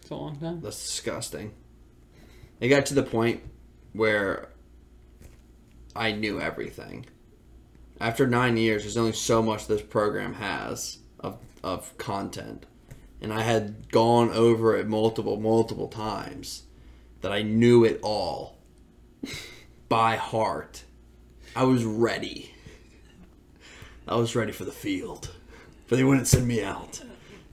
It's 0.00 0.10
a 0.10 0.14
long 0.14 0.36
time. 0.38 0.60
That's 0.60 0.80
disgusting. 0.82 1.52
It 2.60 2.68
got 2.68 2.84
to 2.86 2.94
the 2.94 3.02
point 3.02 3.40
where 3.94 4.50
I 5.96 6.12
knew 6.12 6.38
everything. 6.40 7.06
After 8.00 8.26
nine 8.26 8.56
years, 8.56 8.82
there's 8.82 8.96
only 8.96 9.12
so 9.12 9.42
much 9.42 9.66
this 9.66 9.82
program 9.82 10.34
has 10.34 10.98
of 11.20 11.38
of 11.62 11.96
content, 11.96 12.66
and 13.20 13.32
I 13.32 13.42
had 13.42 13.90
gone 13.90 14.30
over 14.30 14.76
it 14.76 14.86
multiple 14.88 15.38
multiple 15.38 15.88
times 15.88 16.64
that 17.20 17.32
I 17.32 17.42
knew 17.42 17.84
it 17.84 18.00
all 18.02 18.58
by 19.88 20.16
heart. 20.16 20.84
I 21.56 21.64
was 21.64 21.84
ready. 21.84 22.52
I 24.06 24.16
was 24.16 24.34
ready 24.34 24.52
for 24.52 24.64
the 24.64 24.72
field, 24.72 25.30
but 25.88 25.96
they 25.96 26.04
wouldn't 26.04 26.26
send 26.26 26.46
me 26.46 26.62
out. 26.62 27.00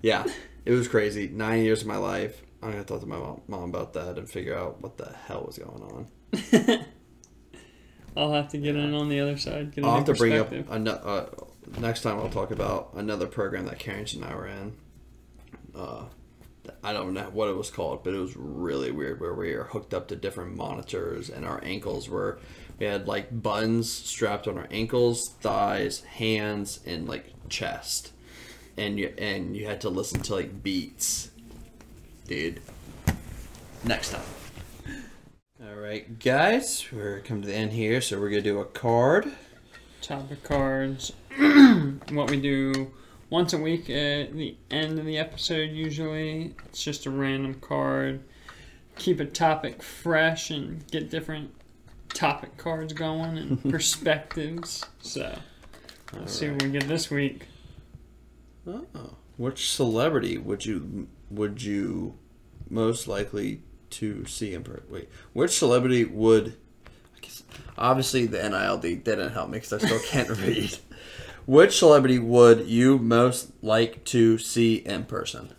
Yeah, 0.02 0.26
it 0.66 0.72
was 0.72 0.88
crazy. 0.88 1.30
Nine 1.30 1.64
years 1.64 1.82
of 1.82 1.88
my 1.88 1.98
life. 1.98 2.42
I'm 2.64 2.72
gonna 2.72 2.84
talk 2.84 3.02
to 3.02 3.06
my 3.08 3.18
mom, 3.18 3.42
mom 3.48 3.70
about 3.70 3.94
that 3.94 4.18
and 4.18 4.30
figure 4.30 4.58
out 4.58 4.82
what 4.82 4.98
the 4.98 5.12
hell 5.28 5.44
was 5.46 5.58
going 5.58 5.82
on. 5.84 6.86
I'll 8.16 8.34
have 8.34 8.50
to 8.50 8.58
get 8.58 8.76
in 8.76 8.94
on 8.94 9.10
the 9.10 9.20
other 9.20 9.38
side. 9.38 9.74
Get 9.74 9.86
I'll 9.86 9.96
have 9.96 10.06
to 10.06 10.14
bring 10.14 10.34
up 10.34 10.50
perspective. 10.50 10.72
ano- 10.74 10.92
uh, 10.92 11.80
next 11.80 12.02
time. 12.02 12.18
I'll 12.20 12.30
talk 12.30 12.52
about 12.52 12.94
another 12.96 13.28
program 13.28 13.66
that 13.66 13.80
Karen 13.80 14.06
and 14.14 14.26
I 14.26 14.36
were 14.36 14.48
in. 14.48 14.76
Uh, 15.76 16.04
I 16.84 16.94
don't 16.94 17.14
know 17.14 17.30
what 17.32 17.50
it 17.50 17.56
was 17.56 17.70
called, 17.70 18.04
but 18.04 18.14
it 18.14 18.18
was 18.18 18.36
really 18.36 18.92
weird. 18.92 19.20
Where 19.20 19.34
we 19.34 19.56
were 19.56 19.64
hooked 19.64 19.94
up 19.94 20.08
to 20.10 20.16
different 20.16 20.56
monitors, 20.56 21.30
and 21.30 21.46
our 21.46 21.64
ankles 21.64 22.10
were 22.10 22.40
we 22.80 22.86
had 22.86 23.08
like 23.08 23.42
buttons 23.42 23.92
strapped 23.92 24.48
on 24.48 24.58
our 24.58 24.68
ankles, 24.72 25.30
thighs, 25.42 26.02
hands, 26.02 26.80
and 26.86 27.08
like 27.08 27.34
chest, 27.50 28.12
and 28.78 29.00
you 29.00 29.14
and 29.18 29.56
you 29.56 29.66
had 29.66 29.82
to 29.82 29.90
listen 29.90 30.22
to 30.22 30.36
like 30.36 30.62
beats, 30.64 31.32
dude. 32.28 32.62
Next 33.84 34.12
time. 34.12 34.22
All 35.64 35.76
right, 35.76 36.18
guys, 36.18 36.88
we're 36.92 37.20
coming 37.20 37.44
to 37.44 37.48
the 37.48 37.54
end 37.54 37.72
here, 37.72 38.02
so 38.02 38.20
we're 38.20 38.32
gonna 38.32 38.42
do 38.42 38.62
a 38.62 38.66
card. 38.66 39.32
topic 40.02 40.44
cards. 40.44 41.14
what 42.10 42.32
we 42.32 42.42
do 42.42 42.92
once 43.30 43.54
a 43.54 43.60
week 43.60 43.88
at 43.88 44.34
the 44.34 44.56
end 44.72 44.98
of 44.98 45.06
the 45.06 45.20
episode, 45.20 45.70
usually. 45.70 46.56
It's 46.66 46.84
just 46.84 47.06
a 47.06 47.12
random 47.12 47.60
card. 47.62 48.22
Keep 48.96 49.20
a 49.20 49.26
topic 49.26 49.84
fresh 49.84 50.50
and 50.50 50.84
get 50.90 51.12
different 51.12 51.52
topic 52.10 52.58
cards 52.58 52.94
going 52.94 53.38
and 53.38 53.64
perspectives. 53.72 54.84
So, 55.00 55.38
let's 56.14 56.34
see 56.34 56.50
what 56.50 56.64
we 56.64 56.72
get 56.72 56.88
this 56.88 57.12
week. 57.12 57.46
Oh. 58.66 59.16
Which 59.38 59.70
celebrity 59.70 60.40
would 60.40 60.66
you 60.66 61.08
would 61.30 61.62
you 61.62 62.18
most 62.68 63.08
likely 63.08 63.62
to 63.92 64.26
see 64.26 64.54
in 64.54 64.64
person? 64.64 64.84
Wait, 64.90 65.10
which 65.34 65.52
celebrity 65.52 66.06
would? 66.06 66.56
I 67.16 67.20
guess 67.22 67.44
obviously 67.78 68.26
the 68.28 68.38
NILD 68.50 69.04
didn't 69.04 69.32
help 69.34 69.50
me 69.50 69.58
because 69.60 69.74
I 69.74 69.78
still 69.86 70.00
can't 70.00 70.30
read. 70.40 70.78
Which 71.46 71.78
celebrity 71.78 72.20
would 72.20 72.68
you 72.68 72.98
most 73.00 73.52
like 73.64 74.04
to 74.06 74.38
see 74.38 74.76
in 74.76 75.06
person? 75.06 75.50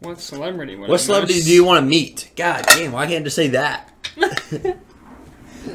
What 0.00 0.20
celebrity 0.20 0.76
would 0.76 0.88
I 0.88 0.90
What 0.92 1.00
celebrity 1.00 1.34
most- 1.34 1.46
do 1.46 1.52
you 1.52 1.64
want 1.64 1.82
to 1.84 1.86
meet? 1.86 2.30
God 2.36 2.64
damn, 2.66 2.92
why 2.92 3.06
can't 3.06 3.20
I 3.22 3.24
just 3.24 3.36
say 3.36 3.48
that? 3.48 3.92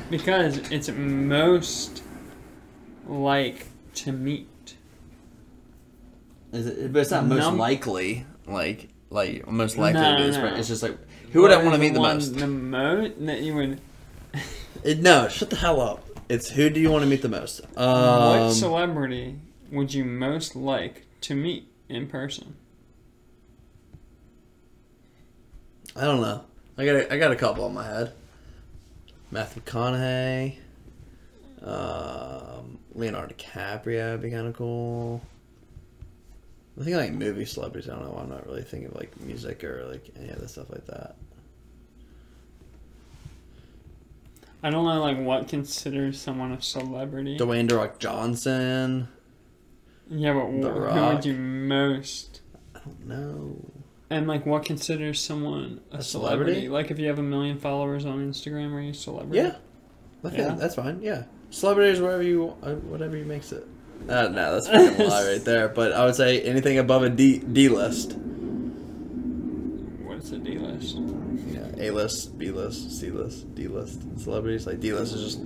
Because 0.10 0.58
it's 0.72 0.90
most 0.90 2.02
like 3.08 3.68
to 3.96 4.12
meet. 4.12 4.76
Is 6.52 6.68
it, 6.68 6.92
but 6.94 7.00
it's 7.04 7.12
not 7.12 7.26
most 7.26 7.40
Num- 7.40 7.58
likely. 7.58 8.26
Like, 8.48 8.90
like 9.10 9.48
most 9.48 9.78
likely 9.78 10.02
No, 10.02 10.12
to 10.12 10.18
be 10.18 10.24
this 10.24 10.38
no. 10.38 10.46
It's 10.56 10.68
just 10.68 10.84
like 10.84 10.98
who 11.36 11.42
would 11.42 11.52
I 11.52 11.62
want 11.62 11.74
to 11.76 11.82
meet 11.82 11.94
the 11.94 12.00
most? 12.00 12.38
The 12.38 12.48
most 12.48 13.26
that 13.26 13.42
you 13.42 13.56
would. 13.56 13.82
It, 14.84 15.02
no, 15.02 15.28
shut 15.28 15.50
the 15.50 15.56
hell 15.56 15.82
up. 15.82 16.08
It's 16.30 16.50
who 16.50 16.70
do 16.70 16.80
you 16.80 16.92
want 16.92 17.04
to 17.04 17.10
meet 17.10 17.24
the 17.24 17.30
most? 17.30 17.62
what 17.74 17.84
Um, 17.84 18.52
celebrity 18.52 19.40
would 19.72 19.94
you 19.94 20.06
most 20.06 20.56
like 20.56 21.06
to 21.22 21.34
meet 21.34 21.68
in 21.90 22.08
person? 22.08 22.56
I 25.96 26.02
don't 26.06 26.22
know. 26.22 26.46
I 26.78 26.86
got 26.86 26.96
a, 26.96 27.14
I 27.14 27.18
got 27.18 27.32
a 27.32 27.36
couple 27.36 27.66
on 27.66 27.74
my 27.74 27.84
head. 27.86 28.14
Matthew 29.32 29.64
McConaughey, 29.64 30.58
um, 31.64 32.78
Leonardo 32.94 33.34
DiCaprio 33.34 34.12
would 34.12 34.22
be 34.22 34.30
kind 34.30 34.48
of 34.48 34.56
cool. 34.56 35.22
I 36.80 36.84
think 36.84 36.96
like 36.96 37.12
movie 37.14 37.46
celebrities. 37.46 37.90
I 37.90 37.96
don't 37.96 38.04
know. 38.04 38.12
why 38.12 38.22
I'm 38.22 38.30
not 38.30 38.46
really 38.46 38.62
thinking 38.62 38.90
of 38.90 38.96
like 38.96 39.20
music 39.22 39.64
or 39.64 39.86
like 39.90 40.06
any 40.20 40.32
other 40.32 40.48
stuff 40.48 40.70
like 40.70 40.86
that. 40.88 41.16
I 44.66 44.72
don't 44.72 44.84
know, 44.86 45.00
like 45.00 45.20
what 45.20 45.48
considers 45.48 46.20
someone 46.20 46.52
a 46.52 46.60
celebrity. 46.62 47.38
Dwayne 47.38 47.70
The 47.70 47.76
Rock 47.76 48.00
Johnson. 48.00 49.08
yeah, 50.10 50.34
but 50.34 50.46
wh- 50.48 50.74
who 50.74 50.80
Rock. 50.80 51.14
would 51.16 51.26
you 51.26 51.36
most? 51.36 52.42
I 52.74 52.80
don't 52.80 53.06
know. 53.08 53.72
And 54.10 54.28
like, 54.28 54.46
what 54.46 54.66
considers 54.66 55.22
someone 55.22 55.82
a, 55.92 55.98
A 55.98 56.02
celebrity? 56.04 56.52
celebrity? 56.54 56.70
Like, 56.70 56.90
if 56.90 56.98
you 57.00 57.08
have 57.08 57.20
a 57.20 57.24
million 57.24 57.60
followers 57.60 58.06
on 58.06 58.28
Instagram, 58.28 58.74
are 58.74 58.82
you 58.82 58.92
a 58.92 58.94
celebrity? 58.94 59.38
Yeah, 59.38 59.56
think 60.24 60.38
Yeah. 60.38 60.56
that's 60.56 60.76
fine. 60.76 61.00
Yeah, 61.02 61.26
celebrities, 61.52 62.02
whatever 62.02 62.24
you, 62.24 62.56
uh, 62.64 62.74
whatever 62.74 63.16
you 63.18 63.26
makes 63.26 63.52
it. 63.52 63.68
Uh, 64.10 64.28
no, 64.30 64.54
that's 64.60 64.68
fucking 64.68 65.02
a 65.02 65.08
lie 65.10 65.28
right 65.28 65.46
there. 65.46 65.68
But 65.70 65.94
I 65.94 66.06
would 66.06 66.16
say 66.16 66.42
anything 66.42 66.78
above 66.80 67.04
a 67.04 67.10
D 67.10 67.38
D 67.40 67.70
list. 67.70 68.14
What's 70.04 70.30
the 70.32 70.38
D 70.40 70.58
list? 70.58 70.98
A 71.80 71.92
list, 71.92 72.38
B 72.38 72.52
list, 72.52 73.00
C 73.00 73.10
list, 73.10 73.54
D 73.56 73.68
list. 73.68 74.02
Celebrities 74.20 74.66
like 74.68 74.80
D 74.80 74.94
list 74.94 75.14
is 75.14 75.22
just 75.24 75.40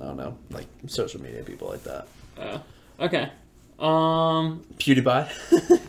I 0.00 0.04
don't 0.06 0.16
know, 0.16 0.36
like 0.50 0.66
social 0.86 1.20
media 1.22 1.42
people 1.42 1.68
like 1.68 1.82
that. 1.84 2.06
Oh, 2.38 2.62
okay. 3.00 3.30
Um, 3.78 4.62
PewDiePie, 4.78 5.28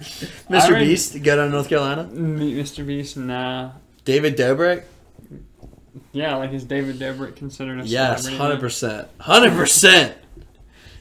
Mr. 0.00 0.68
already- 0.68 0.86
Beast, 0.86 1.22
go 1.22 1.36
down 1.36 1.46
to 1.46 1.50
North 1.52 1.68
Carolina. 1.68 2.04
meet 2.04 2.56
Mr. 2.56 2.86
Beast. 2.86 3.16
Nah. 3.16 3.72
David 4.04 4.36
Dobrik, 4.36 4.84
Yeah, 6.12 6.36
like 6.36 6.52
is 6.52 6.64
David 6.64 6.98
Dobrik 6.98 7.36
considered 7.36 7.80
a 7.80 7.84
yes, 7.86 8.26
hundred 8.26 8.60
percent, 8.60 9.08
hundred 9.18 9.52
percent. 9.52 10.16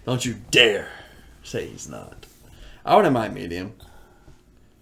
Don't 0.05 0.25
you 0.25 0.35
dare 0.51 0.89
say 1.43 1.67
he's 1.67 1.87
not. 1.87 2.25
I 2.85 2.95
wouldn't 2.95 3.13
mind 3.13 3.33
meeting 3.33 3.57
him. 3.57 3.73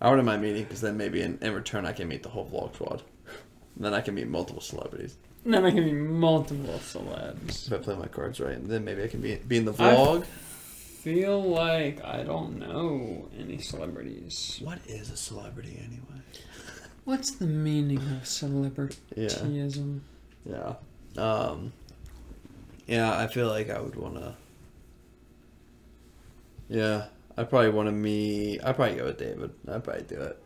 I 0.02 0.10
wouldn't 0.10 0.26
mind 0.26 0.42
meeting 0.42 0.64
because 0.64 0.82
then 0.82 0.98
maybe 0.98 1.22
in, 1.22 1.38
in 1.42 1.54
return 1.54 1.86
I 1.86 1.94
can 1.94 2.08
meet 2.08 2.24
the 2.24 2.30
whole 2.30 2.46
vlog 2.48 2.74
squad. 2.76 3.02
And 3.76 3.86
then 3.86 3.94
I 3.94 4.02
can 4.02 4.16
meet 4.16 4.28
multiple 4.28 4.62
celebrities. 4.62 5.18
Then 5.46 5.66
I 5.66 5.72
can 5.72 5.84
be 5.84 5.94
multiple 5.94 6.80
celebs. 6.80 7.68
If 7.68 7.74
I 7.74 7.78
play 7.78 7.96
my 7.96 8.08
cards 8.08 8.40
right, 8.40 8.56
and 8.56 8.70
then 8.70 8.86
maybe 8.86 9.04
I 9.04 9.08
can 9.08 9.20
be 9.20 9.36
be 9.36 9.58
in 9.58 9.66
the 9.66 9.74
vlog. 9.74 10.24
I-. 10.24 10.26
Feel 11.04 11.42
like 11.42 12.02
I 12.06 12.24
don't 12.24 12.60
know 12.60 13.28
any 13.38 13.58
celebrities. 13.58 14.60
What 14.64 14.80
is 14.88 15.12
a 15.12 15.18
celebrity 15.18 15.78
anyway? 15.78 16.22
What's 17.04 17.32
the 17.32 17.46
meaning 17.46 17.98
of 17.98 18.24
celebrityism? 18.24 20.00
Yeah. 20.46 20.76
Um. 21.18 21.74
Yeah, 22.88 23.18
I 23.18 23.28
feel 23.28 23.50
like 23.50 23.70
I 23.70 23.82
would 23.82 23.96
want 23.96 24.16
to. 24.16 24.36
Yeah, 26.70 27.08
I 27.38 27.44
probably 27.44 27.70
want 27.70 27.88
to 27.88 27.92
meet. 27.94 28.62
I 28.64 28.72
probably 28.72 28.96
go 28.96 29.06
with 29.06 29.18
David. 29.18 29.52
I'd 29.70 29.84
probably 29.84 30.04
do 30.04 30.22
it. 30.22 30.43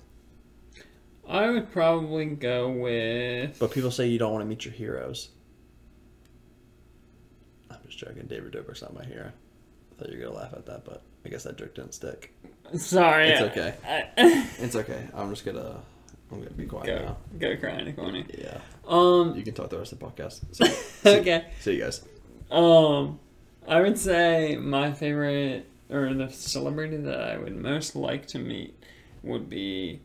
I 1.27 1.49
would 1.49 1.71
probably 1.71 2.25
go 2.25 2.69
with. 2.69 3.59
But 3.59 3.71
people 3.71 3.91
say 3.91 4.07
you 4.07 4.17
don't 4.19 4.31
want 4.31 4.43
to 4.43 4.47
meet 4.47 4.63
your 4.65 4.73
heroes. 4.73 5.29
I'm 7.69 7.77
just 7.85 7.97
joking. 7.97 8.25
David 8.27 8.53
Dobrik's 8.53 8.81
not 8.81 8.93
my 8.95 9.03
hero. 9.05 9.31
I 9.31 9.95
thought 9.99 10.11
you 10.11 10.19
were 10.19 10.25
gonna 10.25 10.37
laugh 10.37 10.53
at 10.53 10.65
that, 10.67 10.85
but 10.85 11.01
I 11.25 11.29
guess 11.29 11.43
that 11.43 11.57
joke 11.57 11.75
didn't 11.75 11.93
stick. 11.93 12.33
Sorry. 12.75 13.29
It's 13.29 13.41
okay. 13.41 13.73
I- 13.87 14.49
It's 14.59 14.75
okay. 14.75 15.07
I'm 15.13 15.29
just 15.29 15.45
gonna. 15.45 15.79
I'm 16.31 16.39
gonna 16.39 16.51
be 16.51 16.65
quiet 16.65 16.85
go, 16.87 17.05
now. 17.05 17.17
go 17.39 17.55
cry 17.57 17.71
in 17.79 17.87
a 17.87 17.93
corner. 17.93 18.23
Yeah. 18.37 18.59
Um. 18.87 19.35
You 19.35 19.43
can 19.43 19.53
talk 19.53 19.69
the 19.69 19.77
rest 19.77 19.93
of 19.93 19.99
the 19.99 20.05
podcast. 20.05 20.41
See, 20.55 20.65
see, 20.65 21.09
Okay. 21.19 21.45
see 21.61 21.75
you 21.75 21.83
guys. 21.83 22.01
Um, 22.51 23.19
I 23.67 23.81
would 23.81 23.97
say 23.97 24.55
my 24.57 24.91
favorite 24.93 25.65
or 25.89 26.13
the 26.13 26.29
celebrity 26.29 26.97
that 26.97 27.19
I 27.21 27.37
would 27.37 27.55
most 27.55 27.95
like 27.95 28.27
to 28.27 28.39
meet 28.39 28.81
would 29.23 29.49
be. 29.49 30.01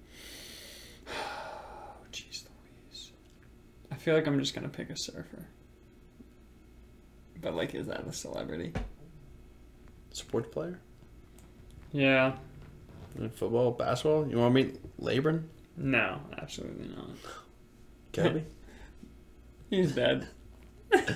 Feel 4.02 4.16
like 4.16 4.26
I'm 4.26 4.40
just 4.40 4.52
gonna 4.52 4.68
pick 4.68 4.90
a 4.90 4.96
surfer. 4.96 5.46
But 7.40 7.54
like, 7.54 7.72
is 7.72 7.86
that 7.86 8.04
a 8.04 8.12
celebrity? 8.12 8.72
Sports 10.10 10.48
player. 10.52 10.80
Yeah. 11.92 12.34
In 13.16 13.30
football, 13.30 13.70
basketball. 13.70 14.26
You 14.26 14.38
want 14.38 14.56
to 14.56 14.64
meet 14.64 15.00
LeBron? 15.00 15.44
No, 15.76 16.18
absolutely 16.36 16.88
not. 16.88 17.10
Kobe? 18.12 18.42
He's 19.70 19.92
dead. 19.92 20.26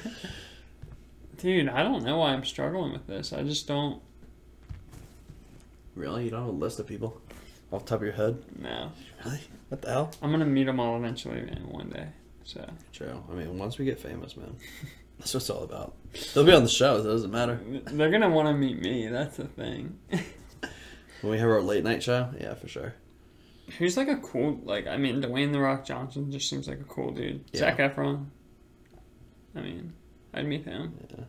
Dude, 1.38 1.68
I 1.68 1.82
don't 1.82 2.04
know 2.04 2.18
why 2.18 2.34
I'm 2.34 2.44
struggling 2.44 2.92
with 2.92 3.08
this. 3.08 3.32
I 3.32 3.42
just 3.42 3.66
don't 3.66 4.00
really? 5.96 6.26
You 6.26 6.30
don't 6.30 6.46
have 6.46 6.54
a 6.54 6.56
list 6.56 6.78
of 6.78 6.86
people 6.86 7.20
off 7.72 7.84
the 7.84 7.90
top 7.90 7.98
of 7.98 8.04
your 8.04 8.12
head? 8.12 8.44
No. 8.56 8.92
Really? 9.24 9.40
What 9.70 9.82
the 9.82 9.88
hell? 9.88 10.12
I'm 10.22 10.30
gonna 10.30 10.46
meet 10.46 10.66
them 10.66 10.78
all 10.78 10.96
eventually, 10.96 11.40
man, 11.40 11.66
one 11.68 11.90
day. 11.90 12.06
So 12.46 12.64
True. 12.92 13.22
I 13.30 13.34
mean, 13.34 13.58
once 13.58 13.76
we 13.76 13.84
get 13.84 13.98
famous, 13.98 14.36
man. 14.36 14.56
That's 15.18 15.34
what 15.34 15.42
it's 15.42 15.50
all 15.50 15.62
about. 15.62 15.94
They'll 16.34 16.44
be 16.44 16.52
on 16.52 16.62
the 16.62 16.68
show. 16.68 17.02
So 17.02 17.08
it 17.08 17.12
doesn't 17.12 17.30
matter. 17.30 17.60
They're 17.86 18.10
gonna 18.10 18.30
want 18.30 18.48
to 18.48 18.54
meet 18.54 18.80
me. 18.80 19.08
That's 19.08 19.36
the 19.36 19.46
thing. 19.46 19.98
When 21.22 21.32
we 21.32 21.38
have 21.38 21.48
our 21.48 21.62
late 21.62 21.82
night 21.82 22.02
show, 22.02 22.28
yeah, 22.38 22.54
for 22.54 22.68
sure. 22.68 22.94
Who's 23.78 23.96
like 23.96 24.08
a 24.08 24.16
cool 24.16 24.60
like? 24.64 24.86
I 24.86 24.96
mean, 24.96 25.22
Dwayne 25.22 25.50
the 25.50 25.58
Rock 25.58 25.84
Johnson 25.84 26.30
just 26.30 26.48
seems 26.48 26.68
like 26.68 26.78
a 26.78 26.84
cool 26.84 27.10
dude. 27.10 27.44
Yeah. 27.52 27.60
Zac 27.60 27.78
Efron. 27.78 28.26
I 29.54 29.60
mean, 29.60 29.94
I'd 30.34 30.46
meet 30.46 30.64
him. 30.64 30.94
Yeah. 31.10 31.24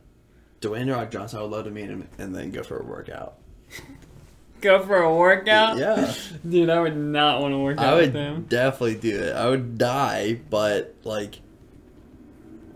Dwayne 0.62 0.86
The 0.86 0.92
Rock 0.92 1.12
Johnson, 1.12 1.40
I 1.40 1.42
would 1.44 1.52
love 1.52 1.66
to 1.66 1.72
meet 1.72 1.90
him 1.90 2.08
and 2.18 2.36
then 2.36 2.52
go 2.52 2.64
for 2.64 2.78
a 2.80 2.86
workout. 2.86 3.40
Go 4.62 4.84
for 4.86 4.98
a 4.98 5.14
workout. 5.16 5.78
Yeah. 5.78 6.14
Dude, 6.48 6.70
I 6.70 6.80
would 6.80 6.98
not 6.98 7.42
want 7.42 7.54
to 7.54 7.58
work 7.60 7.78
out 7.78 7.86
I 7.94 7.96
with 7.96 8.14
would 8.14 8.22
him. 8.22 8.46
definitely 8.50 8.96
do 8.96 9.20
it. 9.20 9.36
I 9.36 9.50
would 9.50 9.78
die, 9.78 10.40
but 10.50 10.96
like, 11.04 11.40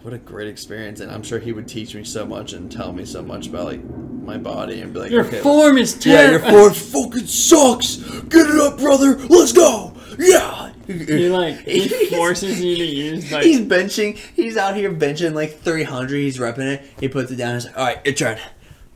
what 0.02 0.14
a 0.14 0.18
great 0.18 0.48
experience! 0.48 1.00
And 1.00 1.12
I'm 1.12 1.24
sure 1.24 1.40
he 1.40 1.52
would 1.54 1.68
teach 1.68 1.94
me 1.96 2.04
so 2.04 2.26
much 2.26 2.54
and 2.54 2.72
tell 2.72 2.92
me 2.94 3.06
so 3.06 3.22
much 3.22 3.48
about 3.48 3.66
like 3.66 3.84
my 3.84 4.38
body 4.38 4.82
and 4.82 4.94
be 4.94 5.00
like, 5.00 5.12
Your 5.12 5.26
okay, 5.26 5.42
form 5.42 5.78
is 5.78 5.94
terrible. 5.94 6.48
yeah, 6.48 6.52
your 6.52 6.72
form 6.72 6.74
fucking 6.74 7.28
sucks. 7.28 7.98
Get 7.98 8.48
it 8.48 8.56
up, 8.62 8.78
brother. 8.80 9.16
Let's 9.28 9.54
go. 9.54 9.94
Yeah. 10.18 10.74
He 10.88 11.30
like 11.30 11.60
he 11.62 11.88
forces 12.10 12.62
you 12.62 12.76
to 12.76 12.84
use 12.86 13.32
like 13.32 13.44
he's 13.44 13.62
benching. 13.62 14.18
He's 14.18 14.58
out 14.58 14.76
here 14.76 14.92
benching 14.92 15.34
like 15.34 15.60
300. 15.60 16.16
He's 16.18 16.38
repping 16.38 16.60
it. 16.74 16.84
He 17.00 17.08
puts 17.08 17.32
it 17.32 17.36
down. 17.38 17.54
He's 17.56 17.66
like, 17.68 17.78
"All 17.78 17.86
right, 17.86 18.06
your 18.06 18.14
turn." 18.16 18.40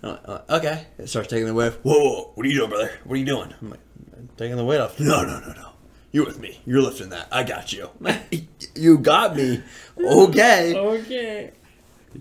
I'm 0.06 0.12
like, 0.12 0.22
"Uh, 0.28 0.42
okay. 0.58 0.86
It 1.00 1.10
starts 1.10 1.28
taking 1.30 1.48
the 1.48 1.54
weight. 1.54 1.68
off. 1.70 1.76
Whoa, 1.84 1.94
whoa, 2.00 2.32
what 2.36 2.46
are 2.46 2.50
you 2.50 2.56
doing, 2.60 2.70
brother? 2.70 2.92
What 3.04 3.16
are 3.16 3.18
you 3.18 3.26
doing? 3.26 3.54
I'm 3.62 3.70
like, 3.72 3.80
"I'm 4.16 4.30
taking 4.38 4.56
the 4.56 4.64
weight 4.66 4.80
off. 4.80 5.00
No, 5.00 5.24
no, 5.24 5.40
no, 5.40 5.54
no. 5.54 5.70
You're 6.12 6.26
with 6.26 6.40
me. 6.40 6.62
You're 6.66 6.82
lifting 6.82 7.10
that. 7.10 7.28
I 7.32 7.44
got 7.44 7.74
you. 7.74 7.90
you 8.76 8.98
got 9.00 9.36
me. 9.36 9.62
Okay. 10.00 10.74
okay. 10.78 11.52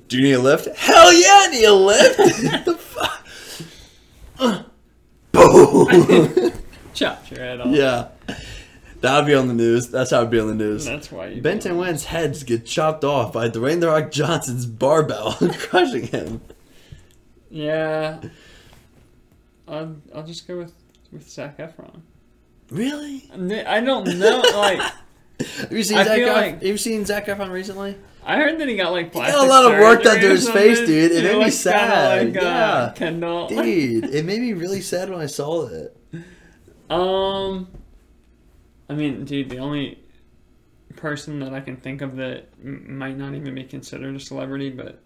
Do 0.08 0.16
you 0.16 0.22
need 0.24 0.32
a 0.32 0.40
lift? 0.40 0.66
Hell 0.76 1.12
yeah, 1.12 1.28
I 1.42 1.48
need 1.50 1.64
a 1.64 1.72
lift. 1.72 2.16
the 2.64 2.74
fuck? 2.74 3.24
Boom. 5.32 6.52
Chopped 6.92 7.30
your 7.30 7.40
head 7.40 7.60
off. 7.60 7.68
yeah. 7.68 8.08
That 9.00 9.16
would 9.18 9.26
be 9.26 9.34
on 9.34 9.48
the 9.48 9.54
news. 9.54 9.88
That's 9.90 10.10
how 10.10 10.18
it'd 10.18 10.30
be 10.30 10.40
on 10.40 10.48
the 10.48 10.54
news. 10.54 10.86
That's 10.86 11.12
why 11.12 11.26
you. 11.28 11.42
Benton 11.42 11.76
Wynn's 11.76 12.04
heads 12.06 12.42
get 12.42 12.64
chopped 12.64 13.04
off 13.04 13.32
by 13.34 13.48
Dwayne 13.50 13.80
The 13.80 13.88
Rock 13.88 14.10
Johnson's 14.10 14.64
barbell, 14.66 15.34
crushing 15.58 16.06
him. 16.06 16.40
Yeah. 17.54 18.20
I'll 19.68 19.96
I'll 20.14 20.24
just 20.26 20.46
go 20.48 20.58
with 20.58 20.72
with 21.12 21.28
Zac 21.30 21.58
Efron. 21.58 22.00
Really? 22.70 23.30
I 23.32 23.80
don't 23.80 24.18
know. 24.18 24.42
Like 24.56 24.80
Have 25.58 25.70
you 25.72 25.84
seen 25.84 25.98
I 25.98 26.04
Zac? 26.04 26.16
feel 26.16 26.28
Ef- 26.30 26.34
like- 26.34 26.54
Have 26.54 26.62
you 26.64 26.76
seen 26.76 27.04
Zac 27.04 27.26
Efron 27.26 27.50
recently? 27.52 27.96
I 28.24 28.36
heard 28.38 28.58
that 28.58 28.68
he 28.68 28.76
got 28.76 28.90
like 28.92 29.12
He 29.12 29.20
got 29.20 29.34
a 29.44 29.48
lot 29.48 29.72
of 29.72 29.78
work 29.78 30.02
done 30.02 30.18
to 30.20 30.28
his 30.30 30.48
face, 30.48 30.78
dude. 30.80 31.12
It 31.12 31.22
made 31.24 31.44
me 31.44 31.50
sad. 31.50 32.34
Like, 32.34 32.42
uh, 32.42 32.46
Yeah. 32.46 32.92
Kendall. 32.96 33.46
Dude, 33.48 34.04
it 34.06 34.24
made 34.24 34.40
me 34.40 34.52
really 34.54 34.80
sad 34.80 35.10
when 35.10 35.20
I 35.20 35.26
saw 35.26 35.66
it. 35.68 35.96
Um, 36.90 37.68
I 38.88 38.94
mean, 38.94 39.24
dude, 39.26 39.50
the 39.50 39.58
only 39.58 39.98
person 40.96 41.38
that 41.40 41.52
I 41.52 41.60
can 41.60 41.76
think 41.76 42.00
of 42.00 42.16
that 42.16 42.48
m- 42.64 42.96
might 42.98 43.16
not 43.18 43.34
even 43.34 43.54
be 43.54 43.64
considered 43.64 44.14
a 44.16 44.20
celebrity, 44.20 44.70
but 44.70 45.00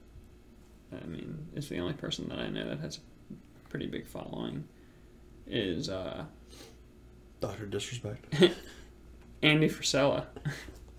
I 0.92 1.06
mean, 1.06 1.48
is 1.54 1.68
the 1.68 1.78
only 1.78 1.94
person 1.94 2.28
that 2.28 2.38
I 2.38 2.48
know 2.48 2.68
that 2.68 2.80
has 2.80 2.98
a 3.30 3.68
pretty 3.68 3.86
big 3.86 4.06
following 4.06 4.64
is 5.46 5.88
uh, 5.88 6.24
Doctor 7.40 7.66
Disrespect. 7.66 8.34
Andy 9.42 9.68
Frisella. 9.68 10.26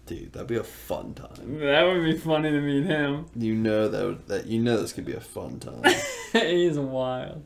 Dude, 0.06 0.34
that'd 0.34 0.48
be 0.48 0.56
a 0.56 0.64
fun 0.64 1.14
time. 1.14 1.60
That 1.60 1.84
would 1.84 2.04
be 2.04 2.18
funny 2.18 2.50
to 2.50 2.62
meet 2.62 2.86
him. 2.86 3.28
You 3.36 3.54
know 3.54 3.88
that 3.90 4.06
would, 4.06 4.28
that 4.28 4.46
you 4.48 4.60
know 4.60 4.78
this 4.82 4.94
could 4.94 5.06
be 5.06 5.14
a 5.14 5.20
fun 5.20 5.60
time. 5.60 5.84
He's 6.34 6.80
wild. 6.80 7.44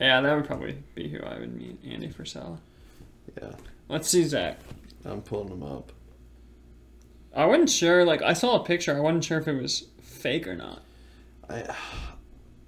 Yeah, 0.00 0.20
that 0.20 0.34
would 0.34 0.46
probably 0.46 0.82
be 0.94 1.08
who 1.08 1.20
I 1.22 1.38
would 1.38 1.54
meet, 1.54 1.78
Andy 1.86 2.08
Frisella. 2.08 2.58
yeah, 3.40 3.52
Let's 3.88 4.08
see 4.08 4.24
Zac. 4.24 4.58
I'm 5.04 5.22
pulling 5.22 5.48
him 5.48 5.62
up. 5.62 5.92
I 7.34 7.46
wasn't 7.46 7.70
sure. 7.70 8.04
Like, 8.04 8.22
I 8.22 8.32
saw 8.32 8.60
a 8.60 8.64
picture. 8.64 8.96
I 8.96 9.00
wasn't 9.00 9.24
sure 9.24 9.38
if 9.38 9.46
it 9.48 9.60
was 9.60 9.86
fake 10.02 10.46
or 10.48 10.56
not. 10.56 10.82
I, 11.50 11.74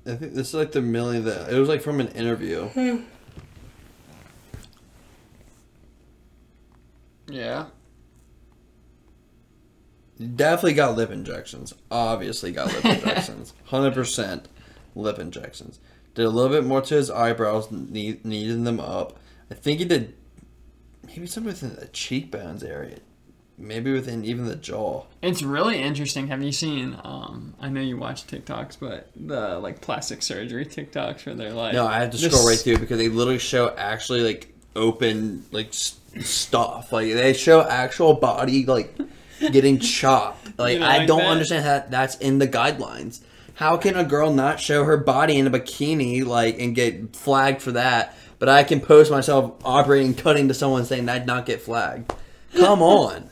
I 0.06 0.16
think 0.16 0.34
this 0.34 0.48
is 0.48 0.54
like 0.54 0.72
the 0.72 0.82
million 0.82 1.24
that 1.24 1.52
it 1.52 1.58
was 1.58 1.68
like 1.68 1.82
from 1.82 2.00
an 2.00 2.08
interview. 2.08 2.68
Hmm. 2.68 3.02
Yeah. 7.28 7.66
Definitely 10.18 10.74
got 10.74 10.96
lip 10.96 11.10
injections. 11.10 11.72
Obviously 11.90 12.52
got 12.52 12.72
lip 12.72 12.84
injections. 12.84 13.54
Hundred 13.66 13.94
percent 13.94 14.48
lip 14.94 15.18
injections. 15.18 15.80
Did 16.14 16.26
a 16.26 16.30
little 16.30 16.50
bit 16.50 16.64
more 16.66 16.82
to 16.82 16.94
his 16.94 17.10
eyebrows, 17.10 17.70
need, 17.70 18.22
them 18.22 18.80
up. 18.80 19.18
I 19.50 19.54
think 19.54 19.78
he 19.78 19.86
did 19.86 20.14
maybe 21.06 21.26
something 21.26 21.52
within 21.52 21.76
the 21.76 21.86
cheekbones 21.86 22.62
area, 22.62 22.98
maybe 23.58 23.92
within 23.92 24.24
even 24.24 24.46
the 24.46 24.56
jaw. 24.56 25.04
It's 25.22 25.42
really 25.42 25.78
interesting. 25.80 26.28
Have 26.28 26.42
you 26.42 26.52
seen? 26.52 26.96
Um, 27.04 27.54
I 27.60 27.68
know 27.68 27.80
you 27.80 27.96
watch 27.96 28.26
TikToks, 28.26 28.78
but 28.80 29.08
the 29.16 29.58
like 29.58 29.80
plastic 29.80 30.22
surgery 30.22 30.64
TikToks 30.66 31.26
where 31.26 31.34
they're 31.34 31.52
like, 31.52 31.74
No, 31.74 31.86
I 31.86 31.98
had 31.98 32.12
to 32.12 32.18
this- 32.18 32.30
scroll 32.32 32.48
right 32.48 32.58
through 32.58 32.78
because 32.78 32.98
they 32.98 33.08
literally 33.08 33.38
show 33.38 33.74
actually 33.76 34.20
like 34.22 34.52
open 34.74 35.44
like 35.52 35.68
s- 35.68 35.98
stuff. 36.20 36.92
Like 36.92 37.12
they 37.12 37.32
show 37.34 37.62
actual 37.62 38.14
body 38.14 38.64
like 38.66 38.94
getting 39.50 39.78
chopped. 39.78 40.38
Like 40.58 40.78
You 40.78 40.84
I 40.84 40.98
like 40.98 41.08
don't 41.08 41.18
that? 41.20 41.28
understand 41.28 41.64
how 41.64 41.84
that's 41.88 42.16
in 42.18 42.38
the 42.38 42.46
guidelines. 42.48 43.20
How 43.54 43.76
can 43.76 43.96
a 43.96 44.04
girl 44.04 44.32
not 44.32 44.60
show 44.60 44.84
her 44.84 44.96
body 44.96 45.38
in 45.38 45.46
a 45.46 45.50
bikini 45.50 46.24
like 46.26 46.58
and 46.60 46.74
get 46.74 47.14
flagged 47.16 47.62
for 47.62 47.72
that? 47.72 48.14
But 48.38 48.48
I 48.48 48.64
can 48.64 48.80
post 48.80 49.10
myself 49.10 49.54
operating 49.64 50.14
cutting 50.14 50.48
to 50.48 50.54
someone 50.54 50.84
saying 50.84 51.08
I'd 51.08 51.26
not 51.26 51.46
get 51.46 51.62
flagged. 51.62 52.12
Come 52.56 52.82
on. 52.82 53.30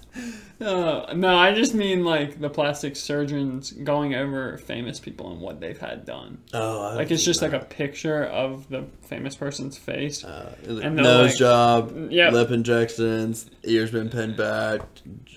Uh, 0.61 1.13
no, 1.15 1.35
I 1.37 1.55
just 1.55 1.73
mean 1.75 2.05
like 2.05 2.39
the 2.39 2.51
plastic 2.51 2.95
surgeons 2.95 3.73
going 3.73 4.15
over 4.15 4.59
famous 4.59 5.01
people 5.01 5.33
and 5.33 5.41
what 5.41 5.59
they've 5.61 5.79
had 5.79 6.05
done. 6.05 6.39
Oh, 6.53 6.93
Like 6.97 7.11
it's 7.11 7.25
just 7.25 7.41
like 7.41 7.55
a 7.55 7.61
picture 7.61 8.25
of 8.25 8.69
the 8.69 8.85
famous 9.03 9.35
person's 9.35 9.79
face. 9.79 10.23
Uh, 10.23 10.55
And 10.83 10.97
nose 10.97 11.31
like- 11.31 11.37
job, 11.39 12.11
Yep. 12.11 12.33
lip 12.35 12.51
injections, 12.51 13.49
ears 13.65 13.91
been 13.91 14.11
pinned 14.11 14.37
back, 14.37 14.83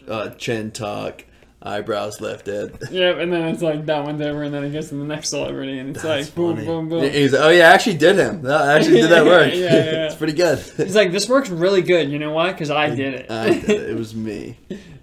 uh, 0.10 0.32
chin 0.32 0.72
tuck, 0.72 1.24
eyebrows 1.66 2.20
lifted. 2.20 2.78
Yep, 2.92 3.18
and 3.20 3.32
then 3.32 3.48
it's 3.48 3.62
like 3.62 3.86
that 3.86 4.04
one's 4.04 4.22
over, 4.22 4.44
and 4.44 4.54
then 4.54 4.64
it 4.66 4.72
gets 4.72 4.90
to 4.90 4.96
the 4.96 5.04
next 5.06 5.30
celebrity, 5.30 5.80
and 5.80 5.92
it's 5.92 6.02
That's 6.04 6.28
like 6.28 6.36
boom, 6.36 6.56
funny. 6.56 6.68
boom, 6.68 6.90
boom. 6.90 7.10
He's 7.10 7.32
like, 7.34 7.42
oh 7.42 7.50
yeah, 7.50 7.70
I 7.70 7.74
actually 7.74 7.98
did 7.98 8.18
him. 8.18 8.42
No, 8.42 8.56
I 8.58 8.74
actually 8.76 9.02
did 9.02 9.12
that 9.12 9.26
work. 9.34 9.54
Yeah, 9.54 9.60
yeah, 9.60 9.72
yeah. 9.74 10.06
it's 10.08 10.16
pretty 10.16 10.34
good. 10.34 10.60
He's 10.60 10.96
like, 10.96 11.12
this 11.12 11.30
works 11.30 11.50
really 11.50 11.82
good. 11.82 12.10
You 12.12 12.20
know 12.20 12.32
why? 12.34 12.52
Because 12.52 12.70
I 12.70 12.90
did 12.94 13.14
it. 13.14 13.32
I 13.32 13.50
did 13.54 13.70
it. 13.70 13.90
It 13.92 13.96
was 13.98 14.14
me. 14.28 14.58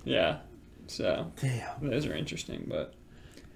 yeah. 0.05 0.39
So 0.87 1.33
Damn. 1.41 1.89
those 1.89 2.05
are 2.07 2.15
interesting, 2.15 2.67
but 2.69 2.95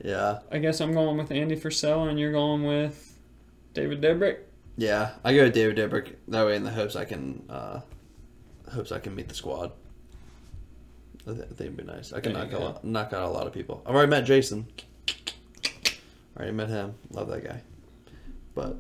Yeah, 0.03 0.39
I 0.51 0.59
guess 0.59 0.81
I'm 0.81 0.93
going 0.93 1.17
with 1.19 1.31
Andy 1.31 1.57
Frisella, 1.57 2.09
and 2.09 2.19
you're 2.19 2.33
going 2.33 2.65
with 2.65 3.19
David 3.75 4.01
Dobrik. 4.01 4.39
yeah. 4.77 5.11
I 5.25 5.35
go 5.35 5.43
with 5.45 5.53
David 5.55 5.77
Dobrik 5.77 6.15
that 6.29 6.47
way 6.47 6.57
in 6.57 6.63
the 6.65 6.71
hopes 6.71 6.95
I 6.97 7.05
can, 7.05 7.43
uh, 7.51 7.81
hopes 8.73 8.93
I 8.93 8.99
can 9.01 9.15
meet 9.15 9.29
the 9.29 9.35
squad. 9.35 9.73
I, 11.27 11.31
th- 11.33 11.43
I 11.43 11.47
think 11.47 11.61
it'd 11.61 11.77
be 11.77 11.85
nice. 11.85 12.13
I 12.13 12.21
can 12.21 12.33
knock 12.33 12.53
out, 12.53 12.61
a 12.61 12.65
lot- 12.65 12.85
knock 12.85 13.13
out 13.13 13.23
a 13.29 13.29
lot 13.33 13.47
of 13.47 13.53
people. 13.53 13.83
I've 13.87 13.95
already 13.95 14.11
met 14.11 14.25
Jason. 14.25 14.67
Already 16.37 16.53
met 16.53 16.69
him. 16.69 16.95
Love 17.11 17.29
that 17.29 17.45
guy. 17.45 17.63
But 18.55 18.77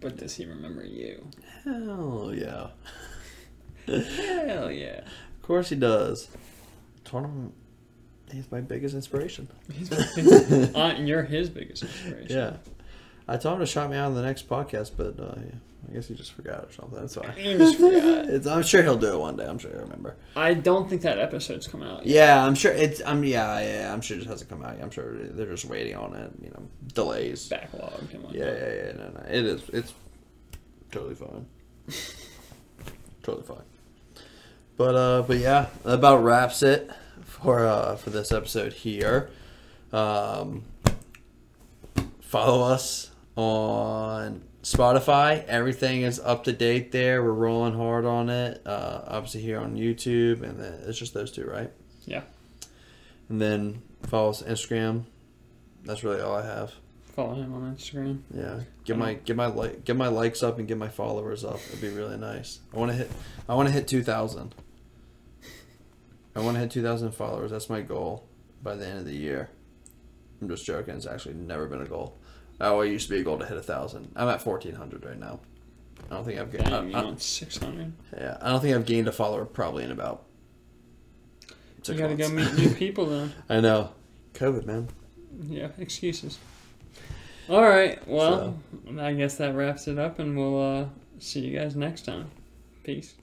But 0.00 0.16
does 0.18 0.34
he 0.36 0.44
remember 0.46 0.84
you? 0.84 1.26
hell 1.64 2.32
yeah. 2.34 2.68
Hell 3.86 4.70
yeah. 4.70 5.00
Of 5.00 5.42
course 5.42 5.68
he 5.70 5.76
does. 5.76 6.28
Tournament. 7.04 7.54
He's 8.32 8.50
my 8.50 8.60
biggest 8.60 8.94
inspiration. 8.94 9.48
He's, 9.72 9.88
he's, 10.14 10.32
uh, 10.74 10.96
you're 10.98 11.22
his 11.22 11.50
biggest 11.50 11.82
inspiration. 11.82 12.26
Yeah. 12.36 12.56
I 13.28 13.36
told 13.38 13.54
him 13.54 13.60
to 13.60 13.66
shout 13.66 13.90
me 13.90 13.96
out 13.96 14.06
on 14.06 14.14
the 14.14 14.22
next 14.22 14.48
podcast, 14.48 14.92
but 14.96 15.18
uh, 15.18 15.34
yeah, 15.38 15.54
I 15.88 15.94
guess 15.94 16.08
he 16.08 16.14
just 16.14 16.32
forgot 16.32 16.64
or 16.64 16.72
something. 16.72 16.98
That's 16.98 17.16
why. 17.16 17.30
He 17.32 17.56
just 17.56 17.76
forgot. 17.78 18.24
It's, 18.34 18.46
I'm 18.46 18.62
sure 18.62 18.82
he'll 18.82 18.96
do 18.96 19.14
it 19.14 19.18
one 19.18 19.36
day. 19.36 19.46
I'm 19.46 19.58
sure 19.58 19.70
he'll 19.70 19.80
remember. 19.82 20.16
I 20.36 20.54
don't 20.54 20.88
think 20.88 21.02
that 21.02 21.18
episode's 21.18 21.66
come 21.66 21.82
out 21.82 22.06
yet. 22.06 22.14
Yeah, 22.14 22.44
I'm 22.44 22.54
sure 22.54 22.72
it's. 22.72 23.00
I'm 23.04 23.22
yeah, 23.24 23.60
yeah. 23.60 23.92
I'm 23.92 24.00
sure 24.00 24.16
it 24.16 24.20
just 24.20 24.30
hasn't 24.30 24.50
come 24.50 24.64
out. 24.64 24.76
yet. 24.76 24.84
I'm 24.84 24.90
sure 24.90 25.14
they're 25.14 25.46
just 25.46 25.66
waiting 25.66 25.96
on 25.96 26.14
it. 26.14 26.32
You 26.42 26.50
know, 26.50 26.62
delays. 26.94 27.48
Backlogged 27.48 28.14
and. 28.14 28.34
Yeah, 28.34 28.44
yeah, 28.44 28.74
yeah. 28.74 28.92
No, 28.92 29.08
no. 29.08 29.24
It 29.28 29.44
is. 29.44 29.68
It's 29.70 29.94
totally 30.90 31.14
fine. 31.14 31.46
totally 33.22 33.46
fine. 33.46 33.64
But 34.76 34.94
uh, 34.94 35.22
but 35.22 35.38
yeah, 35.38 35.66
that 35.84 35.94
about 35.94 36.24
wraps 36.24 36.62
it 36.62 36.90
for 37.22 37.66
uh 37.66 37.96
for 37.96 38.10
this 38.10 38.32
episode 38.32 38.72
here. 38.72 39.30
Um, 39.92 40.64
follow 42.20 42.62
us 42.72 43.10
on 43.36 44.42
Spotify. 44.64 45.44
Everything 45.44 46.02
is 46.02 46.18
up 46.18 46.44
to 46.44 46.52
date 46.52 46.90
there. 46.90 47.22
We're 47.22 47.32
rolling 47.32 47.74
hard 47.74 48.04
on 48.04 48.30
it. 48.30 48.62
Uh, 48.66 49.02
obviously 49.06 49.42
here 49.42 49.60
on 49.60 49.76
YouTube, 49.76 50.42
and 50.42 50.58
then 50.58 50.80
it's 50.86 50.98
just 50.98 51.14
those 51.14 51.30
two, 51.30 51.44
right? 51.44 51.70
Yeah. 52.06 52.22
And 53.28 53.40
then 53.40 53.82
follow 54.02 54.30
us 54.30 54.42
on 54.42 54.48
Instagram, 54.48 55.04
that's 55.84 56.02
really 56.02 56.20
all 56.20 56.34
I 56.34 56.44
have. 56.44 56.72
Follow 57.14 57.34
him 57.34 57.54
on 57.54 57.76
Instagram. 57.76 58.22
Yeah, 58.34 58.60
get 58.84 58.98
my 58.98 59.14
get 59.14 59.36
my 59.36 59.46
like 59.46 59.84
get 59.84 59.96
my 59.96 60.08
likes 60.08 60.42
up 60.42 60.58
and 60.58 60.66
get 60.66 60.78
my 60.78 60.88
followers 60.88 61.44
up. 61.44 61.60
It'd 61.68 61.80
be 61.80 61.90
really 61.90 62.16
nice. 62.16 62.58
I 62.74 62.78
want 62.78 62.90
to 62.90 62.96
hit 62.96 63.10
I 63.48 63.54
want 63.54 63.68
to 63.68 63.72
hit 63.72 63.86
two 63.86 64.02
thousand. 64.02 64.54
I 66.34 66.40
want 66.40 66.56
to 66.56 66.60
hit 66.60 66.72
two 66.72 66.82
thousand 66.82 67.12
followers. 67.12 67.52
That's 67.52 67.70
my 67.70 67.82
goal 67.82 68.26
by 68.62 68.74
the 68.74 68.86
end 68.86 68.98
of 68.98 69.04
the 69.04 69.14
year. 69.14 69.50
I'm 70.42 70.48
just 70.48 70.66
joking. 70.66 70.96
It's 70.96 71.06
actually 71.06 71.34
never 71.34 71.66
been 71.66 71.82
a 71.82 71.86
goal. 71.86 72.18
Oh, 72.60 72.80
it 72.80 72.88
used 72.90 73.08
to 73.08 73.14
be 73.14 73.20
a 73.20 73.24
goal 73.24 73.38
to 73.38 73.46
hit 73.46 73.56
a 73.56 73.62
thousand. 73.62 74.12
I'm 74.16 74.28
at 74.28 74.40
fourteen 74.42 74.74
hundred 74.74 75.04
right 75.04 75.18
now. 75.18 75.40
I 76.10 76.14
don't 76.14 76.24
think 76.24 76.38
I've 76.38 76.52
gained. 76.52 76.66
Damn, 76.66 76.90
you 76.90 76.96
I, 76.96 77.02
I, 77.10 77.14
six 77.16 77.56
hundred? 77.58 77.92
yeah, 78.16 78.36
I 78.40 78.50
don't 78.50 78.60
think 78.60 78.74
I've 78.74 78.86
gained 78.86 79.08
a 79.08 79.12
follower 79.12 79.44
probably 79.44 79.84
in 79.84 79.90
about. 79.90 80.24
You 81.86 81.94
gotta 81.94 82.16
months. 82.16 82.28
go 82.28 82.34
meet 82.34 82.54
new 82.54 82.74
people 82.74 83.06
then. 83.06 83.32
I 83.48 83.60
know, 83.60 83.90
COVID 84.34 84.64
man. 84.66 84.88
Yeah, 85.42 85.68
excuses. 85.78 86.38
All 87.48 87.62
right. 87.62 88.06
Well, 88.08 88.56
I 88.98 89.12
guess 89.12 89.36
that 89.36 89.54
wraps 89.54 89.86
it 89.88 89.98
up, 89.98 90.18
and 90.18 90.36
we'll 90.36 90.60
uh, 90.80 90.86
see 91.18 91.40
you 91.40 91.58
guys 91.58 91.76
next 91.76 92.06
time. 92.06 92.30
Peace. 92.84 93.14